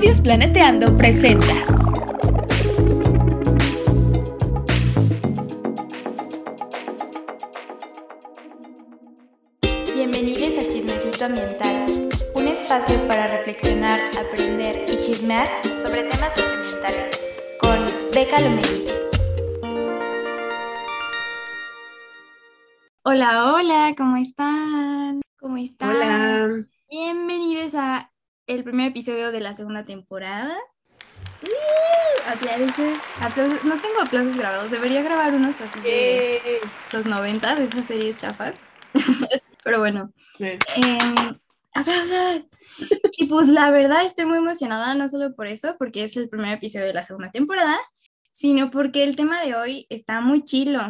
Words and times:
Estudios 0.00 0.22
Planeteando 0.22 0.96
presenta. 0.96 1.44
Bienvenidos 9.94 10.56
a 10.56 10.62
Chismecito 10.62 11.26
Ambiental, 11.26 12.08
un 12.34 12.48
espacio 12.48 12.96
para 13.06 13.26
reflexionar, 13.26 14.00
aprender 14.18 14.86
y 14.90 15.02
chismear 15.02 15.50
sobre 15.66 16.04
temas 16.04 16.32
socioambientales 16.34 17.20
con 17.60 17.78
Beca 18.14 18.40
Lomelí. 18.40 18.86
Hola, 23.04 23.52
hola, 23.52 23.94
¿cómo 23.98 24.16
están? 24.16 25.20
¿Cómo 25.38 25.58
están? 25.58 25.90
Hola. 25.94 26.64
Bienvenidos 26.88 27.74
a 27.74 28.10
el 28.54 28.64
primer 28.64 28.88
episodio 28.88 29.30
de 29.30 29.40
la 29.40 29.54
segunda 29.54 29.84
temporada. 29.84 30.56
¡Uh! 31.42 32.30
Aplausos, 32.32 32.98
aplausos. 33.20 33.64
No 33.64 33.80
tengo 33.80 34.00
aplausos 34.02 34.36
grabados, 34.36 34.70
debería 34.70 35.02
grabar 35.02 35.32
unos 35.34 35.60
así 35.60 35.80
de 35.80 36.60
los 36.92 37.06
90 37.06 37.54
de 37.54 37.64
esas 37.64 37.86
series 37.86 38.16
chafas. 38.16 38.54
Pero 39.64 39.78
bueno, 39.78 40.12
Sí. 40.36 40.46
Em, 40.76 41.38
aplausos. 41.74 42.46
Y 43.12 43.26
pues 43.26 43.48
la 43.48 43.70
verdad 43.70 44.04
estoy 44.04 44.24
muy 44.26 44.38
emocionada, 44.38 44.94
no 44.94 45.08
solo 45.08 45.34
por 45.34 45.46
eso, 45.46 45.76
porque 45.78 46.04
es 46.04 46.16
el 46.16 46.28
primer 46.28 46.54
episodio 46.54 46.86
de 46.86 46.94
la 46.94 47.04
segunda 47.04 47.30
temporada, 47.30 47.78
sino 48.32 48.70
porque 48.70 49.04
el 49.04 49.16
tema 49.16 49.42
de 49.42 49.54
hoy 49.54 49.86
está 49.90 50.20
muy 50.20 50.42
chilo. 50.42 50.80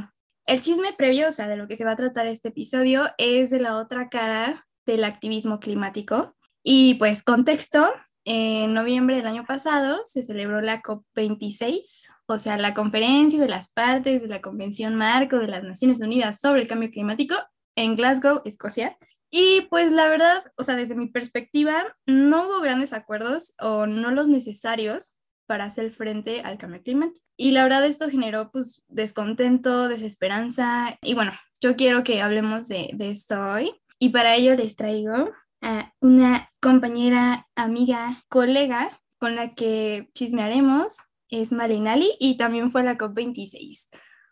El 0.46 0.62
chisme 0.62 0.94
previo, 0.96 1.28
o 1.28 1.32
sea, 1.32 1.46
de 1.46 1.56
lo 1.56 1.68
que 1.68 1.76
se 1.76 1.84
va 1.84 1.92
a 1.92 1.96
tratar 1.96 2.26
este 2.26 2.48
episodio, 2.48 3.10
es 3.18 3.50
de 3.50 3.60
la 3.60 3.76
otra 3.76 4.08
cara 4.08 4.66
del 4.86 5.04
activismo 5.04 5.60
climático. 5.60 6.34
Y 6.62 6.94
pues 6.94 7.22
contexto, 7.22 7.90
en 8.24 8.74
noviembre 8.74 9.16
del 9.16 9.26
año 9.26 9.46
pasado 9.46 10.02
se 10.04 10.22
celebró 10.22 10.60
la 10.60 10.82
COP26, 10.82 12.08
o 12.26 12.38
sea, 12.38 12.58
la 12.58 12.74
conferencia 12.74 13.40
de 13.40 13.48
las 13.48 13.72
partes 13.72 14.22
de 14.22 14.28
la 14.28 14.42
Convención 14.42 14.94
Marco 14.94 15.38
de 15.38 15.48
las 15.48 15.64
Naciones 15.64 16.00
Unidas 16.00 16.38
sobre 16.40 16.62
el 16.62 16.68
Cambio 16.68 16.90
Climático 16.90 17.34
en 17.76 17.96
Glasgow, 17.96 18.42
Escocia. 18.44 18.96
Y 19.30 19.62
pues 19.70 19.92
la 19.92 20.08
verdad, 20.08 20.42
o 20.56 20.64
sea, 20.64 20.74
desde 20.76 20.96
mi 20.96 21.08
perspectiva, 21.08 21.96
no 22.04 22.46
hubo 22.46 22.60
grandes 22.60 22.92
acuerdos 22.92 23.54
o 23.60 23.86
no 23.86 24.10
los 24.10 24.28
necesarios 24.28 25.16
para 25.46 25.64
hacer 25.64 25.90
frente 25.90 26.42
al 26.42 26.58
cambio 26.58 26.82
climático. 26.82 27.24
Y 27.36 27.52
la 27.52 27.62
verdad 27.62 27.86
esto 27.86 28.10
generó 28.10 28.50
pues 28.52 28.82
descontento, 28.88 29.88
desesperanza. 29.88 30.98
Y 31.02 31.14
bueno, 31.14 31.32
yo 31.60 31.74
quiero 31.74 32.04
que 32.04 32.20
hablemos 32.20 32.68
de, 32.68 32.90
de 32.92 33.10
esto 33.10 33.40
hoy. 33.40 33.72
Y 33.98 34.10
para 34.10 34.36
ello 34.36 34.54
les 34.54 34.76
traigo 34.76 35.30
a 35.60 35.94
una 36.00 36.50
compañera, 36.60 37.48
amiga, 37.54 38.24
colega 38.28 39.00
con 39.18 39.36
la 39.36 39.54
que 39.54 40.10
chismearemos. 40.14 40.98
Es 41.28 41.52
Malinali 41.52 42.16
y 42.18 42.36
también 42.36 42.70
fue 42.70 42.80
a 42.80 42.84
la 42.84 42.98
COP26. 42.98 43.88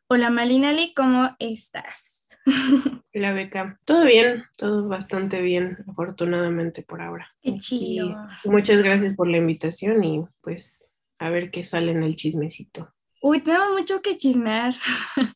Hola 0.09 0.31
Malinali, 0.31 0.95
¿cómo 0.95 1.37
estás? 1.39 2.27
La 3.13 3.33
beca. 3.33 3.79
Todo 3.85 4.05
bien, 4.05 4.45
todo 4.57 4.89
bastante 4.89 5.41
bien, 5.41 5.79
afortunadamente 5.89 6.83
por 6.83 7.03
ahora. 7.03 7.29
Qué 7.43 7.59
chido. 7.59 8.15
Muchas 8.45 8.83
gracias 8.83 9.15
por 9.15 9.29
la 9.29 9.39
invitación 9.39 10.05
y 10.05 10.25
pues 10.41 10.85
a 11.19 11.31
ver 11.31 11.51
qué 11.51 11.65
sale 11.65 11.93
en 11.93 12.03
el 12.03 12.17
chismecito. 12.17 12.95
Uy, 13.23 13.41
tenemos 13.41 13.71
mucho 13.73 14.03
que 14.03 14.17
chismear. 14.17 14.75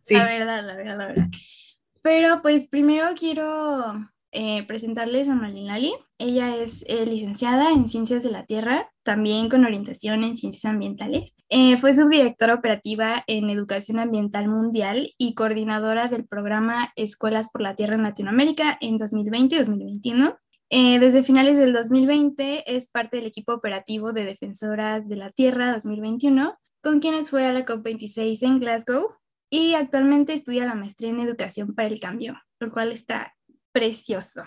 Sí, 0.00 0.14
La 0.14 0.24
verdad, 0.24 0.64
la 0.64 0.74
verdad, 0.74 0.96
la 0.96 1.06
verdad. 1.06 1.28
Pero 2.00 2.40
pues 2.40 2.66
primero 2.68 3.08
quiero 3.14 4.08
eh, 4.32 4.64
presentarles 4.66 5.28
a 5.28 5.34
Malinali. 5.34 5.94
Ella 6.18 6.56
es 6.56 6.84
eh, 6.88 7.06
licenciada 7.06 7.70
en 7.70 7.88
Ciencias 7.88 8.22
de 8.22 8.30
la 8.30 8.44
Tierra, 8.44 8.90
también 9.02 9.48
con 9.48 9.64
orientación 9.64 10.24
en 10.24 10.36
Ciencias 10.36 10.64
Ambientales. 10.64 11.34
Eh, 11.48 11.76
fue 11.78 11.94
subdirectora 11.94 12.54
operativa 12.54 13.24
en 13.26 13.50
Educación 13.50 13.98
Ambiental 13.98 14.48
Mundial 14.48 15.12
y 15.16 15.34
coordinadora 15.34 16.08
del 16.08 16.26
programa 16.26 16.92
Escuelas 16.96 17.50
por 17.50 17.62
la 17.62 17.74
Tierra 17.74 17.94
en 17.94 18.02
Latinoamérica 18.02 18.76
en 18.80 18.98
2020-2021. 18.98 20.36
Eh, 20.70 20.98
desde 20.98 21.22
finales 21.22 21.56
del 21.56 21.72
2020 21.72 22.74
es 22.76 22.90
parte 22.90 23.16
del 23.16 23.26
equipo 23.26 23.54
operativo 23.54 24.12
de 24.12 24.24
Defensoras 24.24 25.08
de 25.08 25.16
la 25.16 25.30
Tierra 25.30 25.72
2021, 25.72 26.58
con 26.82 27.00
quienes 27.00 27.30
fue 27.30 27.46
a 27.46 27.52
la 27.52 27.64
COP26 27.64 28.42
en 28.42 28.58
Glasgow 28.60 29.14
y 29.50 29.72
actualmente 29.72 30.34
estudia 30.34 30.66
la 30.66 30.74
maestría 30.74 31.08
en 31.08 31.20
Educación 31.20 31.74
para 31.74 31.88
el 31.88 32.00
Cambio, 32.00 32.38
lo 32.60 32.70
cual 32.70 32.92
está 32.92 33.34
precioso. 33.78 34.42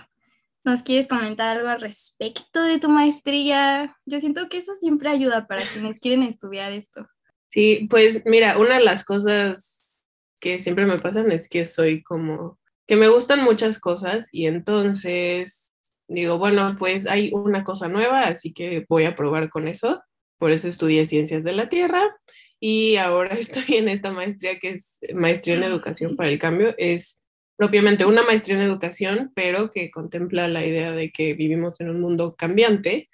¿Nos 0.64 0.84
quieres 0.84 1.08
comentar 1.08 1.58
algo 1.58 1.70
al 1.70 1.82
respecto 1.82 2.62
de 2.64 2.80
tu 2.80 2.90
maestría? 2.90 3.98
Yo 4.06 4.20
siento 4.20 4.50
que 4.50 4.58
eso 4.58 4.76
siempre 4.76 5.10
ayuda 5.10 5.48
para 5.48 5.66
quienes 5.66 6.00
quieren 6.00 6.24
estudiar 6.24 6.72
esto. 6.74 7.08
sí, 7.48 7.88
pues 7.90 8.24
mira, 8.26 8.58
una 8.58 8.78
de 8.78 8.84
las 8.84 9.04
cosas 9.04 9.96
que 10.42 10.60
siempre 10.60 10.86
me 10.86 10.98
pasan 10.98 11.32
es 11.32 11.48
que 11.48 11.66
soy 11.66 12.04
como, 12.04 12.60
que 12.88 12.98
me 12.98 13.08
gustan 13.08 13.44
muchas 13.44 13.80
cosas 13.80 14.28
y 14.32 14.48
entonces 14.48 15.72
digo, 16.10 16.38
bueno, 16.38 16.76
pues 16.78 17.08
hay 17.08 17.32
una 17.34 17.64
cosa 17.64 17.88
nueva, 17.88 18.26
así 18.26 18.52
que 18.54 18.86
voy 18.90 19.06
a 19.06 19.16
probar 19.16 19.50
con 19.50 19.68
eso. 19.68 20.02
Por 20.38 20.52
eso 20.52 20.68
estudié 20.68 21.06
Ciencias 21.06 21.44
de 21.44 21.54
la 21.54 21.70
Tierra 21.70 22.04
y 22.60 22.98
ahora 22.98 23.36
estoy 23.40 23.78
en 23.78 23.88
esta 23.88 24.12
maestría 24.12 24.60
que 24.60 24.72
es 24.72 25.00
Maestría 25.14 25.56
en 25.56 25.64
Educación 25.64 26.18
para 26.18 26.30
el 26.30 26.38
Cambio. 26.38 26.76
Es 26.78 27.21
propiamente 27.62 28.08
una 28.08 28.24
maestría 28.24 28.56
en 28.56 28.64
educación, 28.64 29.32
pero 29.36 29.70
que 29.70 29.92
contempla 29.92 30.48
la 30.48 30.66
idea 30.66 30.94
de 30.94 31.12
que 31.12 31.36
vivimos 31.36 31.80
en 31.80 31.92
un 31.92 32.02
mundo 32.02 32.34
cambiante 32.36 33.08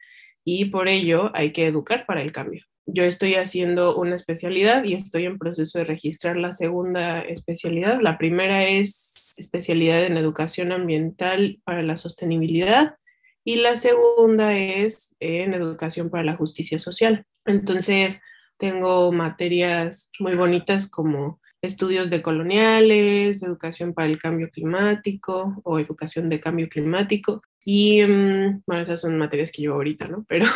y 0.46 0.64
por 0.70 0.88
ello 0.88 1.32
hay 1.34 1.52
que 1.52 1.68
educar 1.68 2.06
para 2.06 2.22
el 2.22 2.32
cambio. 2.32 2.64
Yo 2.86 3.04
estoy 3.04 3.36
haciendo 3.36 3.98
una 3.98 4.16
especialidad 4.16 4.86
y 4.86 4.94
estoy 4.94 5.26
en 5.26 5.38
proceso 5.38 5.80
de 5.80 5.84
registrar 5.84 6.38
la 6.38 6.54
segunda 6.54 7.20
especialidad. 7.20 8.00
La 8.02 8.18
primera 8.18 8.64
es 8.64 9.34
especialidad 9.36 10.06
en 10.06 10.16
educación 10.16 10.72
ambiental 10.72 11.60
para 11.66 11.84
la 11.84 11.98
sostenibilidad 11.98 12.96
y 13.44 13.58
la 13.58 13.76
segunda 13.76 14.58
es 14.58 15.14
en 15.20 15.56
educación 15.56 16.10
para 16.10 16.24
la 16.24 16.38
justicia 16.38 16.80
social. 16.80 17.26
Entonces, 17.44 18.22
tengo 18.56 19.12
materias 19.12 20.10
muy 20.20 20.36
bonitas 20.36 20.90
como 20.90 21.42
estudios 21.68 22.10
de 22.10 22.22
coloniales, 22.22 23.44
educación 23.44 23.94
para 23.94 24.08
el 24.08 24.18
cambio 24.18 24.50
climático 24.50 25.62
o 25.64 25.80
educación 25.80 26.30
de 26.30 26.40
cambio 26.40 26.68
climático. 26.70 27.42
Y 27.64 28.02
mm, 28.02 28.64
bueno, 28.66 28.84
esas 28.84 29.02
son 29.02 29.18
materias 29.18 29.52
que 29.52 29.62
llevo 29.62 29.76
ahorita, 29.76 30.08
¿no? 30.08 30.26
Pero 30.28 30.48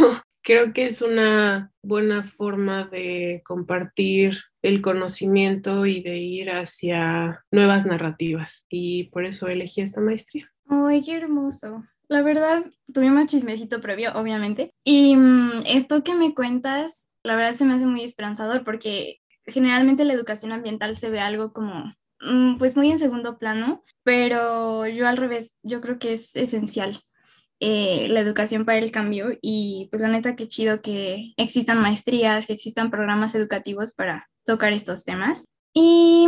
creo 0.41 0.73
que 0.73 0.85
es 0.85 1.01
una 1.01 1.71
buena 1.83 2.23
forma 2.23 2.85
de 2.85 3.41
compartir 3.45 4.39
el 4.61 4.81
conocimiento 4.81 5.85
y 5.85 6.01
de 6.01 6.17
ir 6.17 6.51
hacia 6.51 7.43
nuevas 7.51 7.85
narrativas. 7.85 8.65
Y 8.69 9.05
por 9.05 9.25
eso 9.25 9.47
elegí 9.47 9.81
esta 9.81 10.01
maestría. 10.01 10.51
¡Ay, 10.67 11.03
qué 11.03 11.17
hermoso! 11.17 11.83
La 12.07 12.21
verdad, 12.21 12.65
tuvimos 12.93 13.27
chismecito 13.27 13.79
previo, 13.79 14.11
obviamente. 14.15 14.73
Y 14.83 15.15
mm, 15.15 15.63
esto 15.65 16.03
que 16.03 16.13
me 16.13 16.33
cuentas, 16.33 17.09
la 17.23 17.35
verdad 17.35 17.55
se 17.55 17.65
me 17.65 17.73
hace 17.73 17.85
muy 17.85 18.03
esperanzador 18.03 18.63
porque 18.65 19.20
generalmente 19.51 20.05
la 20.05 20.13
educación 20.13 20.51
ambiental 20.51 20.97
se 20.97 21.09
ve 21.09 21.19
algo 21.19 21.53
como, 21.53 21.93
mm, 22.21 22.57
pues 22.57 22.75
muy 22.75 22.91
en 22.91 22.99
segundo 22.99 23.37
plano, 23.37 23.83
pero 24.03 24.87
yo 24.87 25.07
al 25.07 25.17
revés, 25.17 25.57
yo 25.63 25.81
creo 25.81 25.99
que 25.99 26.13
es 26.13 26.35
esencial 26.35 27.03
eh, 27.63 28.07
la 28.09 28.21
educación 28.21 28.65
para 28.65 28.79
el 28.79 28.91
cambio 28.91 29.37
y 29.39 29.87
pues 29.91 30.01
la 30.01 30.07
neta 30.07 30.35
qué 30.35 30.47
chido 30.47 30.81
que 30.81 31.33
existan 31.37 31.79
maestrías, 31.79 32.47
que 32.47 32.53
existan 32.53 32.89
programas 32.89 33.35
educativos 33.35 33.91
para 33.91 34.27
tocar 34.45 34.73
estos 34.73 35.03
temas. 35.03 35.45
Y 35.71 36.27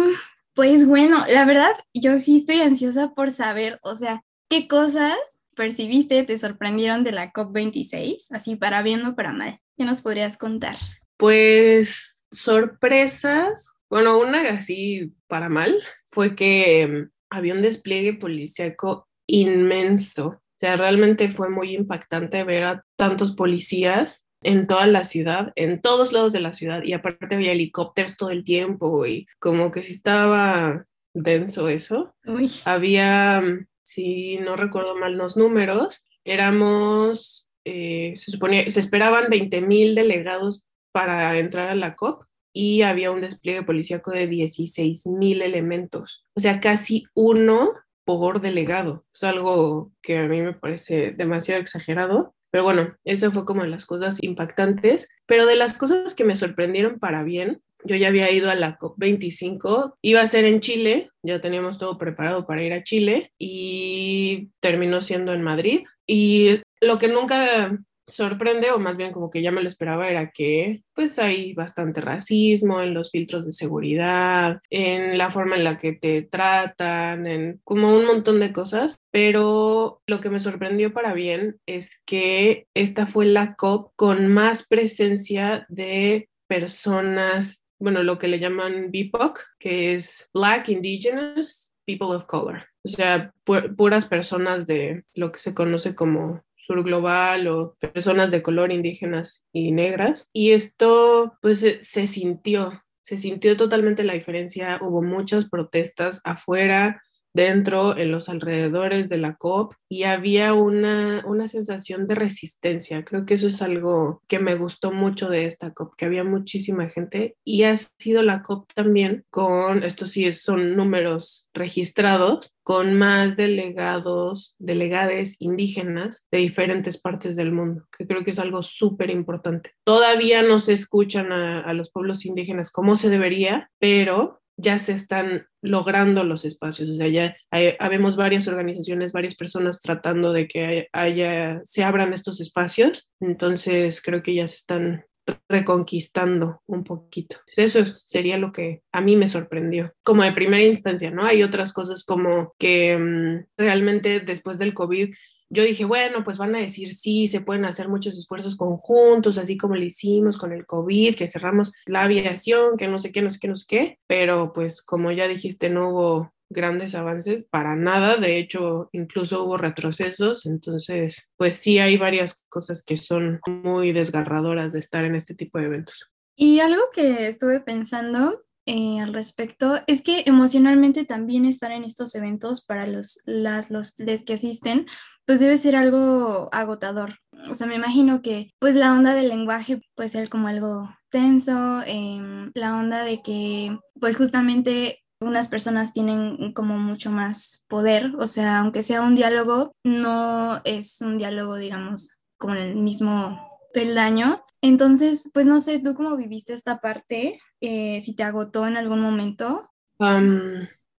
pues 0.54 0.86
bueno, 0.86 1.26
la 1.28 1.46
verdad, 1.46 1.74
yo 1.92 2.20
sí 2.20 2.38
estoy 2.38 2.62
ansiosa 2.62 3.16
por 3.16 3.32
saber, 3.32 3.80
o 3.82 3.96
sea, 3.96 4.22
qué 4.48 4.68
cosas 4.68 5.18
percibiste, 5.56 6.24
te 6.24 6.38
sorprendieron 6.38 7.04
de 7.04 7.14
la 7.14 7.31
COP26, 7.31 8.28
así 8.30 8.56
para 8.56 8.84
bien 8.84 9.04
o 9.04 9.16
para 9.16 9.31
mal. 9.31 9.60
¿Qué 9.76 9.86
nos 9.86 10.02
podrías 10.02 10.38
contar? 10.38 10.78
Pues 11.18 12.23
sorpresas, 12.33 13.74
bueno, 13.89 14.18
una 14.18 14.41
así 14.50 15.13
para 15.27 15.50
mal 15.50 15.75
fue 16.07 16.35
que 16.35 16.88
mm, 16.88 17.12
había 17.30 17.53
un 17.53 17.62
despliegue 17.62 18.13
policíaco 18.13 19.07
inmenso. 19.27 20.27
O 20.27 20.59
sea, 20.59 20.75
realmente 20.75 21.30
fue 21.30 21.50
muy 21.50 21.75
impactante 21.75 22.44
ver 22.44 22.63
a 22.63 22.85
tantos 22.95 23.33
policías 23.33 24.25
en 24.41 24.68
toda 24.68 24.88
la 24.88 25.03
ciudad, 25.03 25.51
en 25.56 25.81
todos 25.81 26.12
lados 26.12 26.33
de 26.33 26.41
la 26.41 26.53
ciudad, 26.53 26.83
y 26.83 26.94
aparte 26.94 27.35
había 27.35 27.53
helicópteros 27.53 28.18
todo 28.18 28.30
el 28.30 28.44
tiempo 28.44 29.06
y 29.06 29.25
como 29.39 29.71
que 29.71 29.81
sí 29.81 29.94
estaba 29.94 30.85
denso 31.13 31.69
eso. 31.69 32.13
Uy, 32.25 32.51
Había, 32.65 33.41
mm, 33.41 33.68
si 33.83 34.38
no 34.39 34.56
recuerdo 34.56 34.95
mal 34.95 35.13
los 35.13 35.38
números, 35.38 36.06
éramos, 36.25 37.47
eh, 37.65 38.13
se 38.15 38.31
suponía, 38.31 38.69
se 38.69 38.80
esperaban 38.80 39.30
20 39.30 39.62
mil 39.62 39.95
delegados 39.95 40.65
para 40.94 41.38
entrar 41.38 41.68
a 41.68 41.75
la 41.75 41.95
COP 41.95 42.24
y 42.54 42.84
había 42.84 43.12
un 43.12 43.19
despliegue 43.19 43.63
policíaco 43.63 44.12
de 44.12 44.28
16 44.28 45.07
mil 45.07 45.42
elementos, 45.42 46.25
o 46.36 46.40
sea, 46.40 46.62
casi 46.62 47.06
uno 47.13 47.74
por 48.06 48.42
delegado. 48.42 49.06
Es 49.13 49.24
algo 49.24 49.92
que 50.01 50.19
a 50.19 50.28
mí 50.28 50.42
me 50.42 50.54
parece 50.54 51.12
demasiado 51.12 51.62
exagerado. 51.62 52.36
Pero 52.51 52.63
bueno, 52.63 52.95
eso 53.04 53.31
fue 53.31 53.45
como 53.45 53.63
de 53.63 53.69
las 53.69 53.86
cosas 53.86 54.22
impactantes, 54.22 55.10
pero 55.25 55.48
de 55.48 55.56
las 55.56 55.78
cosas 55.78 56.13
que 56.13 56.24
me 56.24 56.36
sorprendieron 56.36 57.00
para 57.00 57.24
bien, 57.24 57.63
yo 57.84 57.95
ya 57.95 58.10
había 58.10 58.30
ido 58.31 58.51
a 58.51 58.56
la 58.56 58.78
COP25, 58.78 59.95
iba 60.04 60.22
a 60.22 60.28
ser 60.28 60.45
en 60.45 60.60
Chile, 60.60 61.10
ya 61.24 61.42
teníamos 61.42 61.80
todo 61.80 61.98
preparado 61.98 62.45
para 62.45 62.63
ir 62.63 62.74
a 62.74 62.84
Chile 62.84 63.34
y 63.40 64.51
terminó 64.60 65.01
siendo 65.01 65.34
en 65.34 65.42
Madrid. 65.42 65.86
Y 66.06 66.62
lo 66.80 67.00
que 67.00 67.07
nunca 67.07 67.80
sorprende, 68.08 68.72
o 68.72 68.80
más 68.80 68.98
bien 68.98 69.12
como 69.12 69.30
que 69.30 69.42
ya 69.42 69.52
me 69.52 69.62
lo 69.62 69.68
esperaba, 69.68 70.10
era 70.10 70.32
que 70.32 70.84
pues 70.94 71.20
hay 71.20 71.54
bastante 71.54 72.02
racismo 72.02 72.82
en 72.82 72.94
los 72.94 73.12
filtros 73.12 73.46
de 73.46 73.54
seguridad, 73.54 74.60
en 74.70 75.18
la 75.18 75.30
forma 75.30 75.56
en 75.56 75.64
la 75.64 75.78
que 75.78 75.94
te 75.94 76.22
tratan, 76.22 77.28
en 77.28 77.62
como 77.64 77.96
un 77.96 78.06
montón 78.06 78.40
de 78.40 78.54
cosas, 78.54 79.00
pero 79.12 80.02
lo 80.08 80.20
que 80.20 80.30
me 80.30 80.40
sorprendió 80.40 80.94
para 80.94 81.14
bien 81.14 81.60
es 81.66 82.00
que 82.06 82.68
esta 82.74 83.06
fue 83.06 83.26
la 83.26 83.56
COP 83.56 83.94
con 83.96 84.28
más 84.28 84.68
presencia 84.68 85.66
de 85.70 86.30
personas, 86.48 87.66
bueno, 87.80 88.04
lo 88.04 88.18
que 88.18 88.28
le 88.28 88.40
llaman 88.40 88.92
BIPOC, 88.92 89.40
que 89.60 89.94
es 89.96 90.30
Black 90.34 90.70
Indigenous 90.70 91.72
People 91.86 92.16
of 92.16 92.26
Color, 92.26 92.66
o 92.86 92.90
sea, 92.90 93.34
puras 93.78 94.06
personas 94.06 94.68
de 94.68 95.04
lo 95.16 95.32
que 95.32 95.40
se 95.40 95.54
conoce 95.54 95.96
como 95.96 96.44
sur 96.65 96.83
global 96.83 97.48
o 97.48 97.75
personas 97.80 98.31
de 98.31 98.42
color 98.42 98.71
indígenas 98.71 99.45
y 99.51 99.71
negras. 99.71 100.30
Y 100.33 100.51
esto 100.51 101.38
pues 101.42 101.60
se, 101.60 102.07
sintió, 102.07 102.83
se 103.04 103.18
sintió 103.18 103.57
totalmente 103.57 104.04
la 104.04 104.13
diferencia. 104.13 104.80
Hubo 104.81 105.01
muchas 105.01 105.50
protestas 105.50 106.21
afuera, 106.24 107.01
dentro, 107.33 107.97
en 107.97 108.12
los 108.12 108.30
alrededores 108.30 109.09
de 109.09 109.18
la 109.18 109.35
COP 109.35 109.74
y 109.89 110.03
había 110.03 110.53
una, 110.53 111.24
una 111.25 111.47
sensación 111.47 112.07
de 112.07 112.15
resistencia. 112.15 113.03
Creo 113.03 113.25
que 113.25 113.35
eso 113.35 113.47
es 113.47 113.62
algo 113.62 114.21
que 114.27 114.39
me 114.39 114.56
gustó 114.56 114.91
mucho 114.91 115.30
de 115.30 115.45
esta 115.45 115.71
COP, 115.71 115.95
que 115.95 116.06
había 116.06 116.24
muchísima 116.24 116.89
gente 116.89 117.35
y 117.44 117.63
ha 117.63 117.75
sido 117.77 118.24
la 118.24 118.44
COP 118.44 118.71
también 118.74 119.25
con, 119.30 119.83
esto 119.83 120.07
sí 120.07 120.31
son 120.33 120.75
números 120.75 121.50
registrados, 121.53 122.56
con 122.63 122.94
más 122.94 123.35
delegados, 123.35 124.56
delegades 124.57 125.35
indígenas 125.39 126.25
de 126.31 126.39
diferentes 126.39 127.00
partes 127.00 127.35
del 127.35 127.51
mundo, 127.51 127.85
que 127.95 128.07
creo 128.07 128.24
que 128.24 128.31
es 128.31 128.39
algo 128.39 128.63
súper 128.63 129.09
importante. 129.09 129.71
Todavía 129.83 130.41
no 130.41 130.59
se 130.59 130.74
escuchan 130.74 131.31
a, 131.31 131.59
a 131.59 131.74
los 131.74 131.91
pueblos 131.91 132.25
indígenas 132.25 132.71
como 132.71 132.95
se 132.95 133.09
debería, 133.09 133.69
pero 133.80 134.43
ya 134.58 134.80
se 134.80 134.94
están 134.94 135.48
logrando 135.62 136.24
los 136.24 136.46
espacios, 136.46 136.90
o 136.90 136.96
sea, 136.96 137.08
ya 137.08 137.36
hay, 137.52 137.76
habemos 137.80 138.16
varias 138.16 138.48
organizaciones, 138.48 139.12
varias 139.12 139.36
personas 139.36 139.80
tratando 139.80 140.34
de 140.34 140.48
que 140.48 140.88
haya, 140.94 141.62
se 141.64 141.84
abran 141.84 142.14
estos 142.14 142.40
espacios, 142.40 143.10
entonces 143.20 144.02
creo 144.02 144.22
que 144.22 144.36
ya 144.36 144.48
se 144.48 144.58
están 144.58 145.06
reconquistando 145.48 146.62
un 146.68 146.84
poquito. 146.84 147.38
Eso 147.56 147.86
sería 147.98 148.38
lo 148.38 148.52
que 148.52 148.82
a 148.92 149.02
mí 149.02 149.16
me 149.16 149.30
sorprendió, 149.30 149.94
como 150.04 150.24
de 150.24 150.34
primera 150.34 150.64
instancia, 150.64 151.12
¿no? 151.12 151.26
Hay 151.26 151.44
otras 151.44 151.72
cosas 151.72 152.04
como 152.04 152.54
que 152.58 152.98
mm, 152.98 153.46
realmente 153.58 154.20
después 154.20 154.60
del 154.60 154.74
COVID 154.74 155.14
yo 155.54 155.64
dije, 155.64 155.86
bueno, 155.86 156.24
pues 156.24 156.38
van 156.38 156.56
a 156.56 156.60
decir 156.60 156.94
sí, 156.94 157.28
se 157.28 157.42
pueden 157.42 157.66
hacer 157.66 157.88
muchos 157.88 158.18
esfuerzos 158.18 158.56
conjuntos, 158.56 159.38
así 159.38 159.56
como 159.56 159.76
lo 159.76 159.84
hicimos 159.84 160.38
con 160.38 160.52
el 160.52 160.66
COVID, 160.66 161.16
que 161.16 161.28
cerramos 161.28 161.72
la 161.86 162.04
aviación, 162.04 162.76
que 162.76 162.88
no 162.88 162.98
sé 162.98 163.12
qué, 163.12 163.22
no 163.22 163.30
sé 163.30 163.40
qué, 163.40 163.48
no 163.48 163.56
sé 163.56 163.66
qué, 163.68 164.00
pero 164.08 164.52
pues 164.52 164.82
como 164.82 165.12
ya 165.12 165.28
dijiste, 165.28 165.70
no 165.70 165.90
hubo 165.90 166.34
grandes 166.50 166.96
avances 166.96 167.44
para 167.44 167.76
nada, 167.76 168.18
de 168.18 168.38
hecho 168.38 168.90
incluso 168.92 169.44
hubo 169.44 169.58
retrocesos, 169.58 170.46
entonces 170.46 171.30
pues 171.38 171.56
sí 171.56 171.80
hay 171.80 171.98
varias 171.98 172.44
cosas 172.50 172.84
que 172.84 172.98
son 172.98 173.40
muy 173.48 173.92
desgarradoras 173.92 174.74
de 174.74 174.80
estar 174.80 175.06
en 175.06 175.16
este 175.16 175.36
tipo 175.36 175.60
de 175.60 175.66
eventos. 175.66 176.10
Y 176.36 176.62
algo 176.62 176.82
que 176.94 177.28
estuve 177.28 177.60
pensando 177.60 178.42
eh, 178.65 179.00
al 179.01 179.13
respecto 179.13 179.80
es 179.88 180.04
que 180.04 180.24
emocionalmente 180.25 181.06
también 181.06 181.45
estar 181.45 181.71
en 181.71 181.83
estos 181.83 182.15
eventos 182.15 182.65
para 182.65 182.88
los, 182.88 183.21
las, 183.25 183.71
los 183.71 183.98
les 184.00 184.24
que 184.24 184.33
asisten, 184.33 184.88
pues 185.25 185.39
debe 185.39 185.57
ser 185.57 185.75
algo 185.75 186.50
agotador. 186.51 187.15
O 187.50 187.56
sea, 187.56 187.68
me 187.68 187.75
imagino 187.75 188.21
que 188.21 188.51
pues 188.60 188.75
la 188.75 188.94
onda 188.94 189.13
del 189.13 189.30
lenguaje 189.30 189.81
puede 189.95 190.10
ser 190.10 190.30
como 190.30 190.48
algo 190.48 190.89
tenso, 191.10 191.81
em, 191.86 192.51
la 192.54 192.75
onda 192.75 193.04
de 193.04 193.21
que 193.21 193.77
pues 194.00 194.18
justamente 194.18 195.00
unas 195.19 195.48
personas 195.48 195.94
tienen 195.94 196.54
como 196.54 196.77
mucho 196.77 197.12
más 197.12 197.66
poder, 197.68 198.13
o 198.18 198.27
sea, 198.27 198.59
aunque 198.59 198.83
sea 198.83 199.01
un 199.01 199.16
diálogo, 199.16 199.75
no 199.83 200.62
es 200.66 201.01
un 201.01 201.18
diálogo, 201.18 201.56
digamos, 201.56 202.18
como 202.38 202.56
en 202.56 202.62
el 202.62 202.75
mismo 202.75 203.53
peldaño. 203.74 204.44
Entonces, 204.62 205.30
pues 205.34 205.46
no 205.46 205.60
sé, 205.60 205.80
¿tú 205.80 205.94
cómo 205.94 206.16
viviste 206.16 206.54
esta 206.54 206.80
parte? 206.80 207.40
Eh, 207.60 208.00
si 208.02 208.16
te 208.16 208.24
agotó 208.24 208.68
en 208.68 208.78
algún 208.78 209.02
momento. 209.02 209.70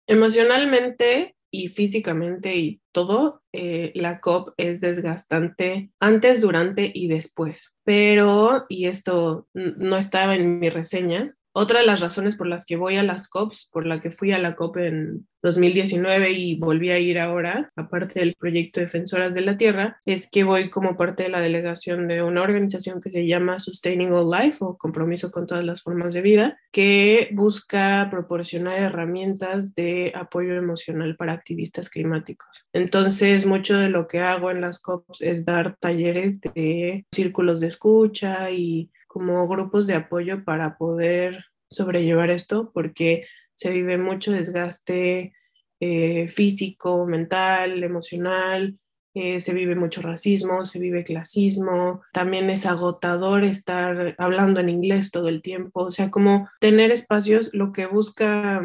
emocionalmente 0.06 1.36
y 1.50 1.68
físicamente 1.68 2.56
y 2.56 2.80
todo, 2.92 3.42
eh, 3.52 3.92
la 3.94 4.20
COP 4.20 4.54
es 4.56 4.80
desgastante 4.80 5.90
antes, 6.00 6.40
durante 6.40 6.90
y 6.92 7.06
después. 7.06 7.76
Pero, 7.84 8.66
y 8.68 8.86
esto 8.86 9.48
no 9.54 9.96
estaba 9.96 10.34
en 10.34 10.58
mi 10.58 10.68
reseña, 10.68 11.34
otra 11.56 11.80
de 11.80 11.86
las 11.86 12.00
razones 12.00 12.34
por 12.34 12.48
las 12.48 12.66
que 12.66 12.76
voy 12.76 12.96
a 12.96 13.04
las 13.04 13.28
COPs, 13.28 13.70
por 13.72 13.86
la 13.86 14.00
que 14.00 14.10
fui 14.10 14.32
a 14.32 14.40
la 14.40 14.56
COP 14.56 14.76
en 14.78 15.28
2019 15.40 16.32
y 16.32 16.56
volví 16.56 16.90
a 16.90 16.98
ir 16.98 17.18
ahora, 17.20 17.70
aparte 17.76 18.18
del 18.18 18.34
proyecto 18.34 18.80
Defensoras 18.80 19.34
de 19.34 19.42
la 19.42 19.56
Tierra, 19.56 20.00
es 20.04 20.28
que 20.28 20.42
voy 20.42 20.68
como 20.68 20.96
parte 20.96 21.22
de 21.22 21.28
la 21.28 21.40
delegación 21.40 22.08
de 22.08 22.24
una 22.24 22.42
organización 22.42 23.00
que 23.00 23.10
se 23.10 23.24
llama 23.26 23.60
Sustaining 23.60 24.10
All 24.12 24.30
Life 24.30 24.58
o 24.62 24.76
Compromiso 24.76 25.30
con 25.30 25.46
todas 25.46 25.62
las 25.62 25.82
formas 25.82 26.12
de 26.12 26.22
vida, 26.22 26.58
que 26.72 27.28
busca 27.32 28.08
proporcionar 28.10 28.80
herramientas 28.80 29.76
de 29.76 30.12
apoyo 30.16 30.54
emocional 30.54 31.14
para 31.14 31.34
activistas 31.34 31.88
climáticos. 31.88 32.48
Entonces, 32.72 33.46
mucho 33.46 33.78
de 33.78 33.90
lo 33.90 34.08
que 34.08 34.18
hago 34.18 34.50
en 34.50 34.60
las 34.60 34.80
COPs 34.80 35.20
es 35.20 35.44
dar 35.44 35.76
talleres 35.78 36.40
de 36.40 37.06
círculos 37.12 37.60
de 37.60 37.68
escucha 37.68 38.50
y 38.50 38.90
como 39.14 39.46
grupos 39.46 39.86
de 39.86 39.94
apoyo 39.94 40.42
para 40.42 40.76
poder 40.76 41.44
sobrellevar 41.70 42.30
esto, 42.30 42.72
porque 42.74 43.24
se 43.54 43.70
vive 43.70 43.96
mucho 43.96 44.32
desgaste 44.32 45.32
eh, 45.78 46.26
físico, 46.26 47.06
mental, 47.06 47.84
emocional, 47.84 48.76
eh, 49.14 49.40
se 49.40 49.54
vive 49.54 49.76
mucho 49.76 50.02
racismo, 50.02 50.64
se 50.64 50.78
vive 50.78 51.04
clasismo, 51.04 52.02
también 52.12 52.50
es 52.50 52.66
agotador 52.66 53.44
estar 53.44 54.14
hablando 54.18 54.60
en 54.60 54.68
inglés 54.68 55.10
todo 55.10 55.28
el 55.28 55.42
tiempo, 55.42 55.84
o 55.84 55.92
sea, 55.92 56.10
como 56.10 56.48
tener 56.60 56.90
espacios, 56.90 57.50
lo 57.52 57.72
que 57.72 57.86
busca 57.86 58.62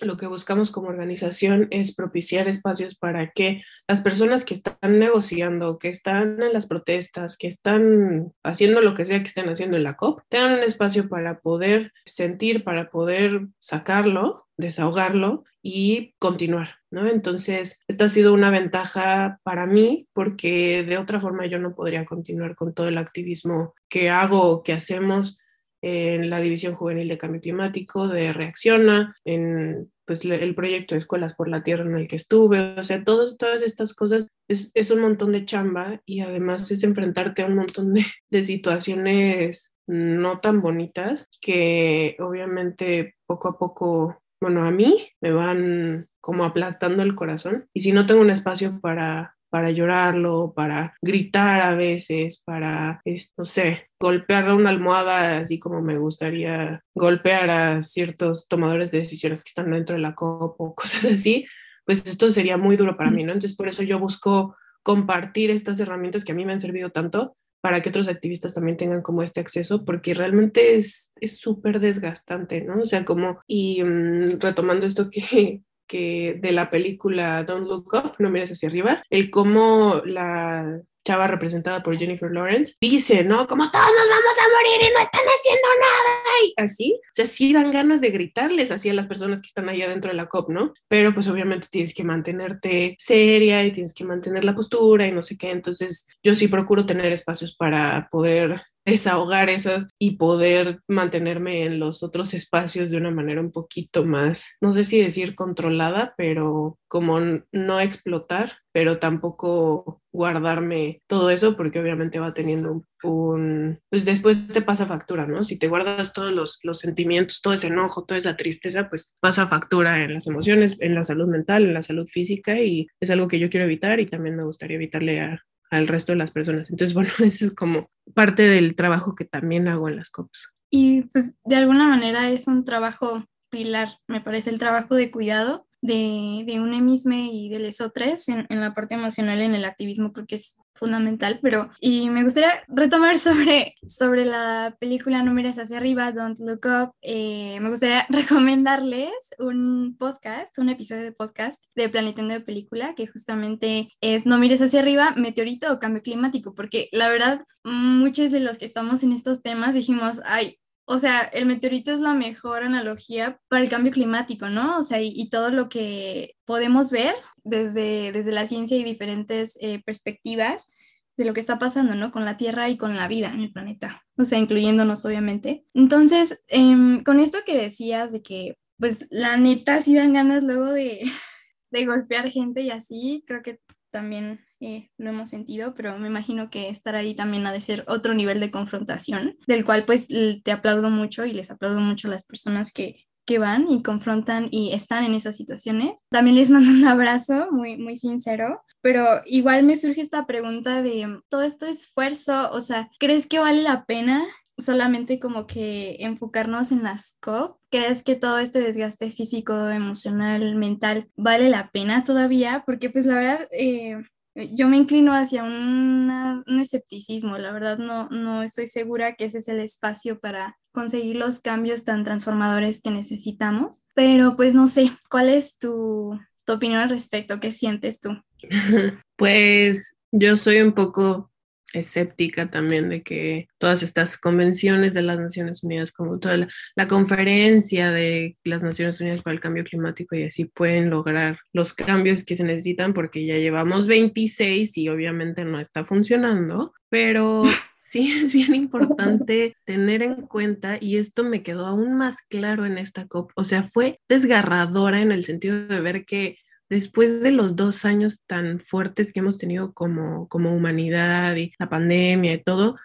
lo 0.00 0.16
que 0.16 0.26
buscamos 0.26 0.70
como 0.70 0.88
organización 0.88 1.68
es 1.70 1.94
propiciar 1.94 2.48
espacios 2.48 2.94
para 2.94 3.30
que 3.30 3.62
las 3.86 4.00
personas 4.00 4.44
que 4.44 4.54
están 4.54 4.98
negociando, 4.98 5.78
que 5.78 5.88
están 5.88 6.42
en 6.42 6.52
las 6.52 6.66
protestas, 6.66 7.36
que 7.36 7.48
están 7.48 8.32
haciendo 8.42 8.80
lo 8.80 8.94
que 8.94 9.04
sea 9.04 9.20
que 9.20 9.28
estén 9.28 9.48
haciendo 9.48 9.76
en 9.76 9.84
la 9.84 9.96
COP, 9.96 10.22
tengan 10.28 10.54
un 10.54 10.62
espacio 10.62 11.08
para 11.08 11.40
poder 11.40 11.92
sentir, 12.04 12.64
para 12.64 12.90
poder 12.90 13.48
sacarlo, 13.58 14.46
desahogarlo 14.60 15.44
y 15.62 16.14
continuar, 16.18 16.76
¿no? 16.90 17.06
Entonces, 17.06 17.80
esta 17.88 18.04
ha 18.04 18.08
sido 18.08 18.32
una 18.32 18.50
ventaja 18.50 19.40
para 19.42 19.66
mí 19.66 20.08
porque 20.12 20.84
de 20.84 20.98
otra 20.98 21.20
forma 21.20 21.46
yo 21.46 21.58
no 21.58 21.74
podría 21.74 22.04
continuar 22.04 22.54
con 22.54 22.74
todo 22.74 22.88
el 22.88 22.98
activismo 22.98 23.74
que 23.88 24.10
hago, 24.10 24.62
que 24.62 24.72
hacemos 24.72 25.38
en 25.82 26.28
la 26.30 26.40
División 26.40 26.74
Juvenil 26.74 27.08
de 27.08 27.18
Cambio 27.18 27.40
Climático 27.40 28.06
de 28.08 28.32
Reacciona, 28.32 29.16
en 29.24 29.90
pues, 30.04 30.24
el 30.24 30.54
proyecto 30.54 30.94
de 30.94 30.98
Escuelas 30.98 31.34
por 31.34 31.48
la 31.48 31.62
Tierra 31.62 31.84
en 31.84 31.94
el 31.94 32.08
que 32.08 32.16
estuve, 32.16 32.78
o 32.78 32.82
sea, 32.82 33.02
todas 33.04 33.62
estas 33.62 33.94
cosas 33.94 34.26
es, 34.48 34.70
es, 34.74 34.90
un 34.90 35.00
montón 35.00 35.32
de 35.32 35.44
chamba 35.44 36.02
y 36.04 36.20
además 36.20 36.70
es 36.70 36.82
enfrentarte 36.82 37.42
a 37.42 37.46
un 37.46 37.54
montón 37.54 37.94
de, 37.94 38.04
de 38.28 38.44
situaciones 38.44 39.72
no 39.86 40.40
tan 40.40 40.60
bonitas 40.60 41.28
que 41.40 42.16
obviamente 42.20 43.16
poco 43.26 43.48
a 43.48 43.58
poco, 43.58 44.22
bueno, 44.40 44.64
a 44.64 44.70
mí 44.70 45.08
me 45.20 45.32
van 45.32 46.08
como 46.20 46.44
aplastando 46.44 47.02
el 47.02 47.14
corazón 47.14 47.68
y 47.74 47.80
si 47.80 47.92
no 47.92 48.06
tengo 48.06 48.20
un 48.20 48.30
espacio 48.30 48.80
para 48.80 49.36
para 49.50 49.70
llorarlo, 49.72 50.52
para 50.54 50.94
gritar 51.02 51.60
a 51.60 51.74
veces, 51.74 52.40
para, 52.44 53.02
no 53.36 53.44
sé, 53.44 53.88
golpear 53.98 54.50
una 54.52 54.70
almohada 54.70 55.38
así 55.38 55.58
como 55.58 55.82
me 55.82 55.98
gustaría 55.98 56.82
golpear 56.94 57.50
a 57.50 57.82
ciertos 57.82 58.46
tomadores 58.48 58.92
de 58.92 58.98
decisiones 58.98 59.42
que 59.42 59.48
están 59.48 59.72
dentro 59.72 59.96
de 59.96 60.02
la 60.02 60.14
COP 60.14 60.60
o 60.60 60.74
cosas 60.76 61.04
así, 61.04 61.46
pues 61.84 62.06
esto 62.06 62.30
sería 62.30 62.56
muy 62.56 62.76
duro 62.76 62.96
para 62.96 63.10
mí, 63.10 63.24
¿no? 63.24 63.32
Entonces 63.32 63.56
por 63.56 63.68
eso 63.68 63.82
yo 63.82 63.98
busco 63.98 64.56
compartir 64.82 65.50
estas 65.50 65.80
herramientas 65.80 66.24
que 66.24 66.32
a 66.32 66.34
mí 66.34 66.44
me 66.44 66.52
han 66.52 66.60
servido 66.60 66.90
tanto 66.90 67.36
para 67.60 67.82
que 67.82 67.88
otros 67.90 68.08
activistas 68.08 68.54
también 68.54 68.76
tengan 68.76 69.02
como 69.02 69.22
este 69.22 69.40
acceso, 69.40 69.84
porque 69.84 70.14
realmente 70.14 70.76
es 70.76 71.10
súper 71.22 71.80
desgastante, 71.80 72.62
¿no? 72.62 72.82
O 72.82 72.86
sea, 72.86 73.04
como, 73.04 73.40
y 73.46 73.82
mm, 73.82 74.40
retomando 74.40 74.86
esto 74.86 75.10
que, 75.10 75.62
que 75.86 76.38
de 76.40 76.52
la 76.52 76.70
película 76.70 77.44
Don't 77.44 77.66
Look 77.66 77.94
Up, 77.94 78.14
no 78.18 78.30
mires 78.30 78.52
hacia 78.52 78.68
arriba, 78.68 79.02
el 79.10 79.30
cómo 79.30 80.02
la, 80.04 80.80
chava 81.04 81.26
representada 81.26 81.82
por 81.82 81.98
Jennifer 81.98 82.30
Lawrence, 82.30 82.74
dice, 82.80 83.24
¿no? 83.24 83.46
Como 83.46 83.70
todos 83.70 83.86
nos 83.86 84.08
vamos 84.08 84.36
a 84.38 84.56
morir 84.56 84.90
y 84.90 84.94
no 84.94 85.00
están 85.00 85.24
haciendo 85.24 85.68
nada. 85.80 86.20
Y 86.44 86.54
así, 86.56 87.00
o 87.02 87.14
sea, 87.14 87.26
sí 87.26 87.52
dan 87.52 87.72
ganas 87.72 88.00
de 88.00 88.10
gritarles 88.10 88.70
así 88.70 88.88
a 88.88 88.94
las 88.94 89.06
personas 89.06 89.40
que 89.40 89.48
están 89.48 89.68
ahí 89.68 89.82
adentro 89.82 90.10
de 90.10 90.16
la 90.16 90.26
COP, 90.26 90.50
¿no? 90.50 90.74
Pero 90.88 91.14
pues 91.14 91.28
obviamente 91.28 91.68
tienes 91.70 91.94
que 91.94 92.04
mantenerte 92.04 92.96
seria 92.98 93.64
y 93.64 93.72
tienes 93.72 93.94
que 93.94 94.04
mantener 94.04 94.44
la 94.44 94.54
postura 94.54 95.06
y 95.06 95.12
no 95.12 95.22
sé 95.22 95.36
qué. 95.36 95.50
Entonces 95.50 96.06
yo 96.22 96.34
sí 96.34 96.48
procuro 96.48 96.86
tener 96.86 97.12
espacios 97.12 97.54
para 97.56 98.08
poder 98.10 98.62
desahogar 98.84 99.50
esas 99.50 99.86
y 99.98 100.16
poder 100.16 100.80
mantenerme 100.88 101.64
en 101.64 101.78
los 101.78 102.02
otros 102.02 102.34
espacios 102.34 102.90
de 102.90 102.96
una 102.96 103.10
manera 103.10 103.40
un 103.40 103.52
poquito 103.52 104.04
más, 104.04 104.54
no 104.60 104.72
sé 104.72 104.84
si 104.84 105.00
decir 105.00 105.34
controlada, 105.34 106.14
pero 106.16 106.78
como 106.88 107.20
no 107.52 107.80
explotar, 107.80 108.54
pero 108.72 108.98
tampoco 108.98 110.02
guardarme 110.12 111.02
todo 111.06 111.30
eso 111.30 111.56
porque 111.56 111.78
obviamente 111.78 112.18
va 112.18 112.34
teniendo 112.34 112.84
un, 113.02 113.78
pues 113.88 114.04
después 114.04 114.48
te 114.48 114.62
pasa 114.62 114.86
factura, 114.86 115.26
¿no? 115.26 115.44
Si 115.44 115.58
te 115.58 115.68
guardas 115.68 116.12
todos 116.12 116.32
los, 116.32 116.58
los 116.62 116.80
sentimientos, 116.80 117.40
todo 117.42 117.54
ese 117.54 117.68
enojo, 117.68 118.04
toda 118.04 118.18
esa 118.18 118.36
tristeza, 118.36 118.88
pues 118.88 119.16
pasa 119.20 119.46
factura 119.46 120.02
en 120.02 120.14
las 120.14 120.26
emociones, 120.26 120.76
en 120.80 120.94
la 120.94 121.04
salud 121.04 121.28
mental, 121.28 121.64
en 121.64 121.74
la 121.74 121.82
salud 121.82 122.06
física 122.08 122.60
y 122.60 122.88
es 123.00 123.10
algo 123.10 123.28
que 123.28 123.38
yo 123.38 123.50
quiero 123.50 123.66
evitar 123.66 124.00
y 124.00 124.06
también 124.06 124.36
me 124.36 124.44
gustaría 124.44 124.76
evitarle 124.76 125.20
a, 125.20 125.44
al 125.70 125.88
resto 125.88 126.12
de 126.12 126.18
las 126.18 126.30
personas. 126.30 126.68
Entonces, 126.70 126.94
bueno, 126.94 127.10
eso 127.20 127.46
es 127.46 127.54
como 127.54 127.90
parte 128.14 128.42
del 128.42 128.74
trabajo 128.74 129.14
que 129.14 129.24
también 129.24 129.68
hago 129.68 129.88
en 129.88 129.96
las 129.96 130.10
COPs. 130.10 130.50
Y 130.70 131.02
pues 131.02 131.36
de 131.44 131.56
alguna 131.56 131.88
manera 131.88 132.30
es 132.30 132.46
un 132.46 132.64
trabajo 132.64 133.24
pilar, 133.50 133.98
me 134.06 134.20
parece, 134.20 134.50
el 134.50 134.58
trabajo 134.58 134.94
de 134.94 135.10
cuidado 135.10 135.66
de, 135.80 136.44
de 136.46 136.60
un 136.60 136.84
mismo 136.84 137.14
y 137.14 137.48
de 137.48 137.58
los 137.58 137.80
otros 137.80 138.28
en, 138.28 138.46
en, 138.48 138.60
la 138.60 138.74
parte 138.74 138.94
emocional 138.94 139.40
en 139.40 139.54
el 139.54 139.64
activismo 139.64 140.12
porque 140.12 140.36
es 140.36 140.56
fundamental, 140.74 141.38
pero 141.42 141.70
y 141.78 142.08
me 142.08 142.24
gustaría 142.24 142.64
retomar 142.68 143.18
sobre, 143.18 143.74
sobre 143.86 144.24
la 144.24 144.76
película 144.80 145.22
No 145.22 145.34
mires 145.34 145.58
hacia 145.58 145.76
arriba, 145.76 146.10
Don't 146.10 146.38
Look 146.40 146.66
Up, 146.66 146.94
eh, 147.02 147.58
me 147.60 147.70
gustaría 147.70 148.06
recomendarles 148.08 149.10
un 149.38 149.96
podcast, 149.98 150.58
un 150.58 150.70
episodio 150.70 151.02
de 151.02 151.12
podcast 151.12 151.62
de 151.74 151.88
Planetando 151.88 152.34
de 152.34 152.40
Película, 152.40 152.94
que 152.94 153.06
justamente 153.06 153.90
es 154.00 154.26
No 154.26 154.38
mires 154.38 154.62
hacia 154.62 154.80
arriba, 154.80 155.12
meteorito 155.16 155.72
o 155.72 155.78
cambio 155.78 156.02
climático, 156.02 156.54
porque 156.54 156.88
la 156.92 157.08
verdad, 157.10 157.44
muchos 157.62 158.32
de 158.32 158.40
los 158.40 158.56
que 158.56 158.64
estamos 158.64 159.02
en 159.02 159.12
estos 159.12 159.42
temas 159.42 159.74
dijimos, 159.74 160.20
ay, 160.24 160.58
o 160.84 160.98
sea, 160.98 161.20
el 161.20 161.46
meteorito 161.46 161.92
es 161.92 162.00
la 162.00 162.14
mejor 162.14 162.62
analogía 162.62 163.40
para 163.48 163.62
el 163.62 163.70
cambio 163.70 163.92
climático, 163.92 164.48
¿no? 164.48 164.76
O 164.76 164.82
sea, 164.82 165.00
y, 165.00 165.28
todo 165.30 165.50
lo 165.50 165.68
que 165.68 166.34
podemos 166.44 166.90
ver 166.90 167.14
desde, 167.44 168.12
desde 168.12 168.32
la 168.32 168.46
ciencia 168.46 168.76
y 168.76 168.84
diferentes 168.84 169.56
eh, 169.60 169.82
perspectivas 169.84 170.72
de 171.16 171.24
lo 171.24 171.34
que 171.34 171.40
está 171.40 171.58
pasando, 171.58 171.94
¿no? 171.94 172.10
Con 172.10 172.24
la 172.24 172.36
Tierra 172.36 172.68
y 172.70 172.76
con 172.76 172.96
la 172.96 173.06
vida 173.06 173.28
en 173.32 173.40
el 173.40 173.52
planeta, 173.52 174.02
o 174.16 174.24
sea, 174.24 174.38
incluyéndonos, 174.38 175.04
obviamente. 175.04 175.64
Entonces, 175.74 176.44
em, 176.48 177.04
con 177.04 177.20
esto 177.20 177.38
que 177.44 177.56
decías 177.56 178.12
de 178.12 178.22
que, 178.22 178.56
pues, 178.78 179.06
la 179.10 179.36
neta 179.36 179.80
sí 179.80 179.94
dan 179.94 180.14
ganas 180.14 180.42
luego 180.42 180.66
de, 180.72 181.00
de 181.70 181.86
golpear 181.86 182.30
gente 182.30 182.62
y 182.62 182.70
así, 182.70 183.22
creo 183.26 183.42
que 183.42 183.60
también 183.90 184.40
eh, 184.60 184.90
lo 184.98 185.10
hemos 185.10 185.30
sentido, 185.30 185.74
pero 185.74 185.98
me 185.98 186.08
imagino 186.08 186.50
que 186.50 186.68
estar 186.68 186.94
ahí 186.94 187.14
también 187.14 187.46
ha 187.46 187.52
de 187.52 187.60
ser 187.60 187.84
otro 187.88 188.14
nivel 188.14 188.40
de 188.40 188.50
confrontación, 188.50 189.36
del 189.46 189.64
cual 189.64 189.84
pues 189.84 190.08
te 190.08 190.52
aplaudo 190.52 190.90
mucho 190.90 191.24
y 191.24 191.32
les 191.32 191.50
aplaudo 191.50 191.80
mucho 191.80 192.08
a 192.08 192.10
las 192.12 192.24
personas 192.24 192.72
que, 192.72 193.06
que 193.24 193.38
van 193.38 193.70
y 193.70 193.82
confrontan 193.82 194.48
y 194.50 194.72
están 194.72 195.04
en 195.04 195.14
esas 195.14 195.36
situaciones. 195.36 195.92
También 196.10 196.36
les 196.36 196.50
mando 196.50 196.70
un 196.70 196.84
abrazo 196.84 197.48
muy, 197.50 197.76
muy 197.78 197.96
sincero, 197.96 198.62
pero 198.82 199.22
igual 199.24 199.62
me 199.62 199.76
surge 199.76 200.00
esta 200.00 200.26
pregunta 200.26 200.82
de 200.82 201.20
todo 201.28 201.42
este 201.42 201.70
esfuerzo, 201.70 202.50
o 202.52 202.60
sea, 202.60 202.90
¿crees 202.98 203.26
que 203.26 203.38
vale 203.38 203.62
la 203.62 203.84
pena 203.84 204.26
solamente 204.58 205.18
como 205.18 205.46
que 205.46 205.96
enfocarnos 206.00 206.72
en 206.72 206.82
las 206.82 207.16
COP? 207.20 207.58
¿Crees 207.70 208.02
que 208.02 208.16
todo 208.16 208.38
este 208.38 208.60
desgaste 208.60 209.10
físico, 209.10 209.68
emocional, 209.70 210.54
mental 210.56 211.08
vale 211.16 211.48
la 211.48 211.70
pena 211.70 212.04
todavía? 212.04 212.62
Porque 212.66 212.90
pues 212.90 213.06
la 213.06 213.14
verdad, 213.14 213.48
eh, 213.52 213.96
yo 214.34 214.68
me 214.68 214.76
inclino 214.76 215.12
hacia 215.12 215.42
un 215.42 216.44
escepticismo, 216.60 217.38
la 217.38 217.52
verdad 217.52 217.78
no, 217.78 218.08
no 218.10 218.42
estoy 218.42 218.66
segura 218.66 219.14
que 219.14 219.24
ese 219.24 219.38
es 219.38 219.48
el 219.48 219.60
espacio 219.60 220.20
para 220.20 220.58
conseguir 220.72 221.16
los 221.16 221.40
cambios 221.40 221.84
tan 221.84 222.04
transformadores 222.04 222.80
que 222.80 222.90
necesitamos, 222.90 223.84
pero 223.94 224.36
pues 224.36 224.54
no 224.54 224.66
sé, 224.66 224.92
¿cuál 225.10 225.28
es 225.28 225.58
tu, 225.58 226.18
tu 226.44 226.52
opinión 226.52 226.80
al 226.80 226.90
respecto? 226.90 227.40
¿Qué 227.40 227.52
sientes 227.52 228.00
tú? 228.00 228.10
Pues 229.16 229.98
yo 230.10 230.34
soy 230.36 230.62
un 230.62 230.72
poco 230.72 231.29
escéptica 231.72 232.50
también 232.50 232.88
de 232.88 233.02
que 233.02 233.48
todas 233.58 233.82
estas 233.82 234.18
convenciones 234.18 234.94
de 234.94 235.02
las 235.02 235.18
Naciones 235.18 235.62
Unidas, 235.64 235.92
como 235.92 236.18
toda 236.18 236.48
la, 236.74 236.88
conferencia 236.88 237.90
de 237.90 238.36
las 238.44 238.62
Naciones 238.62 239.00
Unidas 239.00 239.22
para 239.22 239.34
el 239.34 239.40
Cambio 239.40 239.64
Climático 239.64 240.16
y 240.16 240.24
así 240.24 240.46
pueden 240.46 240.90
lograr 240.90 241.38
los 241.52 241.74
cambios 241.74 242.24
que 242.24 242.36
se 242.36 242.44
necesitan 242.44 242.94
porque 242.94 243.24
ya 243.24 243.36
llevamos 243.36 243.86
26 243.86 244.76
y 244.78 244.88
obviamente 244.88 245.44
no 245.44 245.60
está 245.60 245.84
funcionando, 245.84 246.72
pero 246.88 247.42
sí 247.84 248.12
es 248.12 248.32
bien 248.32 248.54
importante 248.54 249.56
tener 249.64 250.02
en 250.02 250.22
cuenta, 250.22 250.78
y 250.80 250.96
esto 250.96 251.24
me 251.24 251.42
quedó 251.42 251.66
aún 251.66 251.96
más 251.96 252.16
claro 252.28 252.66
en 252.66 252.78
esta 252.78 253.06
COP, 253.06 253.32
o 253.34 253.44
sea, 253.44 253.62
fue 253.62 254.00
desgarradora 254.08 255.00
en 255.00 255.12
el 255.12 255.24
sentido 255.24 255.66
de 255.66 255.80
ver 255.80 256.04
que 256.04 256.38
después 256.70 257.20
de 257.20 257.32
los 257.32 257.56
dos 257.56 257.84
años 257.84 258.20
tan 258.26 258.60
fuertes 258.60 259.12
que 259.12 259.20
hemos 259.20 259.38
tenido 259.38 259.74
como, 259.74 260.28
como 260.28 260.54
humanidad 260.54 261.36
y 261.36 261.52
la 261.58 261.68
pandemia 261.68 262.34
y 262.34 262.42
todo, 262.42 262.76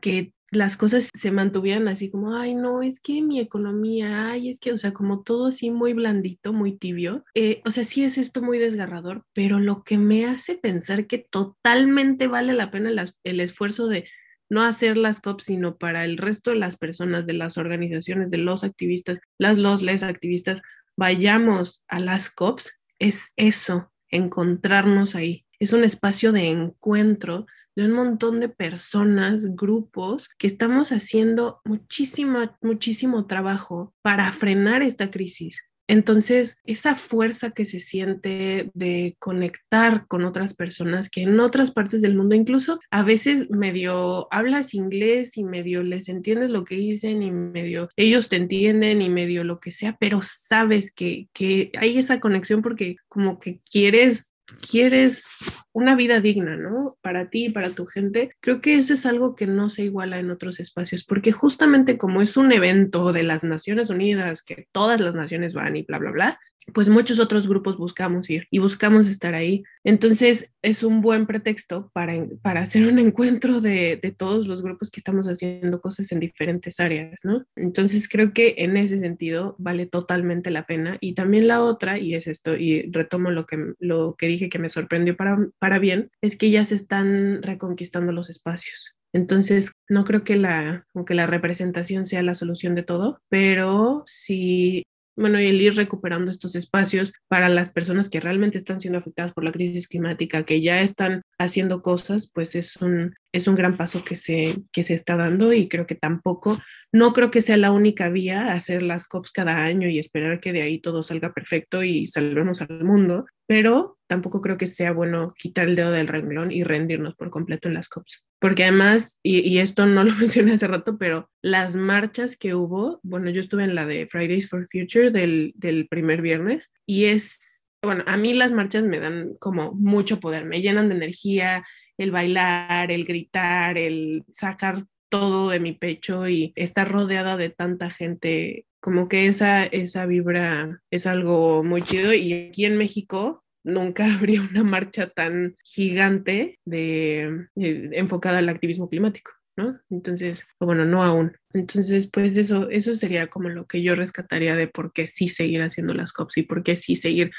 que 0.00 0.32
las 0.52 0.76
cosas 0.76 1.08
se 1.14 1.30
mantuvieran 1.30 1.88
así 1.88 2.10
como, 2.10 2.36
ay, 2.36 2.54
no, 2.54 2.82
es 2.82 3.00
que 3.00 3.22
mi 3.22 3.38
economía, 3.40 4.30
ay, 4.30 4.50
es 4.50 4.58
que, 4.58 4.72
o 4.72 4.78
sea, 4.78 4.92
como 4.92 5.22
todo 5.22 5.46
así 5.46 5.70
muy 5.70 5.92
blandito, 5.92 6.52
muy 6.52 6.76
tibio. 6.76 7.24
Eh, 7.34 7.62
o 7.64 7.70
sea, 7.70 7.84
sí 7.84 8.02
es 8.04 8.18
esto 8.18 8.42
muy 8.42 8.58
desgarrador, 8.58 9.24
pero 9.32 9.60
lo 9.60 9.84
que 9.84 9.96
me 9.96 10.26
hace 10.26 10.56
pensar 10.56 11.06
que 11.06 11.18
totalmente 11.18 12.26
vale 12.26 12.52
la 12.52 12.70
pena 12.70 12.90
el 13.24 13.40
esfuerzo 13.40 13.86
de 13.86 14.08
no 14.48 14.62
hacer 14.62 14.96
las 14.96 15.20
COP, 15.20 15.40
sino 15.40 15.78
para 15.78 16.04
el 16.04 16.18
resto 16.18 16.50
de 16.50 16.56
las 16.56 16.76
personas, 16.76 17.26
de 17.26 17.34
las 17.34 17.56
organizaciones, 17.56 18.30
de 18.30 18.38
los 18.38 18.64
activistas, 18.64 19.20
las, 19.38 19.56
los, 19.56 19.82
les 19.82 20.02
activistas, 20.02 20.60
vayamos 20.96 21.84
a 21.86 22.00
las 22.00 22.28
COPs, 22.28 22.72
es 23.00 23.32
eso, 23.36 23.90
encontrarnos 24.08 25.16
ahí. 25.16 25.44
Es 25.58 25.72
un 25.72 25.82
espacio 25.82 26.30
de 26.32 26.48
encuentro 26.48 27.46
de 27.74 27.86
un 27.86 27.92
montón 27.92 28.40
de 28.40 28.48
personas, 28.48 29.56
grupos, 29.56 30.28
que 30.38 30.46
estamos 30.46 30.92
haciendo 30.92 31.60
muchísimo, 31.64 32.56
muchísimo 32.60 33.26
trabajo 33.26 33.94
para 34.02 34.30
frenar 34.32 34.82
esta 34.82 35.10
crisis. 35.10 35.60
Entonces, 35.90 36.60
esa 36.66 36.94
fuerza 36.94 37.50
que 37.50 37.66
se 37.66 37.80
siente 37.80 38.70
de 38.74 39.16
conectar 39.18 40.06
con 40.06 40.24
otras 40.24 40.54
personas 40.54 41.10
que 41.10 41.22
en 41.22 41.40
otras 41.40 41.72
partes 41.72 42.00
del 42.00 42.14
mundo, 42.14 42.36
incluso 42.36 42.78
a 42.92 43.02
veces 43.02 43.50
medio 43.50 44.32
hablas 44.32 44.72
inglés 44.72 45.36
y 45.36 45.42
medio 45.42 45.82
les 45.82 46.08
entiendes 46.08 46.50
lo 46.50 46.64
que 46.64 46.76
dicen 46.76 47.24
y 47.24 47.32
medio 47.32 47.88
ellos 47.96 48.28
te 48.28 48.36
entienden 48.36 49.02
y 49.02 49.10
medio 49.10 49.42
lo 49.42 49.58
que 49.58 49.72
sea, 49.72 49.96
pero 49.98 50.20
sabes 50.22 50.92
que, 50.92 51.26
que 51.32 51.72
hay 51.76 51.98
esa 51.98 52.20
conexión 52.20 52.62
porque 52.62 52.94
como 53.08 53.40
que 53.40 53.60
quieres 53.68 54.29
quieres 54.68 55.24
una 55.72 55.94
vida 55.94 56.20
digna, 56.20 56.56
¿no? 56.56 56.96
Para 57.00 57.30
ti 57.30 57.46
y 57.46 57.50
para 57.50 57.70
tu 57.70 57.86
gente, 57.86 58.32
creo 58.40 58.60
que 58.60 58.74
eso 58.74 58.94
es 58.94 59.06
algo 59.06 59.34
que 59.34 59.46
no 59.46 59.70
se 59.70 59.82
iguala 59.84 60.18
en 60.18 60.30
otros 60.30 60.60
espacios, 60.60 61.04
porque 61.04 61.32
justamente 61.32 61.98
como 61.98 62.22
es 62.22 62.36
un 62.36 62.52
evento 62.52 63.12
de 63.12 63.22
las 63.22 63.44
Naciones 63.44 63.90
Unidas, 63.90 64.42
que 64.42 64.66
todas 64.72 65.00
las 65.00 65.14
naciones 65.14 65.54
van 65.54 65.76
y 65.76 65.82
bla, 65.82 65.98
bla, 65.98 66.10
bla, 66.10 66.40
pues 66.72 66.88
muchos 66.88 67.18
otros 67.18 67.48
grupos 67.48 67.76
buscamos 67.76 68.28
ir 68.30 68.46
y 68.50 68.58
buscamos 68.58 69.08
estar 69.08 69.34
ahí. 69.34 69.62
Entonces 69.84 70.50
es 70.62 70.82
un 70.82 71.00
buen 71.00 71.26
pretexto 71.26 71.90
para, 71.92 72.14
para 72.42 72.62
hacer 72.62 72.86
un 72.86 72.98
encuentro 72.98 73.60
de, 73.60 73.98
de, 74.00 74.10
todos 74.12 74.46
los 74.46 74.62
grupos 74.62 74.90
que 74.90 75.00
estamos 75.00 75.26
haciendo 75.26 75.80
cosas 75.80 76.12
en 76.12 76.20
diferentes 76.20 76.80
áreas, 76.80 77.20
¿no? 77.24 77.44
Entonces 77.56 78.08
creo 78.08 78.32
que 78.32 78.56
en 78.58 78.76
ese 78.76 78.98
sentido 78.98 79.56
vale 79.58 79.86
totalmente 79.86 80.50
la 80.50 80.66
pena. 80.66 80.98
Y 81.00 81.14
también 81.14 81.48
la 81.48 81.62
otra, 81.62 81.98
y 81.98 82.14
es 82.14 82.26
esto, 82.26 82.56
y 82.56 82.90
retomo 82.90 83.30
lo 83.30 83.46
que, 83.46 83.74
lo 83.78 84.14
que 84.16 84.26
dije 84.26 84.48
que 84.48 84.58
me 84.58 84.68
sorprendió 84.68 85.16
para, 85.16 85.38
para 85.58 85.78
bien, 85.78 86.10
es 86.20 86.36
que 86.36 86.50
ya 86.50 86.64
se 86.64 86.74
están 86.74 87.42
reconquistando 87.42 88.12
los 88.12 88.30
espacios. 88.30 88.94
Entonces, 89.12 89.72
no 89.88 90.04
creo 90.04 90.22
que 90.22 90.36
la, 90.36 90.86
aunque 90.94 91.14
la 91.14 91.26
representación 91.26 92.06
sea 92.06 92.22
la 92.22 92.34
solución 92.34 92.74
de 92.74 92.84
todo, 92.84 93.20
pero 93.28 94.04
sí 94.06 94.84
bueno, 95.16 95.38
el 95.38 95.60
ir 95.60 95.76
recuperando 95.76 96.30
estos 96.30 96.54
espacios 96.54 97.12
para 97.28 97.48
las 97.48 97.70
personas 97.70 98.08
que 98.08 98.20
realmente 98.20 98.58
están 98.58 98.80
siendo 98.80 98.98
afectadas 98.98 99.32
por 99.32 99.44
la 99.44 99.52
crisis 99.52 99.88
climática, 99.88 100.44
que 100.44 100.60
ya 100.60 100.80
están 100.80 101.22
haciendo 101.38 101.82
cosas, 101.82 102.30
pues 102.32 102.54
es 102.54 102.76
un, 102.76 103.14
es 103.32 103.46
un 103.46 103.54
gran 103.54 103.76
paso 103.76 104.02
que 104.04 104.16
se, 104.16 104.56
que 104.72 104.82
se 104.82 104.94
está 104.94 105.16
dando 105.16 105.52
y 105.52 105.68
creo 105.68 105.86
que 105.86 105.94
tampoco, 105.94 106.58
no 106.92 107.12
creo 107.12 107.30
que 107.30 107.42
sea 107.42 107.56
la 107.56 107.72
única 107.72 108.08
vía 108.08 108.52
hacer 108.52 108.82
las 108.82 109.06
COPs 109.06 109.30
cada 109.30 109.62
año 109.62 109.88
y 109.88 109.98
esperar 109.98 110.40
que 110.40 110.52
de 110.52 110.62
ahí 110.62 110.80
todo 110.80 111.02
salga 111.02 111.32
perfecto 111.32 111.84
y 111.84 112.06
salvemos 112.06 112.62
al 112.62 112.84
mundo, 112.84 113.26
pero 113.46 113.99
tampoco 114.10 114.42
creo 114.42 114.58
que 114.58 114.66
sea 114.66 114.90
bueno 114.92 115.34
quitar 115.38 115.68
el 115.68 115.76
dedo 115.76 115.92
del 115.92 116.08
renglón 116.08 116.50
y 116.50 116.64
rendirnos 116.64 117.14
por 117.14 117.30
completo 117.30 117.68
en 117.68 117.74
las 117.74 117.88
COPs. 117.88 118.26
Porque 118.40 118.64
además, 118.64 119.20
y, 119.22 119.38
y, 119.48 119.58
esto 119.60 119.86
no 119.86 120.02
lo 120.02 120.12
mencioné 120.16 120.54
hace 120.54 120.66
rato, 120.66 120.98
pero 120.98 121.30
las 121.42 121.76
marchas 121.76 122.36
que 122.36 122.56
hubo, 122.56 122.98
bueno, 123.04 123.30
yo 123.30 123.40
estuve 123.40 123.62
en 123.62 123.76
la 123.76 123.86
de 123.86 124.08
Fridays 124.08 124.48
for 124.48 124.66
Future 124.66 125.12
del, 125.12 125.52
del 125.54 125.86
primer 125.86 126.22
viernes 126.22 126.72
y 126.86 127.04
es, 127.04 127.38
bueno, 127.82 128.02
a 128.08 128.16
mí 128.16 128.34
las 128.34 128.52
marchas 128.52 128.82
me 128.82 128.98
dan 128.98 129.34
como 129.38 129.74
mucho 129.74 130.18
poder, 130.18 130.44
me 130.44 130.60
llenan 130.60 130.88
de 130.88 130.96
energía, 130.96 131.64
el 131.96 132.10
bailar, 132.10 132.90
el 132.90 133.04
gritar, 133.04 133.78
el 133.78 134.24
sacar 134.32 134.86
todo 135.08 135.50
de 135.50 135.60
mi 135.60 135.72
pecho 135.72 136.28
y 136.28 136.52
estar 136.56 136.90
rodeada 136.90 137.36
de 137.36 137.50
tanta 137.50 137.90
gente, 137.90 138.66
como 138.80 139.08
que 139.08 139.28
esa, 139.28 139.64
esa 139.66 140.04
vibra 140.06 140.80
es 140.90 141.06
algo 141.06 141.62
muy 141.62 141.82
chido 141.82 142.12
y 142.12 142.48
aquí 142.48 142.64
en 142.64 142.76
México 142.76 143.44
nunca 143.64 144.04
habría 144.14 144.42
una 144.42 144.64
marcha 144.64 145.08
tan 145.08 145.56
gigante 145.64 146.58
de, 146.64 147.48
enfocada 147.56 148.38
al 148.38 148.48
activismo 148.48 148.88
climático. 148.88 149.32
¿no? 149.56 149.78
Entonces, 149.90 150.46
bueno, 150.58 150.84
no 150.86 151.02
aún. 151.02 151.36
Entonces, 151.52 152.08
pues 152.10 152.36
eso, 152.36 152.70
eso 152.70 152.94
sería 152.94 153.26
como 153.26 153.48
lo 153.50 153.66
que 153.66 153.82
yo 153.82 153.94
rescataría 153.94 154.56
de 154.56 154.68
por 154.68 154.92
qué 154.92 155.06
sí 155.06 155.28
seguir 155.28 155.60
haciendo 155.60 155.92
las 155.92 156.12
COPs 156.12 156.38
y 156.38 156.42
por 156.44 156.62
qué 156.62 156.76
sí 156.76 156.96
seguir 156.96 157.32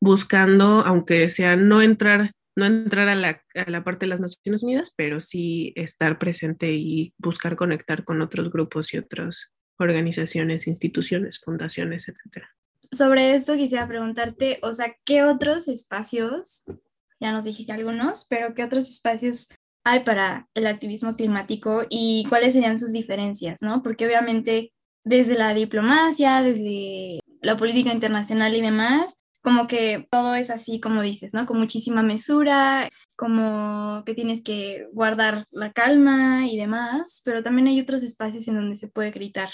buscando, 0.00 0.84
aunque 0.84 1.28
sea 1.28 1.56
no 1.56 1.82
entrar 1.82 2.30
no 2.56 2.66
entrar 2.66 3.08
a 3.08 3.14
la, 3.14 3.42
a 3.54 3.70
la, 3.70 3.82
parte 3.82 4.06
de 4.06 4.10
las 4.10 4.20
Naciones 4.20 4.62
Unidas, 4.62 4.92
pero 4.96 5.20
sí 5.20 5.72
estar 5.76 6.18
presente 6.18 6.72
y 6.72 7.12
buscar 7.18 7.56
conectar 7.56 8.04
con 8.04 8.22
otros 8.22 8.50
grupos 8.50 8.94
y 8.94 8.98
otras 8.98 9.50
organizaciones, 9.78 10.66
instituciones, 10.66 11.40
fundaciones, 11.40 12.08
etc. 12.08 12.46
Sobre 12.94 13.34
esto 13.34 13.56
quisiera 13.56 13.88
preguntarte, 13.88 14.60
o 14.62 14.72
sea, 14.72 14.94
¿qué 15.04 15.24
otros 15.24 15.66
espacios, 15.66 16.64
ya 17.18 17.32
nos 17.32 17.44
dijiste 17.44 17.72
algunos, 17.72 18.24
pero 18.28 18.54
qué 18.54 18.62
otros 18.62 18.88
espacios 18.88 19.48
hay 19.84 20.04
para 20.04 20.48
el 20.54 20.68
activismo 20.68 21.16
climático 21.16 21.82
y 21.90 22.24
cuáles 22.28 22.54
serían 22.54 22.78
sus 22.78 22.92
diferencias, 22.92 23.62
¿no? 23.62 23.82
Porque 23.82 24.06
obviamente 24.06 24.72
desde 25.04 25.34
la 25.34 25.52
diplomacia, 25.54 26.40
desde 26.40 27.18
la 27.42 27.56
política 27.56 27.92
internacional 27.92 28.54
y 28.54 28.62
demás, 28.62 29.23
como 29.44 29.66
que 29.66 30.08
todo 30.10 30.34
es 30.34 30.48
así 30.48 30.80
como 30.80 31.02
dices, 31.02 31.34
¿no? 31.34 31.44
Con 31.44 31.58
muchísima 31.58 32.02
mesura, 32.02 32.88
como 33.14 34.02
que 34.06 34.14
tienes 34.14 34.42
que 34.42 34.86
guardar 34.94 35.44
la 35.50 35.70
calma 35.70 36.48
y 36.48 36.56
demás, 36.56 37.20
pero 37.26 37.42
también 37.42 37.68
hay 37.68 37.78
otros 37.78 38.02
espacios 38.02 38.48
en 38.48 38.54
donde 38.54 38.76
se 38.76 38.88
puede 38.88 39.10
gritar, 39.10 39.50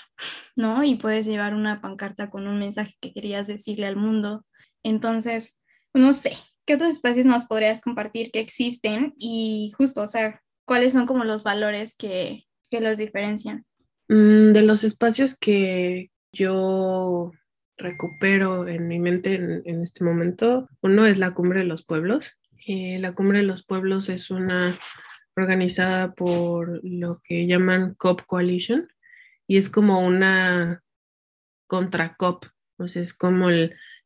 ¿no? 0.55 0.85
Y 0.85 0.95
puedes 0.95 1.27
llevar 1.27 1.55
una 1.55 1.81
pancarta 1.81 2.31
con 2.31 2.47
un 2.47 2.61
mensaje 2.61 2.95
que 3.01 3.13
querías 3.13 3.49
decirle 3.49 3.87
al 3.87 3.97
mundo. 3.97 4.47
Entonces, 4.85 5.61
no 5.93 6.13
sé, 6.13 6.37
¿qué 6.67 6.75
otros 6.75 6.91
espacios 6.91 7.27
nos 7.27 7.47
podrías 7.47 7.81
compartir 7.81 8.31
que 8.31 8.39
existen? 8.39 9.13
Y 9.17 9.73
justo, 9.77 10.03
o 10.03 10.07
sea, 10.07 10.41
¿cuáles 10.67 10.93
son 10.93 11.07
como 11.07 11.25
los 11.25 11.43
valores 11.43 11.97
que, 11.97 12.45
que 12.71 12.81
los 12.81 12.99
diferencian? 12.99 13.65
Mm, 14.07 14.53
de 14.53 14.63
los 14.63 14.85
espacios 14.85 15.37
que 15.37 16.13
yo 16.33 17.33
recupero 17.81 18.69
en 18.69 18.87
mi 18.89 18.99
mente 18.99 19.35
en, 19.35 19.83
este 19.83 20.05
momento. 20.05 20.69
Uno 20.83 21.07
es 21.07 21.19
la 21.19 21.33
Cumbre 21.33 21.61
de 21.61 21.67
los 21.67 21.85
Pueblos. 21.85 22.37
Eh, 22.67 22.99
la 23.01 23.13
Cumbre 23.13 23.39
de 23.39 23.45
los 23.45 23.65
Pueblos 23.65 24.09
es 24.09 24.31
una 24.31 24.75
organizada 25.37 26.13
por 26.13 26.81
lo 26.85 27.21
que 27.25 27.47
llaman 27.47 27.95
COP 27.95 28.23
Coalition 28.27 28.89
y 29.47 29.57
es 29.57 29.69
como 29.71 30.01
una 30.07 30.83
contra 31.67 32.15
COP, 32.17 32.47
o 32.79 32.89
sea, 32.89 33.03
es 33.03 33.15
como 33.15 33.49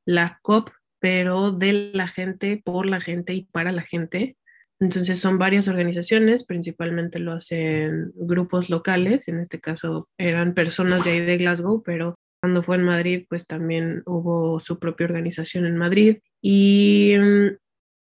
la 0.05 0.39
COP, 0.43 0.71
pero 1.01 1.51
de 1.51 1.91
la 1.93 2.09
gente, 2.09 2.63
por 2.65 2.87
la 2.87 3.01
gente 3.01 3.35
y 3.35 3.45
para 3.45 3.73
la 3.73 3.83
gente. 3.83 4.37
Entonces 4.81 5.19
son 5.19 5.39
varias 5.39 5.69
organizaciones, 5.69 6.45
principalmente 6.45 7.19
lo 7.19 7.33
hacen 7.33 8.13
grupos 8.15 8.71
locales, 8.71 9.29
en 9.29 9.41
este 9.41 9.61
caso 9.61 10.09
eran 10.19 10.55
personas 10.55 11.05
de 11.05 11.13
ahí 11.13 11.21
de 11.21 11.39
Glasgow, 11.39 11.83
pero 11.83 12.17
cuando 12.45 12.63
fue 12.63 12.77
en 12.77 12.83
Madrid, 12.83 13.25
pues 13.27 13.47
también 13.47 14.03
hubo 14.05 14.61
su 14.61 14.79
propia 14.79 15.07
organización 15.07 15.65
en 15.65 15.79
Madrid. 15.79 16.19
Y 16.43 17.15
mm, 17.19 17.57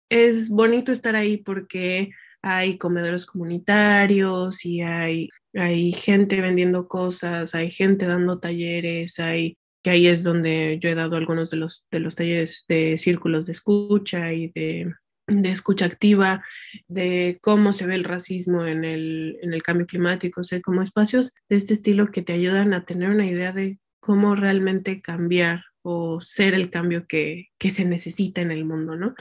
es 0.09 0.49
bonito 0.49 0.91
estar 0.91 1.15
ahí 1.15 1.37
porque 1.37 2.11
hay 2.41 2.77
comedores 2.77 3.25
comunitarios 3.25 4.65
y 4.65 4.81
hay, 4.81 5.29
hay 5.53 5.93
gente 5.93 6.41
vendiendo 6.41 6.89
cosas, 6.89 7.55
hay 7.55 7.71
gente 7.71 8.05
dando 8.05 8.39
talleres, 8.39 9.17
hay 9.17 9.57
que 9.81 9.91
ahí 9.91 10.07
es 10.07 10.23
donde 10.23 10.77
yo 10.81 10.89
he 10.89 10.95
dado 10.95 11.15
algunos 11.15 11.49
de 11.49 11.55
los, 11.55 11.85
de 11.89 12.01
los 12.01 12.15
talleres 12.15 12.65
de 12.67 12.97
círculos 12.97 13.45
de 13.45 13.53
escucha 13.53 14.33
y 14.33 14.51
de, 14.53 14.91
de 15.27 15.51
escucha 15.51 15.85
activa, 15.85 16.43
de 16.89 17.37
cómo 17.41 17.71
se 17.71 17.85
ve 17.85 17.95
el 17.95 18.03
racismo 18.03 18.65
en 18.65 18.83
el, 18.83 19.39
en 19.41 19.53
el 19.53 19.63
cambio 19.63 19.87
climático, 19.87 20.41
o 20.41 20.43
sea, 20.43 20.59
como 20.59 20.81
espacios 20.81 21.31
de 21.47 21.55
este 21.55 21.73
estilo 21.73 22.11
que 22.11 22.21
te 22.21 22.33
ayudan 22.33 22.73
a 22.73 22.83
tener 22.83 23.09
una 23.09 23.25
idea 23.25 23.53
de 23.53 23.79
cómo 24.03 24.35
realmente 24.35 25.01
cambiar 25.01 25.63
o 25.81 26.19
ser 26.19 26.53
el 26.55 26.69
cambio 26.69 27.07
que, 27.07 27.51
se 27.57 27.85
necesita 27.85 28.41
en 28.41 28.51
el 28.51 28.65
mundo, 28.65 28.97
¿no? 28.97 29.15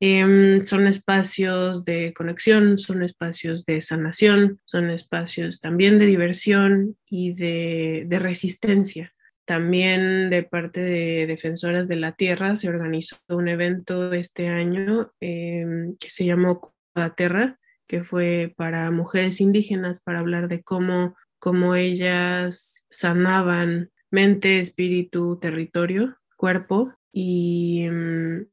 Em, 0.00 0.64
son 0.64 0.88
espacios 0.88 1.84
de 1.84 2.12
conexión, 2.12 2.78
son 2.78 3.04
espacios 3.04 3.64
de 3.64 3.80
sanación, 3.80 4.60
son 4.64 4.90
espacios 4.90 5.60
también 5.60 6.00
de 6.00 6.06
diversión 6.06 6.96
y 7.08 7.34
de, 7.34 8.18
resistencia. 8.18 9.14
También 9.44 10.30
de 10.30 10.42
parte 10.42 10.80
de 10.80 11.28
Defensoras 11.28 11.86
de 11.86 11.96
la 11.96 12.12
Tierra 12.12 12.56
se 12.56 12.68
organizó 12.68 13.18
un 13.28 13.46
evento 13.46 14.12
este 14.12 14.48
año 14.48 15.12
em, 15.20 15.94
que 15.96 16.10
se 16.10 16.24
llamó 16.24 16.74
La 16.96 17.14
Tierra, 17.14 17.60
que 17.86 18.02
fue 18.02 18.52
para 18.56 18.90
mujeres 18.90 19.40
indígenas, 19.40 20.00
para 20.00 20.18
hablar 20.18 20.48
de 20.48 20.62
cómo, 20.62 21.16
cómo 21.38 21.76
ellas 21.76 22.81
sanaban 22.92 23.90
mente, 24.10 24.60
espíritu, 24.60 25.38
territorio, 25.40 26.18
cuerpo, 26.36 26.94
y, 27.10 27.88
mm, 27.88 28.46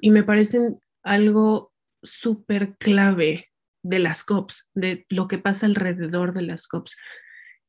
y, 0.00 0.10
me, 0.10 0.22
parecen 0.22 0.78
algo 1.02 1.72
súper 2.02 2.76
clave 2.76 3.46
de 3.82 3.98
las 3.98 4.22
COPs, 4.24 4.66
de 4.74 5.06
lo 5.08 5.28
que 5.28 5.38
pasa 5.38 5.66
alrededor 5.66 6.34
de 6.34 6.42
las 6.42 6.66
COPs, 6.66 6.96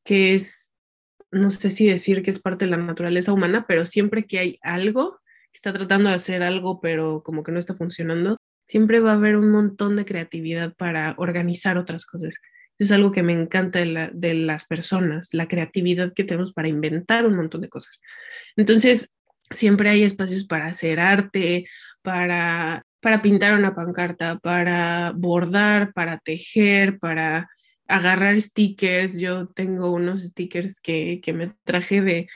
que 0.04 0.34
es, 0.36 0.72
no 1.32 1.50
sé 1.50 1.72
si 1.72 1.88
decir 1.88 2.24
que 2.24 2.32
es 2.32 2.40
parte 2.40 2.66
de 2.66 2.72
la 2.72 2.78
naturaleza 2.78 3.34
humana, 3.34 3.66
pero 3.68 3.86
siempre 3.86 4.26
que 4.26 4.40
hay 4.40 4.60
algo, 4.62 5.20
está 5.54 5.74
tratando 5.74 6.10
de 6.10 6.16
hacer 6.16 6.44
algo, 6.44 6.82
pero 6.82 7.24
como 7.24 7.44
que 7.44 7.52
no 7.52 7.60
está 7.60 7.74
funcionando, 7.76 8.38
siempre 8.68 9.00
va 9.00 9.12
a 9.12 9.16
haber 9.16 9.36
un 9.38 9.52
montón 9.52 9.96
de 9.96 10.06
creatividad 10.06 10.74
para 10.76 11.16
organizar 11.18 11.78
otras 11.78 12.06
cosas 12.06 12.36
es 12.80 12.92
algo 12.92 13.12
que 13.12 13.24
me 13.24 13.34
encanta 13.34 13.80
de, 13.80 14.34
las 14.34 14.66
personas, 14.66 15.34
la 15.34 15.48
creatividad 15.48 16.14
que 16.14 16.24
tenemos 16.24 16.54
para 16.54 16.70
inventar 16.70 17.26
un 17.26 17.36
montón 17.36 17.62
de 17.62 17.70
cosas. 17.70 18.02
Entonces, 18.56 19.12
siempre 19.52 19.90
hay 19.90 20.04
espacios 20.04 20.46
para 20.46 20.68
hacer 20.68 21.00
arte, 21.00 21.68
para, 22.02 22.86
para 23.02 23.22
pintar 23.22 23.54
una 23.54 23.76
pancarta, 23.76 24.40
para 24.40 25.12
bordar, 25.14 25.92
para 25.94 26.20
tejer, 26.20 27.00
para 27.00 27.50
agarrar 27.86 28.40
stickers. 28.40 29.20
Yo 29.20 29.48
tengo 29.50 29.92
unos 29.92 30.22
stickers 30.22 30.80
que, 30.80 31.20
que 31.22 31.34
me 31.34 31.54
traje 31.66 32.02
de, 32.02 32.30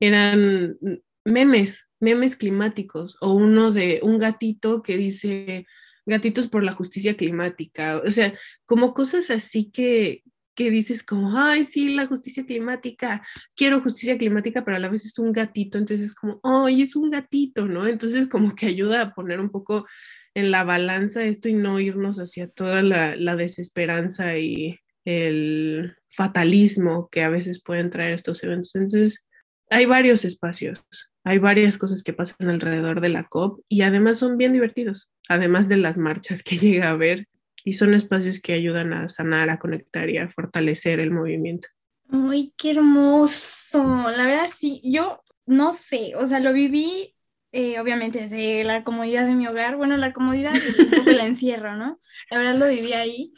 eran 0.00 0.76
memes, 1.24 1.86
memes 2.00 2.34
climáticos, 2.34 3.16
o 3.20 3.32
uno 3.32 3.70
de 3.70 4.00
un 4.02 4.18
gatito 4.18 4.82
que 4.82 4.96
dice 4.96 5.66
Gatitos 6.06 6.48
por 6.48 6.62
la 6.62 6.72
Justicia 6.72 7.16
Climática, 7.16 8.02
o 8.04 8.10
sea, 8.10 8.38
como 8.66 8.94
cosas 8.94 9.30
así 9.30 9.70
que, 9.70 10.22
que 10.54 10.70
dices 10.70 11.02
como, 11.02 11.38
ay, 11.38 11.64
sí, 11.64 11.94
la 11.94 12.06
justicia 12.06 12.46
climática, 12.46 13.26
quiero 13.56 13.80
justicia 13.80 14.18
climática, 14.18 14.64
pero 14.64 14.76
a 14.76 14.80
la 14.80 14.88
vez 14.88 15.04
es 15.04 15.18
un 15.18 15.32
gatito, 15.32 15.78
entonces 15.78 16.10
es 16.10 16.14
como, 16.14 16.40
ay, 16.42 16.82
es 16.82 16.94
un 16.94 17.10
gatito, 17.10 17.66
¿no? 17.66 17.86
Entonces 17.86 18.28
como 18.28 18.54
que 18.54 18.66
ayuda 18.66 19.02
a 19.02 19.14
poner 19.14 19.40
un 19.40 19.50
poco 19.50 19.86
en 20.34 20.50
la 20.50 20.64
balanza 20.64 21.24
esto 21.24 21.48
y 21.48 21.54
no 21.54 21.80
irnos 21.80 22.18
hacia 22.18 22.48
toda 22.48 22.82
la, 22.82 23.16
la 23.16 23.36
desesperanza 23.36 24.36
y 24.38 24.78
el 25.04 25.96
fatalismo 26.08 27.08
que 27.10 27.22
a 27.22 27.28
veces 27.28 27.62
pueden 27.62 27.90
traer 27.90 28.14
estos 28.14 28.42
eventos. 28.42 28.74
Entonces, 28.74 29.24
hay 29.70 29.86
varios 29.86 30.24
espacios, 30.24 30.84
hay 31.24 31.38
varias 31.38 31.78
cosas 31.78 32.02
que 32.02 32.12
pasan 32.12 32.48
alrededor 32.48 33.00
de 33.00 33.08
la 33.08 33.24
COP 33.24 33.60
y 33.68 33.82
además 33.82 34.18
son 34.18 34.36
bien 34.36 34.52
divertidos, 34.52 35.10
además 35.28 35.68
de 35.68 35.76
las 35.76 35.98
marchas 35.98 36.42
que 36.42 36.56
llega 36.58 36.90
a 36.90 36.96
ver 36.96 37.28
y 37.64 37.74
son 37.74 37.94
espacios 37.94 38.40
que 38.40 38.52
ayudan 38.52 38.92
a 38.92 39.08
sanar, 39.08 39.50
a 39.50 39.58
conectar 39.58 40.10
y 40.10 40.18
a 40.18 40.28
fortalecer 40.28 41.00
el 41.00 41.10
movimiento. 41.10 41.68
¡Ay, 42.10 42.52
qué 42.56 42.72
hermoso! 42.72 44.10
La 44.10 44.26
verdad 44.26 44.50
sí, 44.54 44.82
yo 44.84 45.22
no 45.46 45.72
sé, 45.72 46.14
o 46.16 46.26
sea, 46.26 46.40
lo 46.40 46.52
viví 46.52 47.14
eh, 47.56 47.78
obviamente 47.78 48.20
desde 48.20 48.64
la 48.64 48.82
comodidad 48.82 49.26
de 49.26 49.36
mi 49.36 49.46
hogar, 49.46 49.76
bueno, 49.76 49.96
la 49.96 50.12
comodidad 50.12 50.54
y 50.54 50.82
un 50.82 50.90
poco 50.90 51.12
la 51.12 51.24
encierro, 51.26 51.76
¿no? 51.76 52.00
La 52.28 52.38
verdad 52.38 52.56
lo 52.56 52.66
viví 52.66 52.94
ahí, 52.94 53.32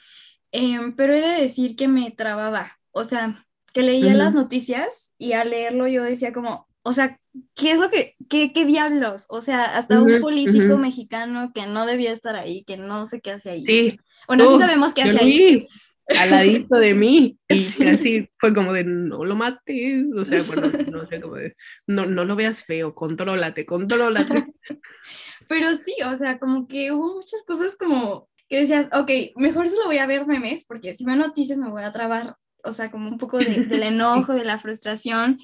em, 0.53 0.96
pero 0.96 1.12
he 1.12 1.20
de 1.20 1.42
decir 1.42 1.77
que 1.77 1.87
me 1.87 2.11
trababa, 2.12 2.79
o 2.92 3.05
sea, 3.05 3.46
que 3.75 3.83
leía 3.83 4.14
las 4.14 4.33
noticias 4.33 5.14
y 5.18 5.35
al 5.35 5.51
leerlo 5.51 5.87
yo 5.87 6.03
decía 6.03 6.33
como, 6.33 6.66
o 6.87 6.92
sea, 6.92 7.18
¿qué 7.57 7.72
es 7.72 7.81
lo 7.81 7.90
que, 7.90 8.14
qué, 8.31 8.53
qué 8.53 8.64
diablos? 8.64 9.27
O 9.29 9.40
sea, 9.40 9.77
hasta 9.77 10.01
un 10.01 10.20
político 10.20 10.79
mexicano 10.79 11.51
que 11.53 11.66
no 11.66 11.85
debía 11.85 12.12
estar 12.12 12.37
ahí, 12.37 12.62
que 12.62 12.77
no 12.77 13.07
sé 13.07 13.20
qué 13.20 13.33
hace 13.33 13.51
ahí. 13.51 13.66
Sí. 13.66 13.99
Bueno, 14.29 14.49
sí 14.49 14.57
sabemos 14.57 14.94
qué 14.94 15.03
hace 15.03 15.18
ahí. 15.18 15.68
Al 16.16 16.31
ladito 16.31 16.77
de 16.77 16.94
mí. 16.94 17.38
Y 17.49 17.88
así 17.88 18.29
fue 18.38 18.55
como 18.55 18.72
de 18.72 18.85
no 18.85 19.25
lo 19.25 19.35
mates. 19.35 20.05
O 20.16 20.25
sea, 20.25 20.40
bueno, 20.44 20.68
no 20.92 21.09
sé, 21.09 21.20
como 21.20 21.35
de 21.35 21.57
no, 21.88 22.07
no 22.07 22.25
lo 22.25 22.37
veas 22.37 22.62
feo, 22.62 22.94
contrólate, 22.94 23.66
contrólate. 23.66 24.46
Pero 25.49 25.75
sí, 25.75 25.96
o 26.09 26.16
sea, 26.16 26.38
como 26.38 26.68
que 26.68 26.92
hubo 26.92 27.16
muchas 27.16 27.42
cosas 27.44 27.75
como 27.75 28.29
que 28.49 28.61
decías, 28.61 28.88
ok, 28.92 29.11
mejor 29.35 29.68
solo 29.68 29.87
voy 29.87 29.99
a 29.99 30.07
ver 30.07 30.25
memes, 30.25 30.64
porque 30.64 30.94
si 30.94 31.05
veo 31.05 31.16
noticias 31.16 31.59
me 31.59 31.68
voy 31.68 31.83
a 31.83 31.90
trabar, 31.90 32.37
o 32.62 32.72
sea, 32.72 32.92
como 32.92 33.09
un 33.09 33.18
poco 33.18 33.38
de, 33.38 33.64
del 33.64 33.83
enojo, 33.83 34.35
de 34.35 34.44
la 34.44 34.61
frustración. 34.61 35.40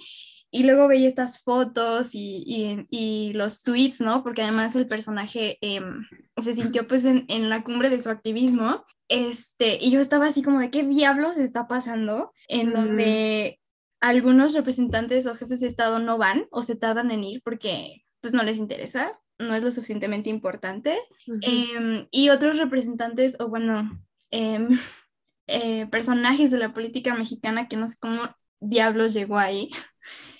Y 0.55 0.65
luego 0.65 0.87
veía 0.87 1.09
estas 1.09 1.43
fotos 1.43 2.15
y, 2.15 2.45
y, 2.47 2.87
y, 2.91 3.33
los 3.33 3.62
tweets, 3.62 4.03
¿no? 4.03 4.23
Porque 4.23 4.43
además 4.43 4.77
el 4.77 4.87
personaje 4.87 5.57
em, 5.62 6.07
se 6.37 6.53
sintió 6.53 6.87
pues 6.87 7.07
en, 7.07 7.25
en, 7.29 7.49
la 7.49 7.65
cumbre 7.65 7.88
de 7.88 7.99
su 7.99 8.11
activismo. 8.11 8.85
Este, 9.09 9.79
y 9.81 9.91
yo 9.91 9.99
estaba 9.99 10.27
así 10.27 10.43
como 10.43 10.61
de 10.61 10.71
qué 10.71 10.85
diablos 10.85 11.38
está 11.38 11.67
pasando, 11.67 12.33
en 12.49 12.73
donde 12.75 13.59
algunos 14.03 14.53
representantes 14.53 15.27
o 15.27 15.35
jefes 15.35 15.61
de 15.61 15.69
Estado 15.69 15.99
no 16.01 16.19
van 16.19 16.47
o 16.51 16.62
se 16.62 16.77
tardan 16.77 17.11
en 17.11 17.25
ir 17.25 17.43
porque 17.43 18.05
pues 18.21 18.35
no 18.35 18.43
les 18.43 18.59
interesa, 18.59 19.19
no 19.38 19.55
es 19.55 19.62
lo 19.62 19.71
suficientemente 19.71 20.29
importante. 20.29 20.99
eh, 21.43 22.09
y 22.11 22.29
otros 22.29 22.59
representantes 22.59 23.37
o 23.41 23.49
bueno, 23.49 24.05
eh, 24.31 24.69
eh, 25.47 25.87
personajes 25.87 26.51
de 26.51 26.59
la 26.59 26.73
política 26.73 27.15
mexicana 27.15 27.69
que 27.69 27.77
no 27.77 27.88
sé 27.88 27.97
cómo 28.01 28.23
diablos 28.62 29.14
llegó 29.14 29.38
ahí, 29.38 29.70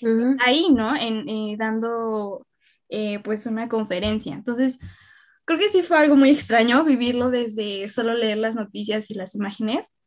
uh 0.01 0.07
-huh. 0.07 0.37
ahí, 0.39 0.67
¿no? 0.71 0.95
En, 0.95 1.27
eh, 1.29 1.55
dando 1.57 2.45
eh, 2.89 3.19
pues 3.19 3.45
una 3.45 3.67
conferencia. 3.69 4.33
Entonces, 4.33 4.79
creo 5.45 5.59
que 5.59 5.69
sí 5.69 5.83
fue 5.83 5.97
algo 5.97 6.15
muy 6.15 6.29
extraño 6.31 6.83
vivirlo 6.83 7.29
desde 7.29 7.87
solo 7.89 8.13
leer 8.13 8.37
las 8.37 8.55
noticias 8.55 9.09
y 9.09 9.15
las 9.15 9.35
imágenes. 9.35 9.97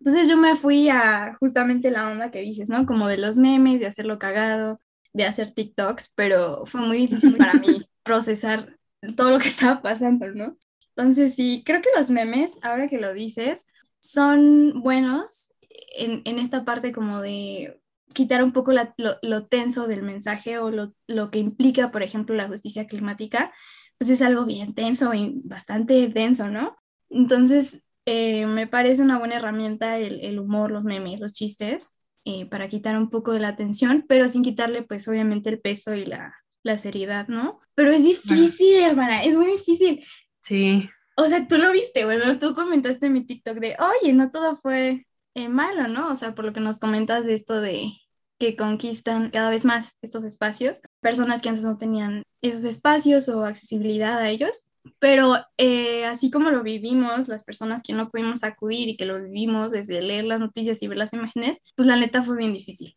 Entonces 0.00 0.28
yo 0.28 0.36
me 0.36 0.56
fui 0.56 0.88
a 0.88 1.36
justamente 1.40 1.90
la 1.90 2.10
onda 2.10 2.30
que 2.30 2.40
dices, 2.42 2.68
¿no? 2.68 2.84
Como 2.86 3.08
de 3.08 3.16
los 3.18 3.38
memes, 3.38 3.80
de 3.80 3.86
hacerlo 3.86 4.18
cagado, 4.18 4.80
de 5.14 5.24
hacer 5.24 5.52
TikToks, 5.52 6.12
pero 6.14 6.66
fue 6.66 6.82
muy 6.82 6.98
difícil 6.98 7.36
para 7.36 7.54
mí 7.54 7.88
procesar 8.02 8.76
todo 9.16 9.30
lo 9.30 9.38
que 9.38 9.48
estaba 9.48 9.80
pasando, 9.80 10.26
¿no? 10.32 10.56
Entonces 10.94 11.34
sí, 11.34 11.62
creo 11.64 11.80
que 11.80 11.88
los 11.96 12.10
memes, 12.10 12.52
ahora 12.62 12.88
que 12.88 13.00
lo 13.00 13.12
dices, 13.14 13.66
son 14.00 14.82
buenos 14.82 15.54
en, 15.96 16.22
en 16.24 16.38
esta 16.38 16.64
parte 16.64 16.92
como 16.92 17.20
de 17.20 17.80
quitar 18.12 18.42
un 18.42 18.52
poco 18.52 18.72
la, 18.72 18.94
lo, 18.96 19.16
lo, 19.22 19.46
tenso 19.46 19.86
del 19.86 20.02
mensaje 20.02 20.58
o 20.58 20.70
lo, 20.70 20.94
lo, 21.06 21.30
que 21.30 21.38
implica, 21.38 21.90
por 21.90 22.02
ejemplo, 22.02 22.34
la 22.34 22.48
justicia 22.48 22.86
climática, 22.86 23.52
pues 23.98 24.10
es 24.10 24.22
algo 24.22 24.44
bien 24.44 24.74
tenso 24.74 25.12
y 25.14 25.40
bastante 25.44 26.08
denso, 26.08 26.48
¿no? 26.48 26.76
Entonces, 27.10 27.80
eh, 28.06 28.46
me 28.46 28.66
parece 28.66 29.02
una 29.02 29.18
buena 29.18 29.36
herramienta 29.36 29.98
el, 29.98 30.20
el 30.20 30.38
humor, 30.38 30.70
los 30.70 30.84
memes, 30.84 31.20
los 31.20 31.34
chistes, 31.34 31.96
eh, 32.24 32.46
para 32.46 32.68
quitar 32.68 32.96
un 32.96 33.10
poco 33.10 33.32
de 33.32 33.40
la 33.40 33.56
tensión, 33.56 34.04
pero 34.08 34.28
sin 34.28 34.42
quitarle, 34.42 34.82
pues, 34.82 35.06
obviamente 35.08 35.50
el 35.50 35.60
peso 35.60 35.94
y 35.94 36.06
la, 36.06 36.34
la 36.62 36.78
seriedad, 36.78 37.28
¿no? 37.28 37.60
Pero 37.74 37.90
es 37.90 38.02
difícil, 38.02 38.82
ah. 38.82 38.86
hermana, 38.86 39.22
es 39.24 39.36
muy 39.36 39.46
difícil. 39.46 40.04
Sí. 40.40 40.88
O 41.16 41.28
sea, 41.28 41.46
tú 41.48 41.56
lo 41.58 41.72
viste, 41.72 42.04
bueno, 42.04 42.38
tú 42.38 42.54
comentaste 42.54 43.06
en 43.06 43.12
mi 43.14 43.24
TikTok 43.24 43.58
de, 43.58 43.76
oye, 43.78 44.12
no 44.12 44.30
todo 44.30 44.56
fue 44.56 45.06
eh, 45.36 45.50
malo, 45.50 45.86
¿no? 45.86 46.10
O 46.10 46.16
sea, 46.16 46.34
por 46.34 46.46
lo 46.46 46.54
que 46.54 46.60
nos 46.60 46.78
comentas 46.78 47.26
de 47.26 47.34
esto 47.34 47.60
de 47.60 47.92
que 48.38 48.56
conquistan 48.56 49.30
cada 49.30 49.50
vez 49.50 49.66
más 49.66 49.94
estos 50.00 50.24
espacios, 50.24 50.80
personas 51.00 51.42
que 51.42 51.50
antes 51.50 51.62
no 51.62 51.76
tenían 51.76 52.22
esos 52.40 52.64
espacios 52.64 53.28
o 53.28 53.44
accesibilidad 53.44 54.18
a 54.18 54.30
ellos, 54.30 54.70
pero 54.98 55.36
eh, 55.58 56.06
así 56.06 56.30
como 56.30 56.50
lo 56.50 56.62
vivimos, 56.62 57.28
las 57.28 57.44
personas 57.44 57.82
que 57.82 57.92
no 57.92 58.10
pudimos 58.10 58.44
acudir 58.44 58.88
y 58.88 58.96
que 58.96 59.04
lo 59.04 59.22
vivimos 59.22 59.72
desde 59.72 60.00
leer 60.00 60.24
las 60.24 60.40
noticias 60.40 60.82
y 60.82 60.88
ver 60.88 60.96
las 60.96 61.12
imágenes, 61.12 61.60
pues 61.74 61.86
la 61.86 61.96
neta 61.96 62.22
fue 62.22 62.38
bien 62.38 62.54
difícil. 62.54 62.96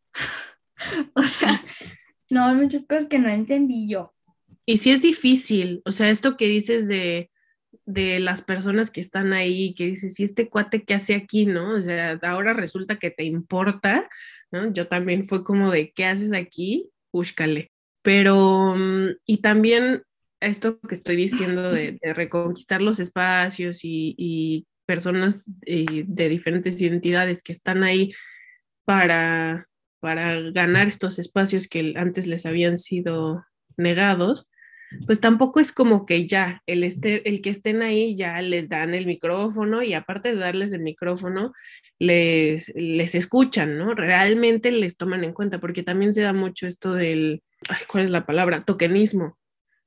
o 1.15 1.23
sea, 1.23 1.61
no, 2.29 2.45
hay 2.45 2.55
muchas 2.55 2.85
cosas 2.85 3.07
que 3.07 3.19
no 3.19 3.27
entendí 3.27 3.89
yo. 3.89 4.13
Y 4.65 4.77
sí 4.77 4.91
es 4.91 5.01
difícil, 5.01 5.81
o 5.83 5.91
sea, 5.91 6.09
esto 6.09 6.37
que 6.37 6.47
dices 6.47 6.87
de, 6.87 7.31
de 7.89 8.19
las 8.19 8.43
personas 8.43 8.91
que 8.91 9.01
están 9.01 9.33
ahí, 9.33 9.73
que 9.73 9.87
dices, 9.87 10.19
¿y 10.19 10.23
este 10.23 10.47
cuate 10.47 10.83
qué 10.83 10.93
hace 10.93 11.15
aquí, 11.15 11.47
no? 11.47 11.73
O 11.73 11.81
sea, 11.81 12.19
ahora 12.21 12.53
resulta 12.53 12.99
que 12.99 13.09
te 13.09 13.23
importa, 13.23 14.07
¿no? 14.51 14.71
Yo 14.71 14.87
también 14.87 15.25
fue 15.25 15.43
como 15.43 15.71
de, 15.71 15.91
¿qué 15.91 16.05
haces 16.05 16.31
aquí? 16.33 16.91
Búscale. 17.11 17.71
Pero, 18.03 18.75
y 19.25 19.37
también 19.41 20.03
esto 20.39 20.79
que 20.81 20.93
estoy 20.93 21.15
diciendo 21.15 21.71
de, 21.71 21.97
reconquistar 22.13 22.79
los 22.79 22.99
espacios 22.99 23.83
y, 23.83 24.13
y 24.19 24.67
personas 24.85 25.49
eh, 25.65 26.03
de 26.05 26.29
diferentes 26.29 26.79
identidades 26.79 27.41
que 27.41 27.53
están 27.53 27.83
ahí 27.83 28.13
para, 28.85 29.67
para 29.99 30.39
ganar 30.51 30.87
estos 30.87 31.17
espacios 31.17 31.67
que 31.67 31.95
antes 31.97 32.27
les 32.27 32.45
habían 32.45 32.77
sido 32.77 33.43
negados, 33.77 34.47
pues 35.05 35.19
tampoco 35.19 35.59
es 35.59 35.71
como 35.71 36.05
que 36.05 36.27
ya 36.27 36.63
el, 36.65 36.83
este, 36.83 37.27
el 37.29 37.41
que 37.41 37.49
estén 37.49 37.81
ahí 37.81 38.15
ya 38.15 38.41
les 38.41 38.69
dan 38.69 38.93
el 38.93 39.05
micrófono 39.05 39.83
y 39.83 39.93
aparte 39.93 40.29
de 40.29 40.39
darles 40.39 40.71
el 40.71 40.81
micrófono, 40.81 41.53
les, 41.99 42.73
les 42.75 43.15
escuchan, 43.15 43.77
¿no? 43.77 43.93
Realmente 43.93 44.71
les 44.71 44.97
toman 44.97 45.23
en 45.23 45.33
cuenta, 45.33 45.59
porque 45.59 45.83
también 45.83 46.13
se 46.13 46.21
da 46.21 46.33
mucho 46.33 46.67
esto 46.67 46.93
del, 46.93 47.43
ay, 47.69 47.83
¿cuál 47.87 48.05
es 48.05 48.11
la 48.11 48.25
palabra? 48.25 48.61
Tokenismo, 48.61 49.37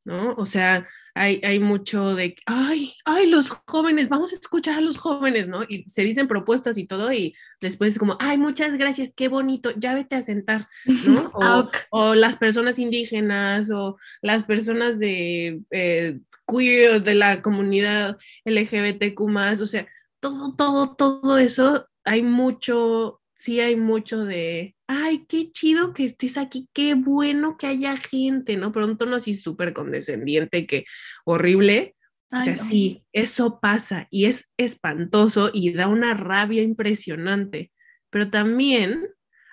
¿no? 0.05 0.35
O 0.35 0.47
sea, 0.47 0.89
hay, 1.15 1.41
hay 1.45 1.59
mucho 1.59 2.15
de, 2.15 2.37
ay, 2.47 2.95
ay, 3.05 3.27
los 3.27 3.51
jóvenes, 3.67 4.09
vamos 4.09 4.33
a 4.33 4.37
escuchar 4.37 4.79
a 4.79 4.81
los 4.81 4.99
jóvenes, 4.99 5.49
¿no? 5.49 5.63
Y 5.69 5.85
se 5.89 6.03
dicen 6.03 6.29
propuestas 6.29 6.79
y 6.79 6.87
todo, 6.87 7.13
y 7.13 7.35
después 7.61 7.93
es 7.93 7.99
como, 7.99 8.17
ay, 8.21 8.39
muchas 8.39 8.77
gracias, 8.77 9.13
qué 9.15 9.29
bonito, 9.29 9.71
ya 9.77 9.95
vete 9.95 10.17
a 10.17 10.23
sentar, 10.23 10.69
¿no? 11.07 11.31
O, 11.35 11.71
o 11.91 12.15
las 12.15 12.37
personas 12.37 12.79
indígenas 12.79 13.71
o 13.71 13.97
las 14.21 14.45
personas 14.45 14.99
de 14.99 15.61
eh, 15.71 16.21
queer, 16.47 17.03
de 17.03 17.15
la 17.15 17.43
comunidad 17.43 18.19
LGBTQ, 18.45 19.21
o 19.61 19.67
sea, 19.67 19.87
todo, 20.21 20.55
todo, 20.55 20.95
todo 20.95 21.39
eso, 21.39 21.89
hay 22.05 22.23
mucho, 22.23 23.22
sí 23.43 23.59
hay 23.59 23.75
mucho 23.75 24.25
de, 24.25 24.77
ay, 24.87 25.27
qué 25.29 25.51
chido 25.51 25.93
que 25.93 26.05
estés 26.05 26.39
aquí, 26.39 26.69
qué 26.73 26.95
bueno 26.95 27.57
que 27.57 27.67
haya 27.67 27.97
gente, 27.97 28.57
¿no? 28.57 28.71
Pero 28.71 28.87
un 28.87 28.97
tono 28.97 29.17
así 29.17 29.35
súper 29.35 29.73
condescendiente, 29.73 30.65
que 30.65 30.85
horrible. 31.25 31.97
Ay, 32.31 32.41
o 32.41 32.45
sea, 32.45 32.57
no. 32.57 32.71
sí, 32.71 33.05
eso 33.13 33.59
pasa 33.61 34.07
y 34.13 34.27
es 34.27 34.49
espantoso 34.57 35.51
y 35.53 35.73
da 35.73 35.89
una 35.89 36.15
rabia 36.15 36.63
impresionante. 36.63 37.73
Pero 38.11 38.31
también 38.31 39.09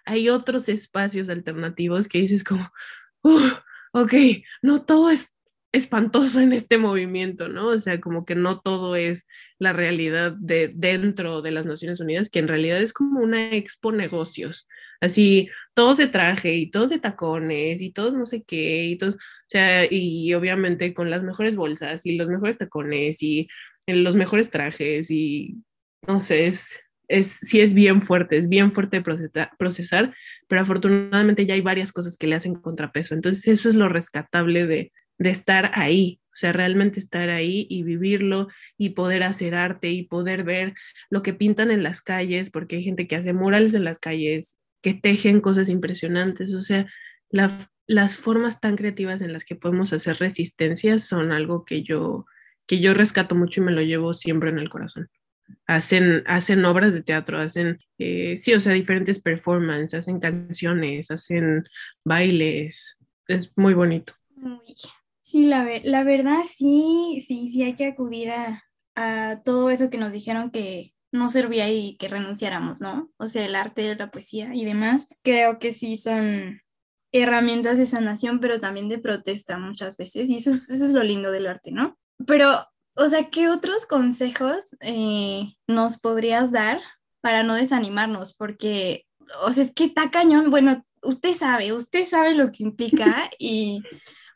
hay 0.06 0.30
otros 0.30 0.70
espacios 0.70 1.28
alternativos 1.28 2.08
que 2.08 2.20
dices 2.20 2.44
como, 2.44 2.70
uh, 3.24 3.50
ok, 3.94 4.14
no 4.62 4.86
todo 4.86 5.10
es 5.10 5.34
espantoso 5.72 6.42
en 6.42 6.54
este 6.54 6.78
movimiento, 6.78 7.50
¿no? 7.50 7.70
O 7.70 7.80
sea, 7.80 8.00
como 8.00 8.24
que 8.24 8.36
no 8.36 8.60
todo 8.60 8.96
es 8.96 9.26
la 9.60 9.74
realidad 9.74 10.32
de 10.32 10.70
dentro 10.74 11.42
de 11.42 11.52
las 11.52 11.66
Naciones 11.66 12.00
Unidas, 12.00 12.30
que 12.30 12.40
en 12.40 12.48
realidad 12.48 12.82
es 12.82 12.94
como 12.94 13.20
una 13.20 13.54
expo 13.54 13.92
negocios, 13.92 14.68
así, 15.02 15.50
todos 15.74 15.98
de 15.98 16.08
traje 16.08 16.56
y 16.56 16.72
todos 16.72 16.90
de 16.90 17.00
tacones 17.00 17.82
y 17.82 17.92
todos 17.92 18.14
no 18.14 18.26
sé 18.26 18.44
qué, 18.44 18.86
y 18.86 18.98
todos, 18.98 19.16
o 19.16 19.18
sea, 19.50 19.86
y 19.90 20.34
obviamente 20.34 20.94
con 20.94 21.10
las 21.10 21.24
mejores 21.24 21.58
bolsas 21.58 22.06
y 22.06 22.16
los 22.16 22.30
mejores 22.30 22.58
tacones 22.58 23.22
y 23.22 23.50
los 23.86 24.16
mejores 24.16 24.50
trajes 24.50 25.12
y 25.12 25.58
no 26.08 26.22
sé, 26.22 26.48
es, 26.48 26.80
es, 27.10 27.38
sí 27.42 27.60
es 27.60 27.74
bien 27.74 28.02
fuerte, 28.02 28.38
es 28.38 28.48
bien 28.48 28.72
fuerte 28.72 29.02
procesar, 29.02 29.52
procesar, 29.58 30.16
pero 30.48 30.62
afortunadamente 30.62 31.46
ya 31.46 31.56
hay 31.56 31.62
varias 31.62 31.92
cosas 31.92 32.16
que 32.18 32.28
le 32.28 32.36
hacen 32.36 32.56
contrapeso, 32.56 33.14
entonces 33.14 33.48
eso 33.48 33.68
es 33.68 33.76
lo 33.76 33.90
rescatable 33.90 34.66
de, 34.68 34.94
de 35.18 35.30
estar 35.32 35.72
ahí, 35.74 36.22
sea, 36.40 36.54
realmente 36.54 37.00
estar 37.00 37.30
ahí 37.30 37.68
y 37.70 37.84
vivirlo 37.84 38.48
y 38.78 38.92
poder 38.92 39.24
hacer 39.24 39.56
arte 39.56 39.90
y 39.92 40.04
poder 40.04 40.44
ver 40.44 40.74
lo 41.10 41.22
que 41.22 41.34
pintan 41.34 41.72
en 41.72 41.84
las 41.84 42.02
calles, 42.02 42.50
porque 42.50 42.78
hay 42.78 42.84
gente 42.84 43.08
que 43.08 43.16
hace 43.16 43.34
murales 43.34 43.74
en 43.74 43.84
las 43.84 44.00
calles, 44.00 44.60
que 44.82 44.94
tejen 44.94 45.42
cosas 45.42 45.70
impresionantes, 45.70 46.54
o 46.54 46.62
sea, 46.62 46.88
la, 47.30 47.52
las 47.90 48.18
formas 48.18 48.62
tan 48.62 48.76
creativas 48.76 49.20
en 49.22 49.34
las 49.34 49.46
que 49.46 49.56
podemos 49.56 49.94
hacer 49.94 50.18
resistencia 50.18 51.00
son 51.00 51.32
algo 51.32 51.66
que 51.66 51.82
yo, 51.82 52.26
que 52.68 52.80
yo 52.80 52.94
rescato 52.94 53.34
mucho 53.34 53.62
y 53.62 53.64
me 53.66 53.72
lo 53.72 53.82
llevo 53.82 54.14
siempre 54.14 54.52
en 54.52 54.60
el 54.60 54.70
corazón. 54.70 55.10
Hacen, 55.66 56.22
hacen 56.28 56.64
obras 56.66 56.94
de 56.94 57.02
teatro, 57.02 57.40
hacen, 57.40 57.80
eh, 57.98 58.38
sí, 58.38 58.54
o 58.54 58.60
sea, 58.60 58.74
diferentes 58.74 59.20
performances, 59.20 60.02
hacen 60.02 60.20
canciones, 60.20 61.10
hacen 61.10 61.64
bailes, 62.06 63.00
es 63.28 63.52
muy 63.56 63.74
bonito. 63.74 64.14
Muy, 64.36 64.76
Sí, 65.30 65.46
la, 65.46 65.64
la 65.84 66.04
verdad 66.04 66.40
sí, 66.44 67.24
sí, 67.24 67.50
sí 67.50 67.62
hay 67.62 67.76
que 67.76 67.86
acudir 67.86 68.32
a, 68.32 68.64
a, 68.96 69.44
todo 69.46 69.70
eso 69.70 69.92
que 69.92 70.00
nos 70.00 70.12
dijeron 70.12 70.50
que 70.50 70.96
no 71.12 71.30
servía 71.30 71.72
y 71.72 71.98
que 71.98 72.08
renunciáramos, 72.08 72.82
¿no? 72.82 73.12
O 73.18 73.28
sea, 73.28 73.46
el 73.46 73.54
arte, 73.54 73.96
la 73.96 74.10
poesía 74.10 74.56
y 74.56 74.66
demás, 74.66 75.08
creo 75.22 75.60
que 75.60 75.72
sí 75.72 75.98
son 75.98 76.62
herramientas 77.12 77.78
de 77.78 77.86
sanación, 77.86 78.40
pero 78.40 78.60
también 78.60 78.90
de 78.90 78.98
protesta 78.98 79.60
muchas 79.60 79.98
veces. 79.98 80.32
Y 80.32 80.38
eso 80.38 80.50
es, 80.50 80.68
eso 80.68 80.84
es 80.84 80.94
lo 80.94 81.04
lindo 81.04 81.30
del 81.30 81.46
arte, 81.46 81.72
¿no? 81.72 82.00
Pero, 82.26 82.50
o 82.96 83.08
sea, 83.08 83.26
¿qué 83.26 83.50
otros 83.50 83.86
consejos 83.86 84.76
eh, 84.80 85.54
nos 85.68 86.00
podrías 86.00 86.52
dar 86.52 86.82
para 87.22 87.44
no 87.44 87.54
desanimarnos? 87.54 88.34
Porque, 88.34 89.06
o 89.44 89.52
sea, 89.52 89.64
es 89.64 89.74
que 89.76 89.84
está 89.84 90.10
cañón. 90.10 90.50
Bueno, 90.50 90.84
usted 91.04 91.36
sabe, 91.36 91.72
usted 91.72 92.08
sabe 92.08 92.34
lo 92.34 92.52
que 92.52 92.64
implica 92.64 93.30
y 93.38 93.84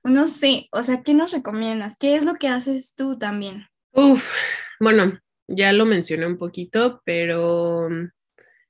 no 0.04 0.28
sé, 0.28 0.68
o 0.72 0.84
sea, 0.84 1.02
¿qué 1.04 1.14
nos 1.14 1.32
recomiendas? 1.32 1.98
¿Qué 1.98 2.16
es 2.16 2.26
lo 2.26 2.36
que 2.36 2.48
haces 2.48 2.96
tú 2.96 3.18
también? 3.18 3.68
Uf, 3.92 4.30
bueno, 4.80 5.20
ya 5.48 5.72
lo 5.74 5.86
mencioné 5.86 6.26
un 6.28 6.38
poquito, 6.38 7.02
pero 7.06 7.90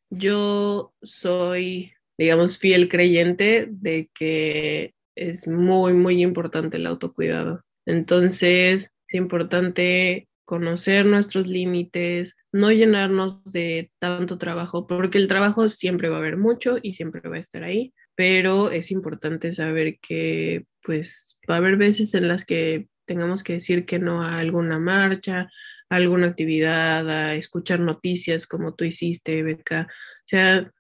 yo 0.10 0.94
soy, 1.02 1.94
digamos, 2.18 2.58
fiel 2.58 2.90
creyente 2.90 3.68
de 3.70 4.10
que 4.14 4.94
es 5.16 5.48
muy, 5.48 5.94
muy 5.94 6.22
importante 6.22 6.78
el 6.78 6.88
autocuidado. 6.88 7.62
Entonces, 7.86 8.92
es 9.08 9.16
importante 9.16 10.28
conocer 10.46 11.06
nuestros 11.06 11.48
límites, 11.48 12.36
no 12.52 12.72
llenarnos 12.72 13.44
de 13.52 13.92
tanto 14.00 14.38
trabajo, 14.38 14.88
porque 14.88 15.18
el 15.18 15.28
trabajo 15.28 15.70
siempre 15.70 16.10
va 16.10 16.18
a 16.18 16.20
haber 16.20 16.38
mucho 16.38 16.78
y 16.82 16.94
siempre 16.94 17.28
va 17.28 17.38
a 17.38 17.40
estar 17.40 17.64
ahí, 17.64 17.94
pero 18.16 18.72
es 18.72 18.92
importante 18.92 19.54
saber 19.54 20.00
que 20.00 20.66
pues 20.82 21.38
va 21.50 21.56
a 21.56 21.58
haber 21.58 21.78
veces 21.78 22.14
en 22.14 22.28
las 22.28 22.46
que 22.46 22.88
tengamos 23.06 23.44
que 23.44 23.54
decir 23.54 23.86
que 23.86 24.00
no 24.00 24.22
a 24.22 24.40
alguna 24.40 24.80
marcha, 24.80 25.50
a 25.90 25.96
alguna 25.96 26.28
actividad, 26.28 27.10
a 27.10 27.36
escuchar 27.36 27.80
noticias 27.80 28.48
como 28.48 28.76
tú 28.76 28.86
hiciste, 28.86 29.44
Beca. 29.44 29.88
O 29.90 30.28
sea, 30.28 30.72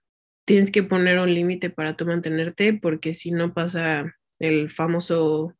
tienes 0.45 0.71
que 0.71 0.83
poner 0.83 1.19
un 1.19 1.33
límite 1.33 1.69
para 1.69 1.95
tú 1.95 2.05
mantenerte 2.05 2.73
porque 2.73 3.13
si 3.13 3.31
no 3.31 3.53
pasa 3.53 4.13
el 4.39 4.69
famoso 4.69 5.55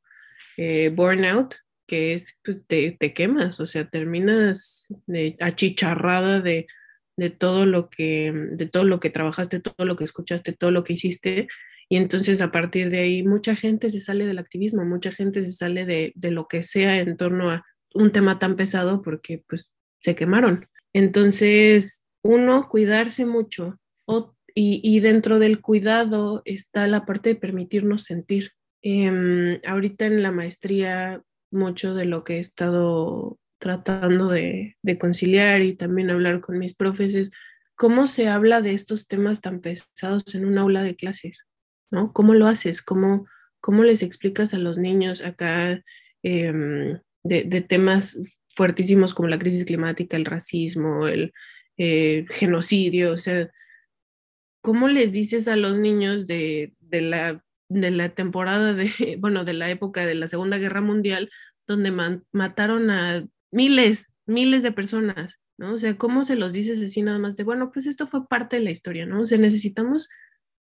eh, 0.58 0.90
burnout, 0.90 1.56
que 1.88 2.14
es, 2.14 2.38
pues, 2.44 2.66
te, 2.68 2.96
te, 3.00 3.14
quemas, 3.14 3.60
o 3.60 3.68
sea, 3.68 3.90
terminas 3.90 4.88
de, 5.06 5.36
achicharrada 5.40 6.40
de, 6.40 6.68
de, 7.18 7.30
todo 7.30 7.66
lo 7.66 7.90
que, 7.90 8.32
de 8.32 8.68
todo 8.68 8.84
lo 8.84 9.00
que 9.00 9.10
trabajaste, 9.10 9.60
todo 9.60 9.86
lo 9.86 9.96
que 9.96 10.04
escuchaste, 10.04 10.54
todo 10.54 10.72
lo 10.72 10.84
que 10.84 10.94
hiciste, 10.94 11.48
y 11.90 11.98
entonces 11.98 12.42
a 12.42 12.52
partir 12.52 12.90
de 12.90 13.00
ahí 13.00 13.24
mucha 13.24 13.56
gente 13.56 13.90
se 13.90 14.00
sale 14.00 14.26
del 14.26 14.40
activismo, 14.40 14.86
mucha 14.86 15.12
gente 15.12 15.44
se 15.46 15.52
sale 15.52 15.86
de, 15.86 16.12
de 16.16 16.32
lo 16.32 16.48
que 16.48 16.64
sea 16.64 17.00
en 17.00 17.18
torno 17.18 17.52
a 17.52 17.66
un 17.94 18.12
tema 18.12 18.40
tan 18.40 18.56
pesado 18.56 19.02
porque 19.02 19.44
pues 19.48 19.74
se 20.00 20.16
quemaron. 20.16 20.68
Entonces, 20.94 22.04
uno, 22.24 22.68
cuidarse 22.70 23.26
mucho. 23.26 23.80
y, 24.56 24.82
y, 24.84 25.00
dentro 25.00 25.40
del 25.40 25.62
cuidado 25.62 26.42
está 26.46 26.88
la 26.88 27.06
parte 27.06 27.30
de 27.30 27.36
permitirnos 27.36 28.04
sentir. 28.04 28.52
Eh, 28.84 29.60
ahorita 29.66 30.06
en 30.06 30.22
la 30.22 30.32
maestría, 30.32 31.22
mucho 31.52 31.94
de 31.96 32.06
lo 32.06 32.24
que 32.24 32.38
he 32.38 32.40
estado 32.40 33.38
tratando 33.64 34.28
de, 34.28 34.76
de 34.82 34.98
conciliar 34.98 35.62
y 35.62 35.74
también 35.74 36.12
hablar 36.12 36.42
con 36.42 36.60
mis 36.60 36.76
profes 36.76 37.32
cómo 37.76 38.08
se 38.08 38.28
habla 38.28 38.62
de 38.62 38.74
estos 38.74 39.08
temas 39.08 39.40
tan 39.40 39.62
pesados 39.62 40.36
en 40.36 40.46
un 40.46 40.58
aula 40.58 40.84
de 40.84 40.96
clases. 40.96 41.46
¿no? 41.92 42.12
¿Cómo 42.12 42.34
lo 42.34 42.48
haces? 42.48 42.82
¿Cómo, 42.82 43.26
cómo 43.62 43.84
les 43.84 44.04
explicas 44.04 44.54
a 44.54 44.58
los 44.58 44.78
niños 44.78 45.22
acá 45.22 45.82
em, 46.24 47.00
de, 47.24 47.62
temas 47.62 48.18
fuertísimos 48.56 49.14
como 49.14 49.30
la 49.30 49.40
crisis 49.40 49.66
climática, 49.66 50.18
el 50.18 50.26
racismo, 50.26 51.08
el 51.08 51.34
eh, 51.78 52.26
genocidio? 52.30 53.14
O 53.14 53.18
sea, 53.18 53.50
¿cómo 54.62 54.88
les 54.88 55.12
dices 55.12 55.48
a 55.48 55.56
los 55.56 55.78
niños 55.78 56.28
de, 56.28 56.74
la, 56.90 57.44
de 57.70 57.92
la 57.92 58.10
temporada 58.10 58.74
de, 58.74 58.90
bueno, 59.20 59.46
de 59.46 59.54
la 59.54 59.70
época 59.70 60.06
de 60.06 60.16
la 60.16 60.28
Segunda 60.28 60.58
Guerra 60.58 60.82
Mundial, 60.82 61.30
donde 61.68 61.92
mataron 62.32 62.90
a 62.90 63.26
miles, 63.54 64.12
miles 64.26 64.64
de 64.64 64.72
personas? 64.72 65.40
¿no? 65.58 65.74
O 65.74 65.78
sea, 65.78 65.98
¿cómo 65.98 66.26
se 66.26 66.36
los 66.36 66.52
dices 66.52 66.82
así 66.82 67.02
nada 67.02 67.20
más 67.20 67.38
de, 67.38 67.44
bueno, 67.44 67.72
pues 67.72 67.86
esto 67.86 68.08
fue 68.08 68.28
parte 68.28 68.58
de 68.58 68.64
la 68.64 68.72
historia, 68.72 69.06
¿no? 69.06 69.22
O 69.22 69.26
sea, 69.26 69.38
necesitamos 69.38 70.10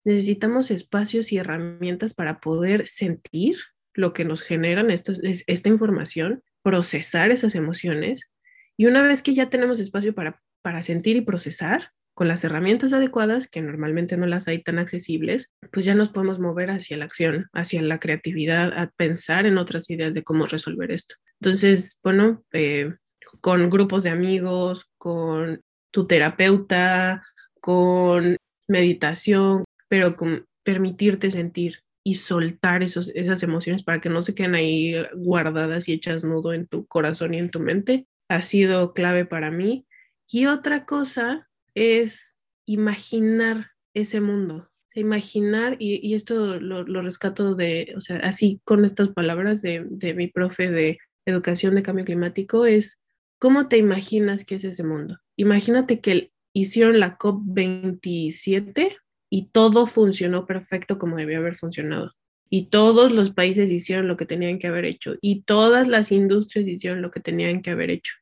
necesitamos 0.04 0.70
espacios 0.70 1.32
y 1.32 1.38
herramientas 1.38 2.14
para 2.14 2.40
poder 2.40 2.86
sentir 2.86 3.58
lo 3.94 4.12
que 4.12 4.24
nos 4.24 4.42
generan 4.42 4.90
esta 4.90 5.68
información, 5.68 6.42
procesar 6.62 7.30
esas 7.30 7.54
emociones 7.54 8.30
y 8.76 8.86
una 8.86 9.02
vez 9.02 9.22
que 9.22 9.34
ya 9.34 9.50
tenemos 9.50 9.80
espacio 9.80 10.14
para, 10.14 10.40
para 10.62 10.82
sentir 10.82 11.16
y 11.16 11.20
procesar, 11.20 11.92
con 12.18 12.26
las 12.26 12.42
herramientas 12.42 12.92
adecuadas, 12.92 13.46
que 13.48 13.62
normalmente 13.62 14.16
no 14.16 14.26
las 14.26 14.48
hay 14.48 14.60
tan 14.60 14.80
accesibles, 14.80 15.52
pues 15.70 15.86
ya 15.86 15.94
nos 15.94 16.08
podemos 16.08 16.40
mover 16.40 16.68
hacia 16.68 16.96
la 16.96 17.04
acción, 17.04 17.46
hacia 17.52 17.80
la 17.80 18.00
creatividad, 18.00 18.76
a 18.76 18.90
pensar 18.96 19.46
en 19.46 19.56
otras 19.56 19.88
ideas 19.88 20.12
de 20.14 20.24
cómo 20.24 20.46
resolver 20.46 20.90
esto. 20.90 21.14
Entonces, 21.40 22.00
bueno, 22.02 22.42
eh, 22.52 22.92
con 23.40 23.70
grupos 23.70 24.02
de 24.02 24.10
amigos, 24.10 24.90
con 24.98 25.60
tu 25.92 26.08
terapeuta, 26.08 27.22
con 27.60 28.36
meditación, 28.66 29.62
pero 29.86 30.16
con 30.16 30.44
permitirte 30.64 31.30
sentir 31.30 31.84
y 32.02 32.16
soltar 32.16 32.82
esos, 32.82 33.12
esas 33.14 33.44
emociones 33.44 33.84
para 33.84 34.00
que 34.00 34.08
no 34.08 34.24
se 34.24 34.34
queden 34.34 34.56
ahí 34.56 34.96
guardadas 35.14 35.88
y 35.88 35.92
hechas 35.92 36.24
nudo 36.24 36.52
en 36.52 36.66
tu 36.66 36.84
corazón 36.88 37.34
y 37.34 37.38
en 37.38 37.50
tu 37.50 37.60
mente, 37.60 38.08
ha 38.28 38.42
sido 38.42 38.92
clave 38.92 39.24
para 39.24 39.52
mí. 39.52 39.86
Y 40.28 40.46
otra 40.46 40.84
cosa 40.84 41.48
es 41.78 42.36
imaginar 42.66 43.70
ese 43.94 44.20
mundo, 44.20 44.70
imaginar, 44.94 45.76
y, 45.78 46.14
esto 46.14 46.60
lo, 46.60 46.82
lo, 46.82 47.02
rescato 47.02 47.54
de, 47.54 47.94
o 47.96 48.00
sea, 48.00 48.16
así 48.18 48.60
con 48.64 48.84
estas 48.84 49.08
palabras 49.10 49.62
de, 49.62 49.86
de 49.88 50.14
mi 50.14 50.28
profe 50.28 50.70
de 50.70 50.98
educación 51.24 51.74
de 51.74 51.82
cambio 51.82 52.04
climático, 52.04 52.66
es 52.66 52.98
cómo 53.38 53.68
te 53.68 53.78
imaginas 53.78 54.44
que 54.44 54.56
es 54.56 54.64
ese 54.64 54.82
mundo. 54.84 55.18
Imagínate 55.36 56.00
que 56.00 56.32
hicieron 56.52 57.00
la 57.00 57.18
COP27 57.18 58.96
y 59.30 59.50
todo 59.50 59.86
funcionó 59.86 60.46
perfecto 60.46 60.98
como 60.98 61.16
debió 61.16 61.38
haber 61.38 61.54
funcionado. 61.54 62.12
Y 62.50 62.66
todos 62.70 63.12
los 63.12 63.30
países 63.30 63.70
hicieron 63.70 64.08
lo 64.08 64.16
que 64.16 64.24
tenían 64.24 64.58
que 64.58 64.68
haber 64.68 64.86
hecho 64.86 65.16
y 65.20 65.42
todas 65.42 65.86
las 65.86 66.10
industrias 66.12 66.66
hicieron 66.66 67.02
lo 67.02 67.10
que 67.10 67.20
tenían 67.20 67.60
que 67.60 67.70
haber 67.70 67.90
hecho. 67.90 68.14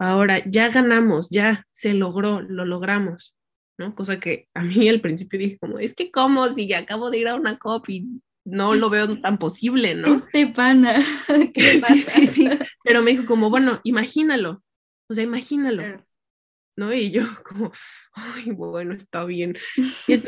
Ahora 0.00 0.42
ya 0.46 0.70
ganamos, 0.70 1.28
ya 1.28 1.66
se 1.70 1.92
logró, 1.92 2.40
lo 2.40 2.64
logramos, 2.64 3.36
¿no? 3.78 3.94
Cosa 3.94 4.18
que 4.18 4.48
a 4.54 4.62
mí 4.62 4.88
al 4.88 5.02
principio 5.02 5.38
dije 5.38 5.58
como, 5.58 5.78
es 5.78 5.94
que 5.94 6.10
cómo 6.10 6.48
si 6.48 6.66
ya 6.66 6.78
acabo 6.78 7.10
de 7.10 7.18
ir 7.18 7.28
a 7.28 7.34
una 7.34 7.58
COP 7.58 7.90
y 7.90 8.22
no 8.46 8.74
lo 8.74 8.88
veo 8.88 9.20
tan 9.20 9.38
posible, 9.38 9.94
¿no? 9.94 10.16
Este 10.16 10.46
pana, 10.46 10.94
¿qué 11.54 11.80
sí, 11.80 12.02
sí, 12.02 12.26
sí. 12.28 12.48
Pero 12.82 13.02
me 13.02 13.10
dijo 13.10 13.26
como, 13.26 13.50
bueno, 13.50 13.80
imagínalo, 13.84 14.62
o 15.08 15.14
sea, 15.14 15.22
imagínalo. 15.22 16.02
¿no? 16.76 16.94
Y 16.94 17.10
yo 17.10 17.24
como, 17.44 17.70
ay, 18.14 18.52
bueno, 18.52 18.94
está 18.94 19.24
bien. 19.26 19.58
Y 20.08 20.22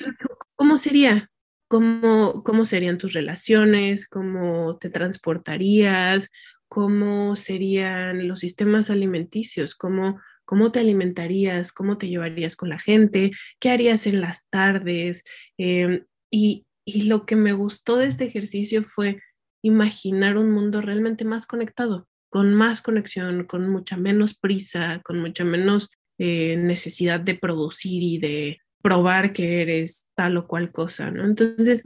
¿Cómo 0.54 0.76
sería? 0.76 1.30
¿Cómo, 1.66 2.44
¿Cómo 2.44 2.66
serían 2.66 2.98
tus 2.98 3.14
relaciones? 3.14 4.06
¿Cómo 4.06 4.76
te 4.76 4.90
transportarías? 4.90 6.28
¿Cómo 6.72 7.36
serían 7.36 8.26
los 8.26 8.40
sistemas 8.40 8.88
alimenticios? 8.88 9.74
¿Cómo, 9.74 10.22
¿Cómo 10.46 10.72
te 10.72 10.80
alimentarías? 10.80 11.70
¿Cómo 11.70 11.98
te 11.98 12.08
llevarías 12.08 12.56
con 12.56 12.70
la 12.70 12.78
gente? 12.78 13.32
¿Qué 13.60 13.68
harías 13.68 14.06
en 14.06 14.22
las 14.22 14.48
tardes? 14.48 15.22
Em, 15.58 16.06
y, 16.30 16.64
y 16.86 17.02
lo 17.02 17.26
que 17.26 17.36
me 17.36 17.52
gustó 17.52 17.98
de 17.98 18.06
este 18.06 18.24
ejercicio 18.24 18.82
fue 18.84 19.20
imaginar 19.60 20.38
un 20.38 20.50
mundo 20.50 20.80
realmente 20.80 21.26
más 21.26 21.44
conectado, 21.46 22.08
con 22.30 22.54
más 22.54 22.80
conexión, 22.80 23.44
con 23.44 23.68
mucha 23.68 23.98
menos 23.98 24.34
prisa, 24.34 25.02
con 25.04 25.20
mucha 25.20 25.44
menos 25.44 25.90
eh, 26.16 26.56
necesidad 26.56 27.20
de 27.20 27.34
producir 27.34 28.02
y 28.02 28.16
de 28.16 28.60
probar 28.80 29.34
que 29.34 29.60
eres 29.60 30.06
tal 30.14 30.38
o 30.38 30.46
cual 30.46 30.72
cosa, 30.72 31.10
¿no? 31.10 31.26
Entonces, 31.26 31.84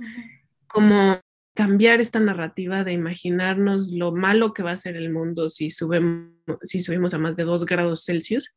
como 0.69 1.19
cambiar 1.57 2.01
esta 2.01 2.21
narrativa 2.21 2.85
de 2.85 2.93
imaginarnos 2.93 3.91
lo 3.91 4.15
malo 4.15 4.53
que 4.55 4.63
va 4.63 4.73
a 4.73 4.77
ser 4.77 4.95
el 4.95 5.11
mundo 5.11 5.51
si, 5.51 5.71
subimos, 5.71 6.31
si 6.63 6.83
subimos 6.83 7.15
a 7.15 7.19
más 7.19 7.35
de 7.35 7.45
2 7.45 7.65
grados 7.67 8.05
Celsius 8.05 8.55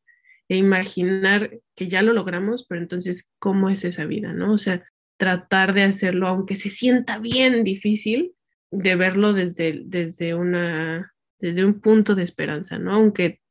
e 0.49 0.57
imaginar 0.57 1.59
que 1.75 1.87
ya 1.87 2.01
lo 2.01 2.13
logramos, 2.13 2.65
pero 2.67 2.81
entonces, 2.81 3.29
¿cómo 3.39 3.69
es 3.69 3.85
esa 3.85 4.05
vida, 4.05 4.33
no? 4.33 4.53
O 4.53 4.57
sea, 4.57 4.83
tratar 5.17 5.73
de 5.73 5.83
hacerlo, 5.83 6.27
aunque 6.27 6.55
se 6.55 6.69
sienta 6.69 7.19
bien 7.19 7.63
difícil, 7.63 8.33
de 8.71 8.95
verlo 8.95 9.33
desde, 9.33 9.81
desde, 9.85 10.33
una, 10.33 11.13
desde 11.39 11.65
un 11.65 11.79
punto 11.79 12.15
de 12.15 12.23
esperanza, 12.23 12.79
¿no? 12.79 12.93
Aunque 12.93 13.41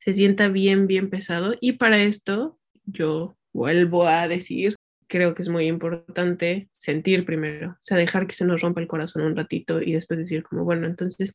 se 0.00 0.14
sienta 0.14 0.48
bien, 0.48 0.86
bien 0.86 1.10
pesado. 1.10 1.54
Y 1.60 1.72
para 1.72 2.02
esto 2.02 2.58
yo 2.84 3.36
vuelvo 3.52 4.06
a 4.06 4.28
decir, 4.28 4.76
creo 5.08 5.34
que 5.34 5.42
es 5.42 5.48
muy 5.48 5.66
importante 5.66 6.68
sentir 6.72 7.24
primero, 7.24 7.70
o 7.70 7.78
sea, 7.82 7.96
dejar 7.96 8.26
que 8.26 8.34
se 8.34 8.44
nos 8.44 8.60
rompa 8.60 8.80
el 8.80 8.86
corazón 8.86 9.22
un 9.22 9.36
ratito 9.36 9.80
y 9.80 9.92
después 9.92 10.18
decir 10.18 10.42
como, 10.42 10.64
bueno, 10.64 10.86
entonces 10.86 11.34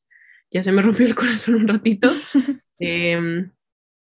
ya 0.51 0.63
se 0.63 0.71
me 0.71 0.81
rompió 0.81 1.05
el 1.05 1.15
corazón 1.15 1.55
un 1.55 1.67
ratito, 1.67 2.11
em, 2.79 3.51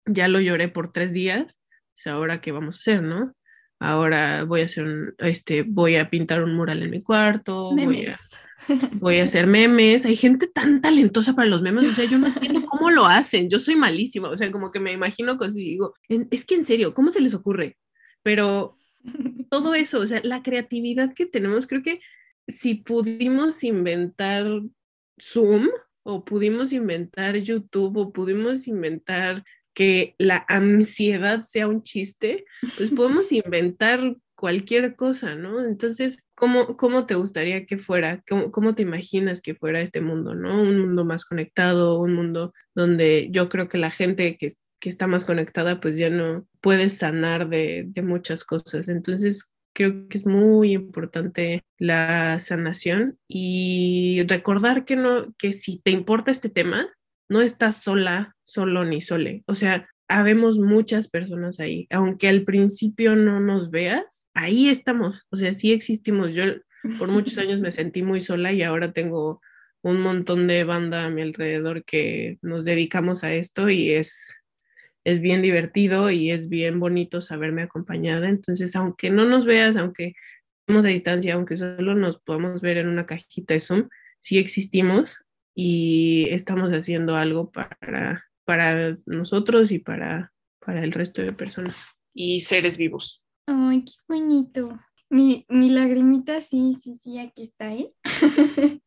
ya 0.06 0.28
lo 0.28 0.40
lloré 0.40 0.68
por 0.70 0.92
tres 0.92 1.14
días, 1.14 1.60
o 1.98 2.00
sea, 2.00 2.14
ahora 2.14 2.42
qué 2.42 2.52
vamos 2.52 2.78
a 2.78 2.80
hacer, 2.80 3.04
¿no? 3.04 3.34
ahora 3.80 4.44
voy 4.44 4.62
a 4.62 4.66
hacer 4.66 4.84
un, 4.84 5.14
este, 5.20 5.64
voy 5.64 5.96
a 5.96 6.10
pintar 6.10 6.44
un 6.44 6.56
mural 6.56 6.82
en 6.82 6.90
mi 6.90 7.02
cuarto, 7.02 7.72
voy 7.76 8.08
a, 8.08 8.18
voy 8.94 9.20
a 9.20 9.26
hacer 9.26 9.48
memes. 9.48 10.06
Hay 10.06 10.16
gente 10.16 10.48
tan 10.48 10.82
talentosa 10.82 11.34
para 11.34 11.48
los 11.48 11.62
memes, 11.62 11.88
o 11.88 11.94
sea, 11.94 12.06
yo 12.06 12.18
no 12.18 12.28
entiendo 12.28 12.66
cómo 12.66 12.90
lo 12.90 13.06
hacen, 13.06 13.50
yo 13.50 13.60
soy 13.60 13.76
malísima, 13.76 14.30
o 14.30 14.38
sea, 14.38 14.52
como 14.52 14.72
que 14.72 14.80
me 14.80 14.92
imagino 14.92 15.38
cosas 15.38 15.56
y 15.58 15.72
digo, 15.72 15.94
es 16.08 16.46
que 16.46 16.56
en 16.56 16.66
serio, 16.66 16.94
¿cómo 16.94 17.10
se 17.10 17.22
les 17.22 17.34
ocurre? 17.34 17.78
Pero 18.24 18.78
todo 19.50 19.76
eso, 19.76 20.00
o 20.00 20.08
sea, 20.08 20.22
la 20.24 20.44
creatividad 20.44 21.14
que 21.14 21.26
tenemos, 21.26 21.68
creo 21.68 21.84
que 21.84 22.02
si 22.48 22.76
pudimos 22.76 23.64
inventar 23.64 24.46
Zoom 25.20 25.70
o 26.04 26.24
pudimos 26.24 26.72
inventar 26.72 27.36
YouTube 27.38 27.98
o 27.98 28.14
pudimos 28.14 28.68
inventar 28.68 29.44
que 29.74 30.16
la 30.18 30.46
ansiedad 30.48 31.42
sea 31.42 31.68
un 31.68 31.84
chiste, 31.84 32.46
pues 32.78 32.92
podemos 32.96 33.32
inventar 33.32 34.16
cualquier 34.36 34.96
cosa, 34.96 35.36
¿no? 35.36 35.66
Entonces, 35.66 36.20
¿cómo, 36.36 36.78
cómo 36.78 37.06
te 37.06 37.16
gustaría 37.16 37.66
que 37.66 37.78
fuera? 37.78 38.24
¿Cómo, 38.30 38.52
¿Cómo, 38.52 38.76
te 38.76 38.84
imaginas 38.84 39.42
que 39.42 39.56
fuera 39.56 39.82
este 39.82 40.00
mundo, 40.00 40.36
¿no? 40.36 40.62
Un 40.62 40.80
mundo 40.80 41.06
más 41.06 41.26
conectado, 41.26 42.00
un 42.00 42.14
mundo 42.14 42.54
donde 42.76 43.30
yo 43.32 43.50
creo 43.50 43.68
que 43.68 43.80
la 43.80 43.92
gente 43.92 44.38
que, 44.38 44.54
que 44.80 44.90
está 44.90 45.08
más 45.08 45.26
conectada, 45.26 45.80
pues 45.80 45.98
ya 45.98 46.10
no 46.10 46.48
puede 46.62 46.90
sanar 46.90 47.50
de, 47.50 47.86
de 47.88 48.02
muchas 48.02 48.44
cosas. 48.44 48.88
Entonces, 48.88 49.52
creo 49.74 50.08
que 50.08 50.18
es 50.18 50.26
muy 50.26 50.74
importante 50.74 51.64
la 51.78 52.40
sanación 52.40 53.20
y 53.28 54.24
recordar 54.28 54.86
que 54.86 54.96
no, 54.96 55.34
que 55.38 55.54
si 55.54 55.80
te 55.80 55.92
importa 55.92 56.32
este 56.32 56.50
tema, 56.50 56.90
no 57.30 57.42
estás 57.42 57.84
sola, 57.84 58.36
solo 58.44 58.86
ni 58.86 59.02
sole. 59.02 59.44
O 59.46 59.56
sea, 59.56 59.88
habemos 60.08 60.58
muchas 60.58 61.10
personas 61.10 61.60
ahí. 61.60 61.88
Aunque 61.90 62.28
al 62.28 62.44
principio 62.44 63.16
no 63.16 63.40
nos 63.40 63.70
veas, 63.70 64.26
ahí 64.34 64.70
estamos. 64.70 65.26
O 65.30 65.38
sea, 65.38 65.54
sí 65.54 65.72
existimos. 65.74 66.34
Yo 66.34 66.46
por 66.98 67.10
muchos 67.10 67.38
años 67.38 67.60
me 67.60 67.72
sentí 67.72 68.02
muy 68.02 68.22
sola 68.22 68.54
y 68.54 68.64
ahora 68.64 68.94
tengo 68.94 69.42
un 69.82 70.02
montón 70.02 70.48
de 70.48 70.64
banda 70.64 71.06
a 71.06 71.10
mi 71.10 71.22
alrededor 71.22 71.84
que 71.84 72.40
nos 72.42 72.66
dedicamos 72.66 73.24
a 73.24 73.34
esto 73.34 73.70
y 73.70 73.92
es 73.92 74.37
es 75.08 75.22
bien 75.22 75.42
divertido 75.42 76.12
y 76.12 76.32
es 76.32 76.50
bien 76.50 76.82
bonito 76.82 77.22
saberme 77.22 77.62
acompañada. 77.62 78.28
Entonces, 78.28 78.76
aunque 78.76 79.10
no 79.10 79.24
nos 79.24 79.46
veas, 79.46 79.78
aunque 79.78 80.16
estemos 80.60 80.84
a 80.86 80.90
distancia, 80.90 81.36
aunque 81.36 81.56
solo 81.56 81.96
nos 81.96 82.20
podamos 82.20 82.60
ver 82.60 82.76
en 82.76 82.90
una 82.90 83.06
cajita 83.06 83.54
de 83.54 83.62
Zoom, 83.62 83.88
sí 84.20 84.38
existimos 84.38 85.24
y 85.56 86.28
estamos 86.32 86.72
haciendo 86.74 87.16
algo 87.16 87.54
para, 87.54 88.26
para 88.44 88.98
nosotros 89.06 89.72
y 89.72 89.80
para, 89.80 90.34
para 90.60 90.84
el 90.84 90.92
resto 90.92 91.22
de 91.22 91.32
personas 91.32 91.78
y 92.14 92.42
seres 92.42 92.78
vivos. 92.78 93.24
Ay, 93.46 93.86
qué 93.86 93.94
bonito. 94.10 94.78
Mi, 95.10 95.46
mi 95.48 95.70
lagrimita, 95.70 96.42
sí, 96.42 96.76
sí, 96.84 96.98
sí, 96.98 97.18
aquí 97.18 97.44
está, 97.44 97.74
¿eh? 97.74 97.94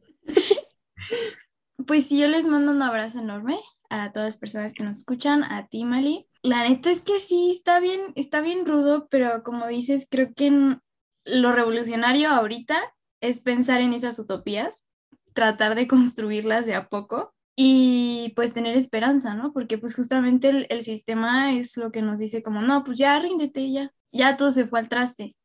pues 1.86 2.08
sí, 2.08 2.20
yo 2.20 2.28
les 2.28 2.44
mando 2.44 2.72
un 2.72 2.82
abrazo 2.82 3.20
enorme 3.20 3.58
a 3.90 4.12
todas 4.12 4.28
las 4.28 4.36
personas 4.38 4.72
que 4.72 4.84
nos 4.84 4.98
escuchan, 4.98 5.42
a 5.44 5.66
ti, 5.66 5.84
Mali. 5.84 6.26
La 6.42 6.66
neta 6.66 6.90
es 6.90 7.00
que 7.00 7.18
sí, 7.20 7.50
está 7.50 7.80
bien, 7.80 8.00
está 8.14 8.40
bien 8.40 8.64
rudo, 8.64 9.08
pero 9.10 9.42
como 9.42 9.66
dices, 9.66 10.06
creo 10.10 10.32
que 10.34 10.78
lo 11.24 11.52
revolucionario 11.52 12.30
ahorita 12.30 12.80
es 13.20 13.40
pensar 13.40 13.80
en 13.82 13.92
esas 13.92 14.18
utopías, 14.18 14.86
tratar 15.34 15.74
de 15.74 15.86
construirlas 15.88 16.64
de 16.64 16.74
a 16.74 16.88
poco 16.88 17.34
y 17.56 18.32
pues 18.36 18.54
tener 18.54 18.76
esperanza, 18.76 19.34
¿no? 19.34 19.52
Porque 19.52 19.76
pues 19.76 19.94
justamente 19.94 20.48
el, 20.48 20.66
el 20.70 20.82
sistema 20.82 21.52
es 21.52 21.76
lo 21.76 21.92
que 21.92 22.00
nos 22.00 22.20
dice 22.20 22.42
como, 22.42 22.62
no, 22.62 22.84
pues 22.84 22.96
ya 22.98 23.18
ríndete, 23.18 23.70
ya, 23.70 23.92
ya 24.12 24.36
todo 24.36 24.50
se 24.50 24.66
fue 24.66 24.78
al 24.78 24.88
traste, 24.88 25.36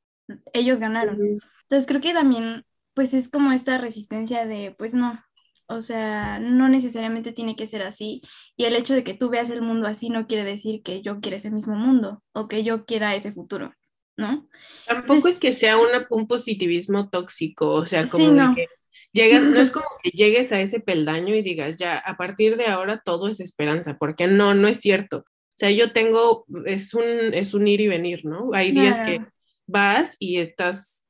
ellos 0.53 0.79
ganaron. 0.79 1.19
Entonces 1.63 1.87
creo 1.87 1.99
que 1.99 2.13
también 2.13 2.63
pues 2.93 3.13
es 3.13 3.27
como 3.27 3.51
esta 3.51 3.77
resistencia 3.77 4.45
de, 4.45 4.73
pues 4.77 4.93
no, 4.93 5.21
o 5.67 5.81
sea, 5.81 6.39
no 6.39 6.69
necesariamente 6.69 7.31
tiene 7.31 7.55
que 7.55 7.67
ser 7.67 7.81
así. 7.81 8.21
Y 8.55 8.65
el 8.65 8.75
hecho 8.75 8.93
de 8.93 9.03
que 9.03 9.13
tú 9.13 9.29
veas 9.29 9.49
el 9.49 9.61
mundo 9.61 9.87
así 9.87 10.09
no 10.09 10.27
quiere 10.27 10.43
decir 10.43 10.81
que 10.83 11.01
yo 11.01 11.19
quiera 11.19 11.37
ese 11.37 11.51
mismo 11.51 11.75
mundo 11.75 12.23
o 12.33 12.47
que 12.47 12.63
yo 12.63 12.85
quiera 12.85 13.15
ese 13.15 13.31
futuro, 13.31 13.73
¿no? 14.17 14.47
Tampoco 14.87 15.27
es 15.27 15.39
que 15.39 15.53
sea 15.53 15.77
un 16.09 16.27
positivismo 16.27 17.09
tóxico, 17.09 17.69
o 17.69 17.85
sea, 17.85 18.05
como 18.05 18.27
no. 18.29 18.55
que 18.55 18.65
llegas, 19.11 19.43
no 19.43 19.59
es 19.59 19.71
como 19.71 19.87
que 20.03 20.11
llegues 20.11 20.51
a 20.51 20.61
ese 20.61 20.79
peldaño 20.79 21.33
y 21.33 21.41
digas, 21.41 21.77
ya, 21.77 21.97
a 21.97 22.17
partir 22.17 22.57
de 22.57 22.67
ahora 22.67 23.01
todo 23.03 23.27
es 23.27 23.39
esperanza, 23.39 23.97
porque 23.97 24.27
no, 24.27 24.53
no 24.53 24.67
es 24.67 24.79
cierto. 24.79 25.19
O 25.19 25.57
sea, 25.57 25.71
yo 25.71 25.93
tengo, 25.93 26.45
es 26.65 26.93
un, 26.93 27.33
es 27.33 27.53
un 27.53 27.67
ir 27.67 27.79
y 27.79 27.87
venir, 27.87 28.25
¿no? 28.25 28.49
Hay 28.53 28.73
días 28.73 28.99
que 29.07 29.25
vas 29.65 30.17
y 30.19 30.37
estás 30.37 31.05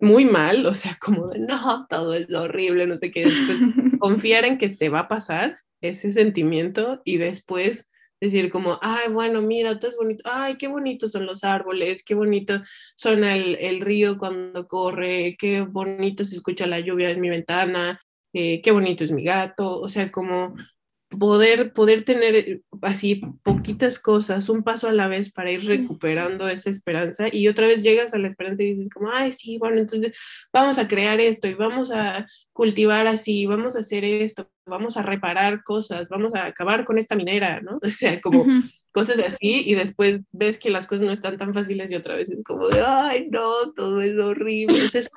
muy 0.00 0.24
mal, 0.24 0.66
o 0.66 0.74
sea, 0.74 0.96
como 1.00 1.28
de 1.28 1.38
no, 1.38 1.86
todo 1.88 2.14
es 2.14 2.30
horrible, 2.32 2.86
no 2.86 2.98
sé 2.98 3.10
qué, 3.10 3.24
después 3.24 3.58
confiar 3.98 4.44
en 4.44 4.58
que 4.58 4.68
se 4.68 4.88
va 4.88 5.00
a 5.00 5.08
pasar 5.08 5.58
ese 5.80 6.10
sentimiento 6.10 7.00
y 7.04 7.18
después 7.18 7.88
decir 8.20 8.50
como, 8.50 8.78
ay, 8.82 9.12
bueno, 9.12 9.42
mira, 9.42 9.78
todo 9.78 9.90
es 9.90 9.96
bonito, 9.96 10.24
ay, 10.30 10.56
qué 10.56 10.66
bonitos 10.68 11.12
son 11.12 11.26
los 11.26 11.44
árboles, 11.44 12.02
qué 12.02 12.14
bonito 12.14 12.62
suena 12.96 13.34
el, 13.34 13.56
el 13.60 13.80
río 13.80 14.18
cuando 14.18 14.66
corre, 14.66 15.36
qué 15.38 15.60
bonito 15.60 16.24
se 16.24 16.36
escucha 16.36 16.66
la 16.66 16.80
lluvia 16.80 17.10
en 17.10 17.20
mi 17.20 17.28
ventana, 17.28 18.00
eh, 18.32 18.60
qué 18.62 18.72
bonito 18.72 19.04
es 19.04 19.12
mi 19.12 19.24
gato, 19.24 19.80
o 19.80 19.88
sea, 19.88 20.10
como 20.10 20.54
poder, 21.08 21.72
poder 21.72 22.02
tener 22.02 22.62
así 22.82 23.22
poquitas 23.42 23.98
cosas, 23.98 24.48
un 24.48 24.62
paso 24.62 24.88
a 24.88 24.92
la 24.92 25.08
vez 25.08 25.32
para 25.32 25.50
ir 25.50 25.64
recuperando 25.64 26.48
esa 26.48 26.70
esperanza 26.70 27.26
y 27.32 27.48
otra 27.48 27.66
vez 27.66 27.82
llegas 27.82 28.12
a 28.12 28.18
la 28.18 28.28
esperanza 28.28 28.62
y 28.62 28.70
dices 28.70 28.90
como, 28.90 29.10
ay, 29.10 29.32
sí, 29.32 29.58
bueno, 29.58 29.78
entonces 29.78 30.16
vamos 30.52 30.78
a 30.78 30.86
crear 30.86 31.20
esto 31.20 31.48
y 31.48 31.54
vamos 31.54 31.90
a 31.90 32.26
cultivar 32.52 33.06
así, 33.06 33.46
vamos 33.46 33.76
a 33.76 33.80
hacer 33.80 34.04
esto, 34.04 34.50
vamos 34.66 34.96
a 34.96 35.02
reparar 35.02 35.62
cosas, 35.64 36.08
vamos 36.08 36.34
a 36.34 36.46
acabar 36.46 36.84
con 36.84 36.98
esta 36.98 37.16
minera, 37.16 37.60
¿no? 37.60 37.78
O 37.88 37.90
sea, 37.90 38.20
como 38.20 38.44
cosas 38.92 39.18
así 39.18 39.62
y 39.66 39.74
después 39.74 40.24
ves 40.32 40.58
que 40.58 40.70
las 40.70 40.86
cosas 40.86 41.06
no 41.06 41.12
están 41.12 41.36
tan 41.38 41.54
fáciles 41.54 41.90
y 41.90 41.94
otra 41.94 42.16
vez 42.16 42.30
es 42.30 42.42
como 42.42 42.68
de, 42.68 42.82
ay, 42.84 43.28
no, 43.30 43.72
todo 43.72 44.00
es 44.00 44.16
horrible. 44.18 44.82
O 44.82 44.88
sea, 44.88 45.00
es, 45.00 45.10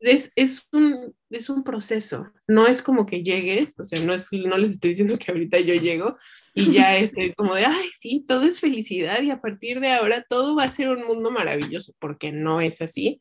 es, 0.00 0.32
es, 0.36 0.68
un, 0.72 1.14
es 1.30 1.50
un 1.50 1.64
proceso, 1.64 2.30
no 2.46 2.66
es 2.66 2.82
como 2.82 3.06
que 3.06 3.22
llegues, 3.22 3.78
o 3.78 3.84
sea, 3.84 4.04
no, 4.04 4.14
es, 4.14 4.28
no 4.32 4.56
les 4.56 4.72
estoy 4.72 4.90
diciendo 4.90 5.18
que 5.18 5.32
ahorita 5.32 5.58
yo 5.60 5.74
llego 5.74 6.16
y 6.54 6.70
ya 6.72 6.96
estoy 6.98 7.32
como 7.34 7.54
de, 7.54 7.64
ay, 7.64 7.88
sí, 7.98 8.24
todo 8.26 8.42
es 8.42 8.60
felicidad 8.60 9.22
y 9.22 9.30
a 9.30 9.40
partir 9.40 9.80
de 9.80 9.92
ahora 9.92 10.24
todo 10.28 10.56
va 10.56 10.64
a 10.64 10.70
ser 10.70 10.88
un 10.88 11.06
mundo 11.06 11.30
maravilloso, 11.30 11.94
porque 11.98 12.32
no 12.32 12.60
es 12.60 12.80
así, 12.80 13.18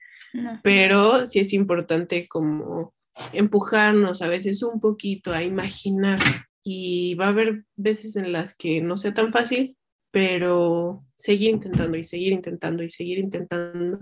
pero 0.61 1.25
sí 1.25 1.39
es 1.39 1.53
importante 1.53 2.27
como 2.27 2.93
empujarnos 3.33 4.21
a 4.21 4.27
veces 4.27 4.61
un 4.61 4.79
poquito 4.79 5.33
a 5.33 5.43
imaginar 5.43 6.19
y 6.63 7.15
va 7.15 7.27
a 7.27 7.29
haber 7.29 7.63
veces 7.75 8.17
en 8.17 8.33
las 8.33 8.53
que 8.53 8.81
no 8.81 8.97
sea 8.97 9.13
tan 9.13 9.31
fácil, 9.31 9.76
pero 10.11 11.05
seguir 11.15 11.51
intentando 11.51 11.97
y 11.97 12.03
seguir 12.03 12.33
intentando 12.33 12.83
y 12.83 12.89
seguir 12.89 13.19
intentando 13.19 13.99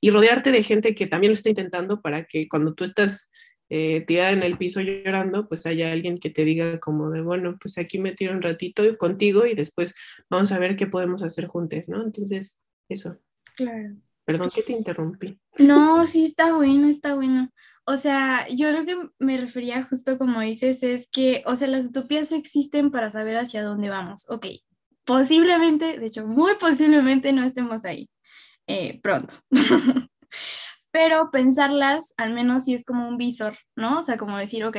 y 0.00 0.10
rodearte 0.10 0.52
de 0.52 0.62
gente 0.62 0.94
que 0.94 1.06
también 1.06 1.32
lo 1.32 1.34
está 1.34 1.48
intentando 1.48 2.00
para 2.00 2.24
que 2.26 2.48
cuando 2.48 2.74
tú 2.74 2.84
estás 2.84 3.30
eh, 3.70 4.00
tirada 4.06 4.30
en 4.30 4.42
el 4.42 4.56
piso 4.56 4.80
llorando, 4.80 5.46
pues 5.46 5.66
haya 5.66 5.92
alguien 5.92 6.18
que 6.18 6.30
te 6.30 6.44
diga 6.44 6.80
como 6.80 7.10
de, 7.10 7.20
bueno, 7.20 7.58
pues 7.60 7.76
aquí 7.76 7.98
me 7.98 8.12
tiro 8.12 8.32
un 8.32 8.40
ratito 8.40 8.96
contigo 8.96 9.44
y 9.44 9.54
después 9.54 9.94
vamos 10.30 10.52
a 10.52 10.58
ver 10.58 10.76
qué 10.76 10.86
podemos 10.86 11.22
hacer 11.22 11.46
juntos, 11.46 11.84
¿no? 11.86 12.02
Entonces, 12.02 12.58
eso. 12.88 13.18
Claro. 13.56 13.96
Perdón 14.24 14.50
que 14.54 14.62
te 14.62 14.72
interrumpí. 14.72 15.38
No, 15.58 16.04
sí, 16.06 16.26
está 16.26 16.54
bueno, 16.54 16.88
está 16.88 17.14
bueno. 17.14 17.50
O 17.86 17.96
sea, 17.96 18.46
yo 18.48 18.70
lo 18.70 18.84
que 18.84 18.96
me 19.18 19.38
refería 19.38 19.84
justo 19.84 20.18
como 20.18 20.40
dices 20.40 20.82
es 20.82 21.08
que, 21.08 21.42
o 21.46 21.56
sea, 21.56 21.68
las 21.68 21.86
utopías 21.86 22.32
existen 22.32 22.90
para 22.90 23.10
saber 23.10 23.38
hacia 23.38 23.62
dónde 23.62 23.88
vamos. 23.88 24.28
Ok, 24.28 24.46
posiblemente, 25.08 25.98
de 25.98 26.06
hecho, 26.06 26.26
muy 26.26 26.52
posiblemente 26.60 27.32
no 27.32 27.42
estemos 27.42 27.86
ahí 27.86 28.10
eh, 28.66 29.00
pronto. 29.00 29.34
Pero 30.90 31.30
pensarlas, 31.30 32.12
al 32.18 32.34
menos 32.34 32.64
si 32.64 32.74
es 32.74 32.84
como 32.84 33.08
un 33.08 33.16
visor, 33.16 33.56
¿no? 33.74 34.00
O 34.00 34.02
sea, 34.02 34.18
como 34.18 34.36
decir, 34.36 34.66
ok, 34.66 34.76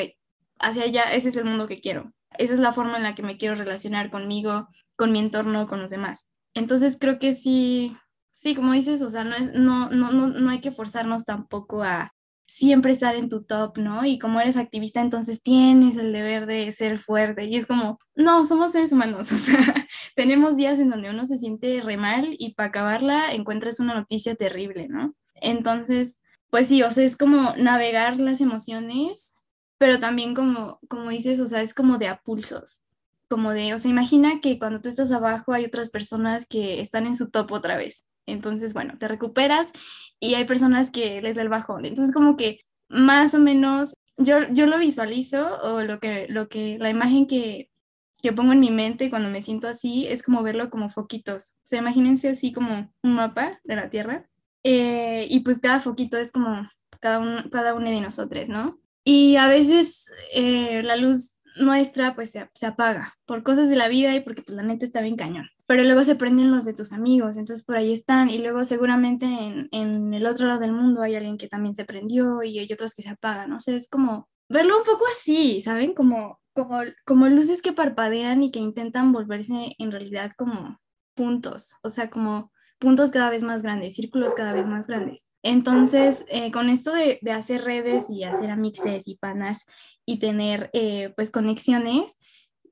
hacia 0.59 0.83
allá, 0.83 1.13
ese 1.13 1.29
es 1.29 1.35
el 1.35 1.45
mundo 1.45 1.67
que 1.67 1.81
quiero. 1.81 2.13
Esa 2.37 2.53
es 2.53 2.59
la 2.59 2.73
forma 2.73 2.97
en 2.97 3.03
la 3.03 3.15
que 3.15 3.23
me 3.23 3.37
quiero 3.37 3.55
relacionar 3.55 4.11
conmigo, 4.11 4.67
con 4.95 5.11
mi 5.11 5.17
entorno, 5.17 5.65
con 5.65 5.81
los 5.81 5.89
demás. 5.89 6.29
Entonces 6.53 6.97
creo 6.99 7.17
que 7.17 7.33
sí, 7.33 7.97
sí, 8.31 8.53
como 8.53 8.73
dices, 8.73 9.01
o 9.01 9.09
sea, 9.09 9.23
no, 9.23 9.35
es, 9.35 9.55
no, 9.55 9.89
no, 9.89 10.11
no, 10.11 10.27
no 10.27 10.49
hay 10.51 10.61
que 10.61 10.71
forzarnos 10.71 11.25
tampoco 11.25 11.81
a, 11.81 12.13
siempre 12.49 12.91
estar 12.91 13.15
en 13.15 13.29
tu 13.29 13.43
top, 13.43 13.77
¿no? 13.77 14.03
Y 14.05 14.17
como 14.17 14.41
eres 14.41 14.57
activista, 14.57 15.01
entonces 15.01 15.43
tienes 15.43 15.97
el 15.97 16.11
deber 16.11 16.47
de 16.47 16.71
ser 16.73 16.97
fuerte. 16.97 17.45
Y 17.45 17.55
es 17.55 17.67
como, 17.67 17.99
no, 18.15 18.43
somos 18.43 18.71
seres 18.71 18.91
humanos, 18.91 19.31
o 19.31 19.37
sea, 19.37 19.87
tenemos 20.19 20.57
días 20.57 20.79
en 20.79 20.89
donde 20.89 21.09
uno 21.09 21.25
se 21.25 21.37
siente 21.37 21.79
re 21.79 21.95
mal 21.95 22.35
y 22.37 22.53
para 22.53 22.67
acabarla 22.67 23.33
encuentras 23.33 23.79
una 23.79 23.93
noticia 23.93 24.35
terrible, 24.35 24.89
¿no? 24.89 25.15
Entonces, 25.35 26.21
pues 26.49 26.67
sí, 26.67 26.83
o 26.83 26.91
sea, 26.91 27.05
es 27.05 27.15
como 27.15 27.55
navegar 27.55 28.19
las 28.19 28.41
emociones, 28.41 29.35
pero 29.77 30.01
también 30.01 30.35
como, 30.35 30.77
como 30.89 31.09
dices, 31.09 31.39
o 31.39 31.47
sea, 31.47 31.61
es 31.61 31.73
como 31.73 31.97
de 31.97 32.09
a 32.09 32.19
pulsos. 32.19 32.83
Como 33.29 33.51
de, 33.51 33.73
o 33.73 33.79
sea, 33.79 33.89
imagina 33.89 34.41
que 34.41 34.59
cuando 34.59 34.81
tú 34.81 34.89
estás 34.89 35.09
abajo 35.13 35.53
hay 35.53 35.63
otras 35.63 35.89
personas 35.89 36.45
que 36.45 36.81
están 36.81 37.07
en 37.07 37.15
su 37.15 37.29
top 37.29 37.53
otra 37.53 37.77
vez. 37.77 38.03
Entonces, 38.25 38.73
bueno, 38.73 38.97
te 38.99 39.07
recuperas 39.07 39.71
y 40.19 40.33
hay 40.33 40.43
personas 40.43 40.91
que 40.91 41.21
les 41.21 41.37
da 41.37 41.43
el 41.43 41.49
bajón. 41.49 41.85
Entonces, 41.85 42.13
como 42.13 42.35
que 42.35 42.59
más 42.89 43.33
o 43.35 43.39
menos 43.39 43.93
yo, 44.17 44.39
yo 44.51 44.65
lo 44.65 44.79
visualizo 44.79 45.61
o 45.61 45.81
lo 45.81 46.01
que, 46.01 46.27
lo 46.27 46.49
que, 46.49 46.77
la 46.77 46.89
imagen 46.89 47.25
que, 47.25 47.68
que 48.21 48.33
pongo 48.33 48.53
en 48.53 48.59
mi 48.59 48.71
mente 48.71 49.09
cuando 49.09 49.29
me 49.29 49.41
siento 49.41 49.67
así 49.67 50.07
es 50.07 50.23
como 50.23 50.43
verlo 50.43 50.69
como 50.69 50.89
foquitos. 50.89 51.53
O 51.57 51.61
sea, 51.63 51.79
imagínense 51.79 52.29
así 52.29 52.51
como 52.51 52.91
un 53.03 53.13
mapa 53.13 53.59
de 53.63 53.75
la 53.75 53.89
Tierra 53.89 54.27
eh, 54.63 55.25
y 55.29 55.41
pues 55.41 55.59
cada 55.59 55.79
foquito 55.79 56.17
es 56.17 56.31
como 56.31 56.69
cada, 56.99 57.19
uno 57.19 57.43
cada 57.51 57.73
uno 57.73 57.89
de 57.89 58.01
nosotros, 58.01 58.47
¿no? 58.47 58.79
Y 59.03 59.37
a 59.37 59.47
veces 59.47 60.11
eh, 60.33 60.83
la 60.83 60.95
luz 60.95 61.35
nuestra 61.55 62.15
pues 62.15 62.31
se, 62.31 62.49
se, 62.53 62.65
apaga 62.65 63.17
por 63.25 63.43
cosas 63.43 63.69
de 63.69 63.75
la 63.75 63.87
vida 63.87 64.15
y 64.15 64.21
porque 64.21 64.43
pues, 64.43 64.55
la 64.55 64.63
neta 64.63 64.85
está 64.85 65.01
bien 65.01 65.15
cañón. 65.15 65.49
Pero 65.65 65.83
luego 65.83 66.03
se 66.03 66.15
prenden 66.15 66.51
los 66.51 66.65
de 66.65 66.73
tus 66.73 66.93
amigos, 66.93 67.37
entonces 67.37 67.65
por 67.65 67.75
ahí 67.75 67.93
están 67.93 68.29
y 68.29 68.39
luego 68.39 68.63
seguramente 68.65 69.25
en, 69.25 69.67
en 69.71 70.13
el 70.13 70.25
otro 70.25 70.47
lado 70.47 70.59
del 70.59 70.71
mundo 70.71 71.01
hay 71.01 71.15
alguien 71.15 71.37
que 71.37 71.47
también 71.47 71.75
se 71.75 71.85
prendió 71.85 72.43
y 72.43 72.59
hay 72.59 72.71
otros 72.71 72.93
que 72.95 73.01
se 73.01 73.09
apagan, 73.09 73.49
no 73.49 73.59
sé, 73.59 73.75
es 73.75 73.87
como 73.89 74.27
verlo 74.49 74.77
un 74.79 74.83
poco 74.83 75.05
así, 75.11 75.61
¿saben? 75.61 75.93
Como, 75.93 76.38
como, 76.53 76.81
como 77.05 77.27
luces 77.27 77.61
que 77.61 77.73
parpadean 77.73 78.43
y 78.43 78.51
que 78.51 78.59
intentan 78.59 79.11
volverse 79.11 79.75
en 79.77 79.91
realidad 79.91 80.31
como 80.37 80.79
puntos, 81.15 81.75
o 81.83 81.89
sea, 81.89 82.09
como 82.09 82.51
puntos 82.79 83.11
cada 83.11 83.29
vez 83.29 83.43
más 83.43 83.61
grandes, 83.61 83.95
círculos 83.95 84.35
cada 84.35 84.53
vez 84.53 84.65
más 84.65 84.87
grandes. 84.87 85.27
Entonces, 85.43 86.25
eh, 86.29 86.51
con 86.51 86.69
esto 86.69 86.93
de, 86.93 87.19
de, 87.21 87.31
hacer 87.31 87.63
redes 87.63 88.09
y 88.09 88.23
hacer 88.23 88.49
amixes 88.49 89.07
y 89.07 89.15
panas 89.15 89.65
y 90.05 90.19
tener 90.19 90.69
eh, 90.73 91.13
pues 91.15 91.29
conexiones, 91.29 92.17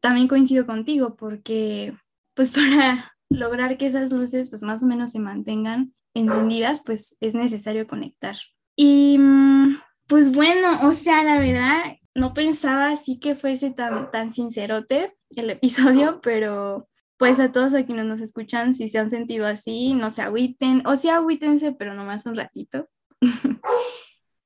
también 0.01 0.27
coincido 0.27 0.65
contigo 0.65 1.15
porque 1.15 1.93
pues 2.33 2.51
para 2.51 3.13
lograr 3.29 3.77
que 3.77 3.87
esas 3.87 4.11
luces 4.11 4.49
pues 4.49 4.61
más 4.61 4.81
o 4.83 4.85
menos 4.85 5.11
se 5.11 5.19
mantengan 5.19 5.93
encendidas, 6.13 6.81
pues 6.83 7.17
es 7.19 7.35
necesario 7.35 7.87
conectar. 7.87 8.35
Y 8.75 9.17
mm, 9.19 9.77
pues 10.07 10.33
bueno, 10.33 10.87
o 10.87 10.91
sea, 10.91 11.23
la 11.23 11.39
verdad, 11.39 11.97
no 12.17 12.33
pensaba 12.33 12.89
así 12.89 13.19
que 13.19 13.35
fuese 13.35 13.69
tan, 13.71 14.11
tan 14.11 14.33
sincerote 14.33 15.13
el 15.35 15.49
episodio, 15.51 16.19
pero 16.23 16.89
pues 17.17 17.39
a 17.39 17.51
todos 17.51 17.73
a 17.73 17.85
quienes 17.85 18.05
nos 18.05 18.21
escuchan, 18.21 18.73
si 18.73 18.89
se 18.89 18.97
han 18.97 19.09
sentido 19.09 19.45
así, 19.45 19.93
no 19.93 20.09
se 20.09 20.21
agüiten, 20.21 20.85
o 20.85 20.95
sí 20.95 21.09
agüítense, 21.09 21.71
pero 21.71 21.93
nomás 21.93 22.25
un 22.25 22.35
ratito. 22.35 22.89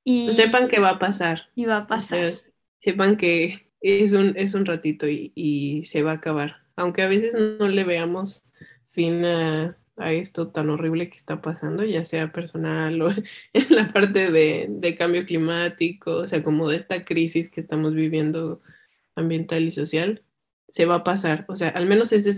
y 0.04 0.30
sepan 0.32 0.68
que 0.68 0.80
va 0.80 0.90
a 0.90 0.98
pasar. 0.98 1.48
Y 1.54 1.64
va 1.64 1.78
a 1.78 1.86
pasar. 1.86 2.34
sepan 2.78 3.16
que 3.16 3.70
es 3.80 4.12
un, 4.12 4.34
es 4.36 4.54
un 4.54 4.64
ratito 4.64 5.08
y, 5.08 5.32
y, 5.34 5.84
se 5.84 6.02
va 6.02 6.12
a 6.12 6.14
acabar. 6.14 6.56
Aunque 6.76 7.02
a 7.02 7.08
veces 7.08 7.34
no 7.34 7.68
le 7.68 7.84
veamos 7.84 8.44
fin 8.86 9.24
a, 9.24 9.76
a, 9.96 10.12
esto 10.12 10.48
tan 10.48 10.70
horrible 10.70 11.08
que 11.10 11.16
está 11.16 11.40
pasando, 11.40 11.84
ya 11.84 12.04
sea 12.04 12.32
personal 12.32 13.00
o 13.02 13.10
en 13.52 13.66
la 13.70 13.88
parte 13.92 14.30
de, 14.30 14.66
de 14.68 14.94
cambio 14.96 15.24
climático, 15.24 16.16
o 16.18 16.26
sea, 16.26 16.42
como 16.42 16.68
de 16.68 16.76
esta 16.76 17.04
crisis 17.04 17.50
que 17.50 17.60
estamos 17.60 17.94
viviendo 17.94 18.60
ambiental 19.14 19.64
y 19.64 19.72
social, 19.72 20.22
se 20.68 20.86
va 20.86 20.96
a 20.96 21.04
pasar. 21.04 21.44
O 21.48 21.56
sea, 21.56 21.68
al 21.68 21.86
menos 21.86 22.12
ese, 22.12 22.30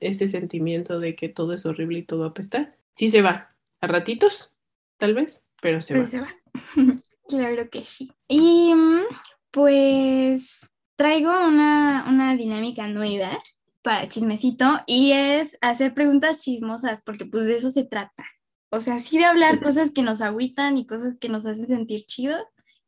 ese 0.00 0.28
sentimiento 0.28 0.98
de 0.98 1.14
que 1.14 1.28
todo 1.28 1.52
es 1.52 1.66
horrible 1.66 2.00
y 2.00 2.02
todo 2.02 2.24
apesta, 2.24 2.74
sí 2.96 3.08
se 3.08 3.22
va. 3.22 3.54
A 3.80 3.86
ratitos, 3.86 4.52
tal 4.96 5.14
vez, 5.14 5.44
pero 5.60 5.82
se 5.82 5.92
pero 5.92 6.04
va. 6.04 6.10
Se 6.10 6.20
va. 6.20 6.34
claro 7.28 7.68
que 7.70 7.84
sí. 7.84 8.10
Y 8.26 8.72
mm, 8.74 9.02
pues 9.50 10.66
traigo 10.96 11.30
una, 11.30 12.06
una 12.08 12.36
dinámica 12.36 12.88
nueva 12.88 13.42
para 13.84 14.08
chismecito 14.08 14.80
y 14.86 15.12
es 15.12 15.56
hacer 15.60 15.94
preguntas 15.94 16.42
chismosas, 16.42 17.02
porque 17.04 17.26
pues 17.26 17.44
de 17.44 17.54
eso 17.54 17.70
se 17.70 17.84
trata. 17.84 18.24
O 18.70 18.80
sea, 18.80 18.98
sí 18.98 19.18
de 19.18 19.26
hablar 19.26 19.62
cosas 19.62 19.92
que 19.92 20.02
nos 20.02 20.20
agüitan 20.20 20.76
y 20.78 20.86
cosas 20.86 21.16
que 21.16 21.28
nos 21.28 21.46
hacen 21.46 21.68
sentir 21.68 22.02
chido, 22.06 22.36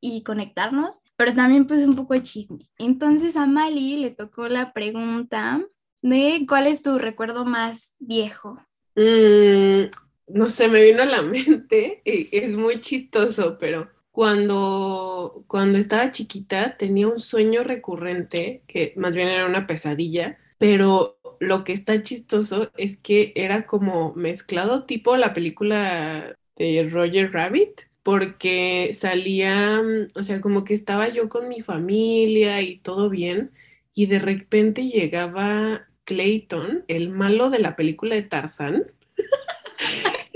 y 0.00 0.22
conectarnos, 0.22 1.02
pero 1.16 1.34
también 1.34 1.66
pues 1.66 1.86
un 1.86 1.96
poco 1.96 2.14
de 2.14 2.22
chisme. 2.22 2.68
Entonces 2.78 3.36
a 3.36 3.46
Mali 3.46 3.96
le 3.96 4.10
tocó 4.10 4.48
la 4.48 4.72
pregunta 4.72 5.62
de 6.02 6.44
cuál 6.48 6.66
es 6.66 6.82
tu 6.82 6.98
recuerdo 6.98 7.44
más 7.44 7.94
viejo. 7.98 8.58
Mm, 8.94 9.90
no 10.28 10.50
sé, 10.50 10.68
me 10.68 10.82
vino 10.82 11.02
a 11.02 11.06
la 11.06 11.22
mente, 11.22 12.02
es 12.04 12.56
muy 12.56 12.80
chistoso, 12.80 13.56
pero 13.58 13.88
cuando, 14.10 15.44
cuando 15.46 15.78
estaba 15.78 16.10
chiquita 16.10 16.76
tenía 16.76 17.08
un 17.08 17.20
sueño 17.20 17.64
recurrente, 17.64 18.62
que 18.66 18.94
más 18.96 19.14
bien 19.14 19.28
era 19.28 19.46
una 19.46 19.66
pesadilla, 19.66 20.38
pero 20.58 21.18
lo 21.40 21.64
que 21.64 21.72
está 21.72 22.02
chistoso 22.02 22.70
es 22.76 22.96
que 22.98 23.32
era 23.36 23.66
como 23.66 24.14
mezclado 24.14 24.84
tipo 24.84 25.16
la 25.16 25.32
película 25.32 26.36
de 26.56 26.88
Roger 26.90 27.32
Rabbit, 27.32 27.82
porque 28.02 28.90
salía, 28.92 29.82
mm, 29.82 30.18
o 30.18 30.22
sea, 30.22 30.40
como 30.40 30.64
que 30.64 30.74
estaba 30.74 31.08
yo 31.08 31.28
con 31.28 31.48
mi 31.48 31.60
familia 31.62 32.62
y 32.62 32.78
todo 32.78 33.10
bien, 33.10 33.52
y 33.94 34.06
de 34.06 34.18
repente 34.18 34.88
llegaba 34.88 35.88
Clayton, 36.04 36.84
el 36.88 37.10
malo 37.10 37.50
de 37.50 37.58
la 37.58 37.76
película 37.76 38.14
de 38.14 38.22
Tarzán, 38.22 38.84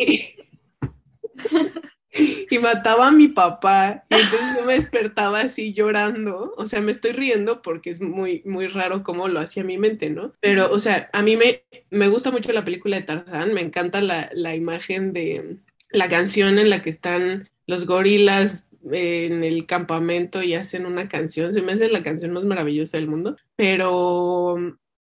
y, 2.12 2.58
mataba 2.58 3.08
a 3.08 3.12
mi 3.12 3.28
papá, 3.28 4.04
y 4.10 4.14
entonces 4.14 4.56
yo 4.58 4.64
me 4.64 4.74
despertaba 4.74 5.40
así 5.40 5.72
llorando, 5.72 6.54
o 6.56 6.66
sea, 6.66 6.80
me 6.80 6.92
estoy 6.92 7.12
riendo 7.12 7.62
porque 7.62 7.90
es 7.90 8.00
muy, 8.00 8.42
muy 8.44 8.66
raro 8.66 9.02
cómo 9.02 9.28
lo 9.28 9.40
hacía 9.40 9.64
mi 9.64 9.78
mente, 9.78 10.10
¿no? 10.10 10.32
Pero, 10.40 10.70
o 10.72 10.78
sea, 10.78 11.08
a 11.12 11.22
mí 11.22 11.36
me, 11.36 11.64
me 11.90 12.08
gusta 12.08 12.30
mucho 12.30 12.52
la 12.52 12.64
película 12.64 12.96
de 12.96 13.02
Tarzán, 13.02 13.54
me 13.54 13.60
encanta 13.60 14.00
la, 14.00 14.30
la 14.32 14.54
imagen 14.54 15.12
de 15.12 15.58
la 15.90 16.08
canción 16.08 16.58
en 16.58 16.70
la 16.70 16.82
que 16.82 16.90
están 16.90 17.48
los 17.66 17.86
gorilas 17.86 18.66
en 18.90 19.44
el 19.44 19.66
campamento 19.66 20.42
y 20.42 20.54
hacen 20.54 20.86
una 20.86 21.08
canción, 21.08 21.52
se 21.52 21.62
me 21.62 21.72
hace 21.72 21.88
la 21.90 22.02
canción 22.02 22.32
más 22.32 22.44
maravillosa 22.44 22.96
del 22.96 23.08
mundo, 23.08 23.36
pero 23.56 24.56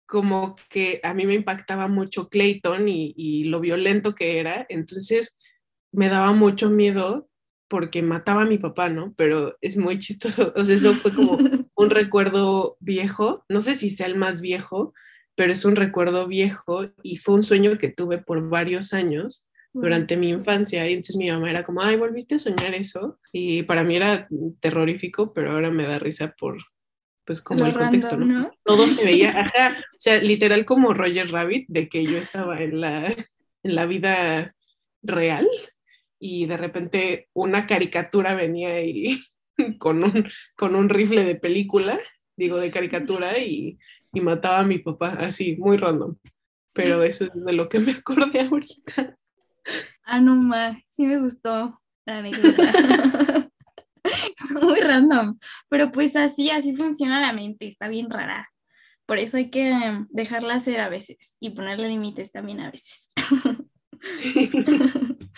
como 0.07 0.57
que 0.71 1.01
a 1.05 1.15
mí 1.15 1.27
me 1.27 1.35
impactaba 1.35 1.87
mucho 1.87 2.29
Clayton 2.29 2.89
y, 2.89 3.45
lo 3.45 3.61
violento 3.61 4.15
que 4.15 4.39
era, 4.39 4.67
entonces 4.69 5.39
me 5.93 6.09
daba 6.09 6.32
mucho 6.32 6.70
miedo 6.70 7.28
porque 7.68 8.03
mataba 8.03 8.43
a 8.43 8.47
mi 8.47 8.59
papá, 8.59 8.89
¿no? 8.89 9.14
Pero 9.16 9.57
es 9.61 9.76
muy 9.76 9.99
chistoso, 9.99 10.53
o 10.57 10.64
sea, 10.64 10.74
eso 10.74 10.95
fue 10.95 11.12
como 11.12 11.36
un 11.74 11.91
recuerdo 11.91 12.76
viejo, 12.80 13.45
no 13.49 13.61
sé 13.61 13.74
si 13.74 13.91
sea 13.91 14.07
el 14.07 14.16
más 14.16 14.41
viejo, 14.41 14.95
pero 15.36 15.53
es 15.53 15.64
un 15.64 15.76
recuerdo 15.76 16.26
viejo 16.26 16.91
y 17.03 17.18
fue 17.18 17.36
un 17.36 17.45
sueño 17.45 17.78
que 17.78 17.91
tuve 17.91 18.18
por 18.18 18.49
varios 18.49 18.93
años 18.93 19.47
durante 19.72 20.16
mi 20.16 20.30
infancia. 20.30 20.89
Y 20.89 20.95
entonces 20.95 21.16
mi 21.16 21.30
mamá 21.30 21.49
era 21.49 21.62
como, 21.62 21.80
ay, 21.80 21.97
volviste 21.97 22.34
a 22.34 22.39
soñar 22.41 22.74
eso 22.74 23.20
y 23.32 23.62
para 23.62 23.84
mí 23.84 23.95
era 23.95 24.26
terrorífico, 24.59 25.32
pero 25.32 25.53
ahora 25.53 25.70
me 25.70 25.86
da 25.86 26.01
risa 26.01 26.34
por, 26.36 26.59
pues 27.24 27.41
como 27.41 27.66
el 27.66 27.72
contexto, 27.72 28.16
¿no? 28.16 28.51
Todo 28.64 28.84
se 28.86 29.05
veía, 29.05 29.30
ajá, 29.41 29.78
o 29.78 30.01
sea, 30.01 30.20
literal 30.20 30.64
como 30.64 30.93
Roger 30.93 31.30
Rabbit, 31.30 31.66
de 31.68 31.89
que 31.89 32.05
yo 32.05 32.18
estaba 32.18 32.61
en 32.61 32.80
la, 32.80 33.05
en 33.05 33.74
la 33.76 33.86
vida 33.86 34.57
real 35.03 35.49
y 36.19 36.47
de 36.47 36.57
repente 36.57 37.29
una 37.33 37.66
caricatura 37.66 38.35
venía 38.35 38.83
y 38.83 39.23
con 39.79 40.05
un, 40.05 40.29
con 40.57 40.75
un 40.75 40.89
rifle 40.89 41.25
de 41.25 41.37
película, 41.37 41.99
digo, 42.37 42.59
de 42.59 42.71
caricatura 42.71 43.39
y, 43.39 43.79
y 44.12 44.21
mataba 44.21 44.61
a 44.61 44.66
mi 44.66 44.79
papá, 44.79 45.11
así, 45.21 45.57
muy 45.57 45.77
random. 45.77 46.16
Pero 46.73 47.03
eso 47.03 47.25
es 47.25 47.31
de 47.35 47.53
lo 47.53 47.69
que 47.69 47.81
me 47.81 47.93
acordé 47.93 48.41
ahorita. 48.41 49.16
Ah, 50.05 50.21
no, 50.21 50.37
ma, 50.37 50.81
sí 50.91 51.07
me 51.07 51.19
gustó 51.19 51.81
la 52.07 52.19
anécdota. 52.19 53.51
Muy 54.62 54.81
random, 54.81 55.39
pero 55.69 55.93
pues 55.93 56.16
así, 56.16 56.51
así 56.51 56.75
funciona 56.75 57.21
la 57.21 57.33
mente, 57.33 57.69
está 57.69 57.89
bien 57.89 58.09
rara. 58.09 58.49
Por 59.05 59.19
eso 59.19 59.37
hay 59.37 59.51
que 59.51 59.75
dejarla 60.11 60.55
hacer 60.55 60.81
a 60.81 60.89
veces 60.89 61.37
y 61.41 61.51
ponerle 61.51 61.89
límites 61.89 62.33
también 62.33 62.61
a 62.61 62.71
veces. 62.71 63.11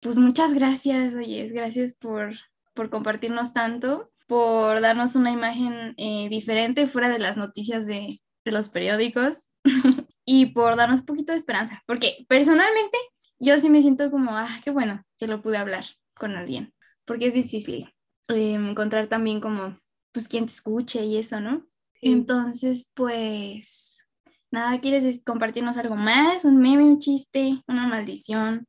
pues 0.00 0.18
muchas 0.18 0.54
gracias, 0.54 1.14
oye, 1.14 1.48
gracias 1.48 1.94
por, 1.94 2.32
por 2.74 2.90
compartirnos 2.90 3.52
tanto, 3.52 4.10
por 4.26 4.80
darnos 4.80 5.14
una 5.14 5.30
imagen 5.30 5.94
eh, 5.96 6.28
diferente 6.28 6.86
fuera 6.86 7.08
de 7.08 7.18
las 7.18 7.36
noticias 7.36 7.86
de, 7.86 8.20
de 8.44 8.52
los 8.52 8.68
periódicos 8.68 9.48
y 10.24 10.46
por 10.46 10.76
darnos 10.76 11.00
un 11.00 11.06
poquito 11.06 11.32
de 11.32 11.38
esperanza, 11.38 11.82
porque 11.86 12.24
personalmente 12.28 12.96
yo 13.38 13.58
sí 13.58 13.70
me 13.70 13.82
siento 13.82 14.10
como, 14.10 14.32
ah, 14.32 14.60
qué 14.62 14.70
bueno 14.70 15.04
que 15.18 15.26
lo 15.26 15.42
pude 15.42 15.56
hablar 15.56 15.84
con 16.14 16.36
alguien, 16.36 16.74
porque 17.04 17.26
es 17.26 17.34
difícil 17.34 17.92
eh, 18.28 18.54
encontrar 18.54 19.08
también 19.08 19.40
como, 19.40 19.74
pues, 20.12 20.28
quien 20.28 20.46
te 20.46 20.52
escuche 20.52 21.04
y 21.04 21.16
eso, 21.16 21.40
¿no? 21.40 21.66
Entonces, 22.02 22.88
pues, 22.94 24.06
nada, 24.50 24.78
¿quieres 24.80 25.22
compartirnos 25.24 25.76
algo 25.76 25.96
más? 25.96 26.44
¿Un 26.44 26.58
meme, 26.58 26.84
un 26.84 26.98
chiste, 26.98 27.62
una 27.66 27.86
maldición? 27.86 28.66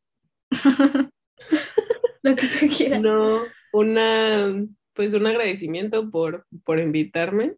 lo 2.24 2.36
que 2.36 2.48
tú 2.48 2.68
quieras. 2.76 3.02
No, 3.02 3.42
una, 3.74 4.66
pues 4.94 5.14
un 5.14 5.28
agradecimiento 5.28 6.10
por, 6.12 6.46
por 6.64 6.80
invitarme. 6.80 7.56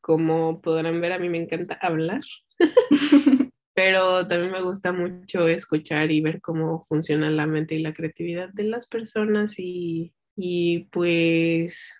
Como 0.00 0.60
podrán 0.60 1.00
ver, 1.00 1.12
a 1.12 1.18
mí 1.18 1.28
me 1.28 1.38
encanta 1.38 1.78
hablar. 1.80 2.22
pero 3.76 4.26
también 4.26 4.52
me 4.52 4.62
gusta 4.62 4.90
mucho 4.90 5.46
escuchar 5.48 6.10
y 6.10 6.22
ver 6.22 6.40
cómo 6.40 6.80
funciona 6.80 7.28
la 7.28 7.46
mente 7.46 7.74
y 7.74 7.80
la 7.80 7.92
creatividad 7.92 8.48
de 8.48 8.64
las 8.64 8.86
personas 8.86 9.58
y, 9.58 10.14
y 10.34 10.84
pues 10.90 11.94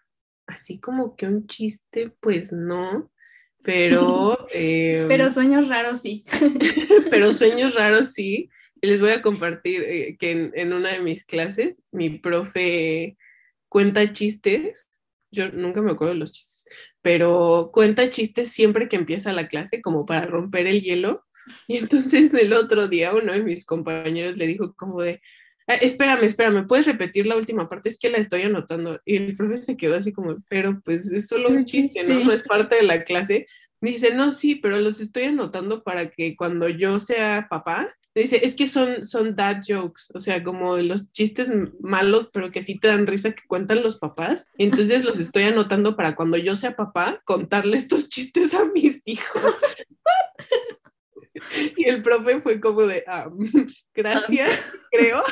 así 0.46 0.78
como 0.78 1.16
que 1.16 1.26
un 1.26 1.46
chiste, 1.46 2.14
pues 2.20 2.50
no, 2.50 3.12
pero... 3.62 4.46
Em, 4.54 5.06
pero 5.06 5.28
sueños 5.30 5.68
raros 5.68 6.00
sí. 6.00 6.24
pero 7.10 7.30
sueños 7.32 7.74
raros 7.74 8.12
sí. 8.12 8.48
Les 8.82 9.00
voy 9.00 9.10
a 9.10 9.22
compartir 9.22 9.82
eh, 9.82 10.16
que 10.18 10.30
en, 10.30 10.52
en, 10.54 10.72
una 10.72 10.92
de 10.92 11.00
mis 11.00 11.24
clases 11.24 11.82
mi 11.92 12.10
profe 12.10 13.16
cuenta 13.68 14.12
chistes. 14.12 14.88
Yo 15.30 15.50
nunca 15.50 15.82
me 15.82 15.92
acuerdo 15.92 16.14
de 16.14 16.20
los 16.20 16.32
chistes, 16.32 16.66
pero 17.02 17.70
cuenta 17.72 18.10
chistes 18.10 18.50
siempre 18.50 18.88
que 18.88 18.96
empieza 18.96 19.32
la 19.32 19.48
clase 19.48 19.82
como 19.82 20.06
para 20.06 20.26
romper 20.26 20.66
el 20.66 20.82
hielo. 20.82 21.24
Y 21.68 21.76
entonces 21.76 22.34
el 22.34 22.52
otro 22.54 22.88
día 22.88 23.14
uno 23.14 23.32
de 23.32 23.40
mis 23.40 23.64
compañeros 23.64 24.36
le 24.36 24.48
dijo 24.48 24.74
como 24.74 25.00
de, 25.00 25.20
ah, 25.68 25.74
espérame, 25.74 26.24
espérame, 26.24 26.66
¿puedes 26.66 26.86
repetir 26.86 27.26
la 27.26 27.36
última 27.36 27.68
parte? 27.68 27.88
Es 27.88 27.98
que 27.98 28.10
la 28.10 28.18
estoy 28.18 28.42
anotando. 28.42 29.00
Y 29.04 29.16
el 29.16 29.36
profe 29.36 29.58
se 29.58 29.76
quedó 29.76 29.94
así 29.94 30.12
como, 30.12 30.38
pero 30.48 30.80
pues 30.84 31.10
es 31.10 31.28
solo 31.28 31.48
un 31.48 31.64
chiste, 31.64 32.02
¿no? 32.02 32.24
No 32.24 32.32
es 32.32 32.42
parte 32.42 32.76
de 32.76 32.82
la 32.82 33.04
clase. 33.04 33.46
Dice, 33.80 34.14
no, 34.14 34.32
sí, 34.32 34.56
pero 34.56 34.80
los 34.80 35.00
estoy 35.00 35.24
anotando 35.24 35.84
para 35.84 36.10
que 36.10 36.34
cuando 36.34 36.68
yo 36.68 36.98
sea 36.98 37.46
papá, 37.48 37.94
dice, 38.20 38.44
es 38.44 38.54
que 38.54 38.66
son, 38.66 39.04
son 39.04 39.36
dad 39.36 39.62
jokes, 39.66 40.04
o 40.14 40.20
sea, 40.20 40.42
como 40.42 40.76
los 40.78 41.12
chistes 41.12 41.50
malos, 41.80 42.30
pero 42.32 42.50
que 42.50 42.62
sí 42.62 42.78
te 42.78 42.88
dan 42.88 43.06
risa 43.06 43.32
que 43.32 43.46
cuentan 43.46 43.82
los 43.82 43.98
papás. 43.98 44.46
Entonces 44.58 45.04
los 45.04 45.20
estoy 45.20 45.44
anotando 45.44 45.96
para 45.96 46.14
cuando 46.14 46.36
yo 46.36 46.56
sea 46.56 46.76
papá, 46.76 47.20
contarle 47.24 47.76
estos 47.76 48.08
chistes 48.08 48.54
a 48.54 48.64
mis 48.64 49.06
hijos. 49.06 49.42
y 51.76 51.88
el 51.88 52.02
profe 52.02 52.40
fue 52.40 52.60
como 52.60 52.82
de, 52.82 53.04
ah, 53.06 53.30
gracias, 53.94 54.50
creo. 54.90 55.22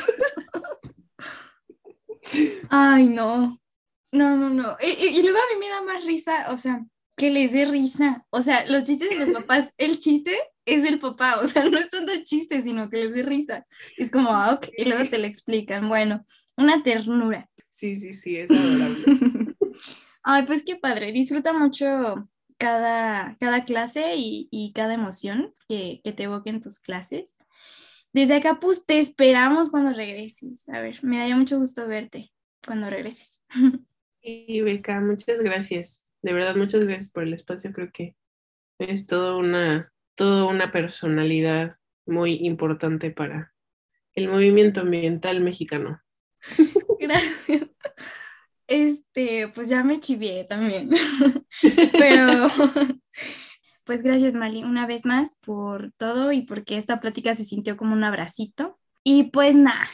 Ay, 2.69 3.07
no. 3.07 3.59
No, 4.11 4.37
no, 4.37 4.49
no. 4.49 4.77
Y, 4.79 5.19
y, 5.19 5.23
luego 5.23 5.37
a 5.37 5.53
mí 5.53 5.59
me 5.59 5.67
da 5.67 5.81
más 5.81 6.05
risa, 6.05 6.51
o 6.51 6.57
sea, 6.57 6.85
que 7.15 7.31
les 7.31 7.51
dé 7.51 7.65
risa. 7.65 8.25
O 8.29 8.41
sea, 8.41 8.65
los 8.67 8.83
chistes 8.83 9.09
de 9.09 9.25
los 9.25 9.31
papás, 9.31 9.73
el 9.77 9.99
chiste 9.99 10.37
es 10.65 10.83
el 10.83 10.99
papá, 10.99 11.39
o 11.41 11.47
sea, 11.47 11.69
no 11.69 11.77
es 11.77 11.89
tanto 11.89 12.11
el 12.11 12.25
chiste, 12.25 12.61
sino 12.61 12.89
que 12.89 13.03
les 13.03 13.13
dé 13.13 13.23
risa. 13.23 13.65
Es 13.97 14.09
como, 14.09 14.29
ah, 14.29 14.53
ok, 14.53 14.67
y 14.77 14.85
luego 14.85 15.09
te 15.09 15.19
lo 15.19 15.25
explican. 15.25 15.87
Bueno, 15.87 16.25
una 16.57 16.83
ternura. 16.83 17.49
Sí, 17.69 17.95
sí, 17.97 18.13
sí, 18.13 18.37
es 18.37 18.51
adorable. 18.51 19.05
Ay, 20.23 20.43
pues 20.45 20.63
qué 20.65 20.75
padre, 20.75 21.11
disfruta 21.11 21.53
mucho 21.53 22.27
cada, 22.57 23.37
cada 23.39 23.63
clase 23.63 24.15
y, 24.15 24.47
y 24.49 24.73
cada 24.73 24.95
emoción 24.95 25.53
que, 25.67 26.01
que 26.03 26.13
te 26.13 26.23
evoque 26.23 26.49
en 26.49 26.61
tus 26.61 26.79
clases. 26.79 27.35
Desde 28.11 28.35
acá, 28.35 28.59
pues 28.59 28.85
te 28.85 28.97
esperamos 28.99 29.69
cuando 29.69 29.91
regreses. 29.91 30.67
A 30.69 30.79
ver, 30.79 31.03
me 31.03 31.17
daría 31.17 31.35
mucho 31.35 31.59
gusto 31.59 31.87
verte 31.87 32.31
cuando 32.65 32.89
regreses. 32.89 33.41
Y 34.27 34.61
Beca, 34.61 34.99
muchas 35.01 35.37
gracias 35.37 36.04
de 36.25 36.33
verdad, 36.33 36.55
muchas 36.55 36.83
gracias 36.85 37.11
por 37.11 37.21
el 37.21 37.35
espacio. 37.35 37.71
Creo 37.71 37.91
que 37.91 38.15
es 38.79 39.05
toda 39.05 39.37
una, 39.37 39.93
toda 40.15 40.45
una 40.45 40.71
personalidad 40.71 41.77
muy 42.07 42.33
importante 42.47 43.11
para 43.11 43.53
el 44.13 44.27
movimiento 44.27 44.81
ambiental 44.81 45.41
mexicano. 45.41 46.01
Gracias. 46.99 47.67
Este, 48.65 49.49
pues 49.49 49.69
ya 49.69 49.83
me 49.83 49.99
chivié 49.99 50.45
también. 50.45 50.89
Pero, 51.91 52.47
pues 53.83 54.01
gracias, 54.01 54.33
Mali, 54.33 54.63
una 54.63 54.87
vez 54.87 55.05
más 55.05 55.35
por 55.35 55.91
todo 55.97 56.31
y 56.31 56.41
porque 56.41 56.79
esta 56.79 56.99
plática 56.99 57.35
se 57.35 57.45
sintió 57.45 57.77
como 57.77 57.93
un 57.93 58.03
abracito. 58.03 58.79
Y 59.03 59.25
pues 59.25 59.55
nada, 59.55 59.87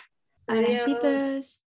abracitos. 0.48 1.62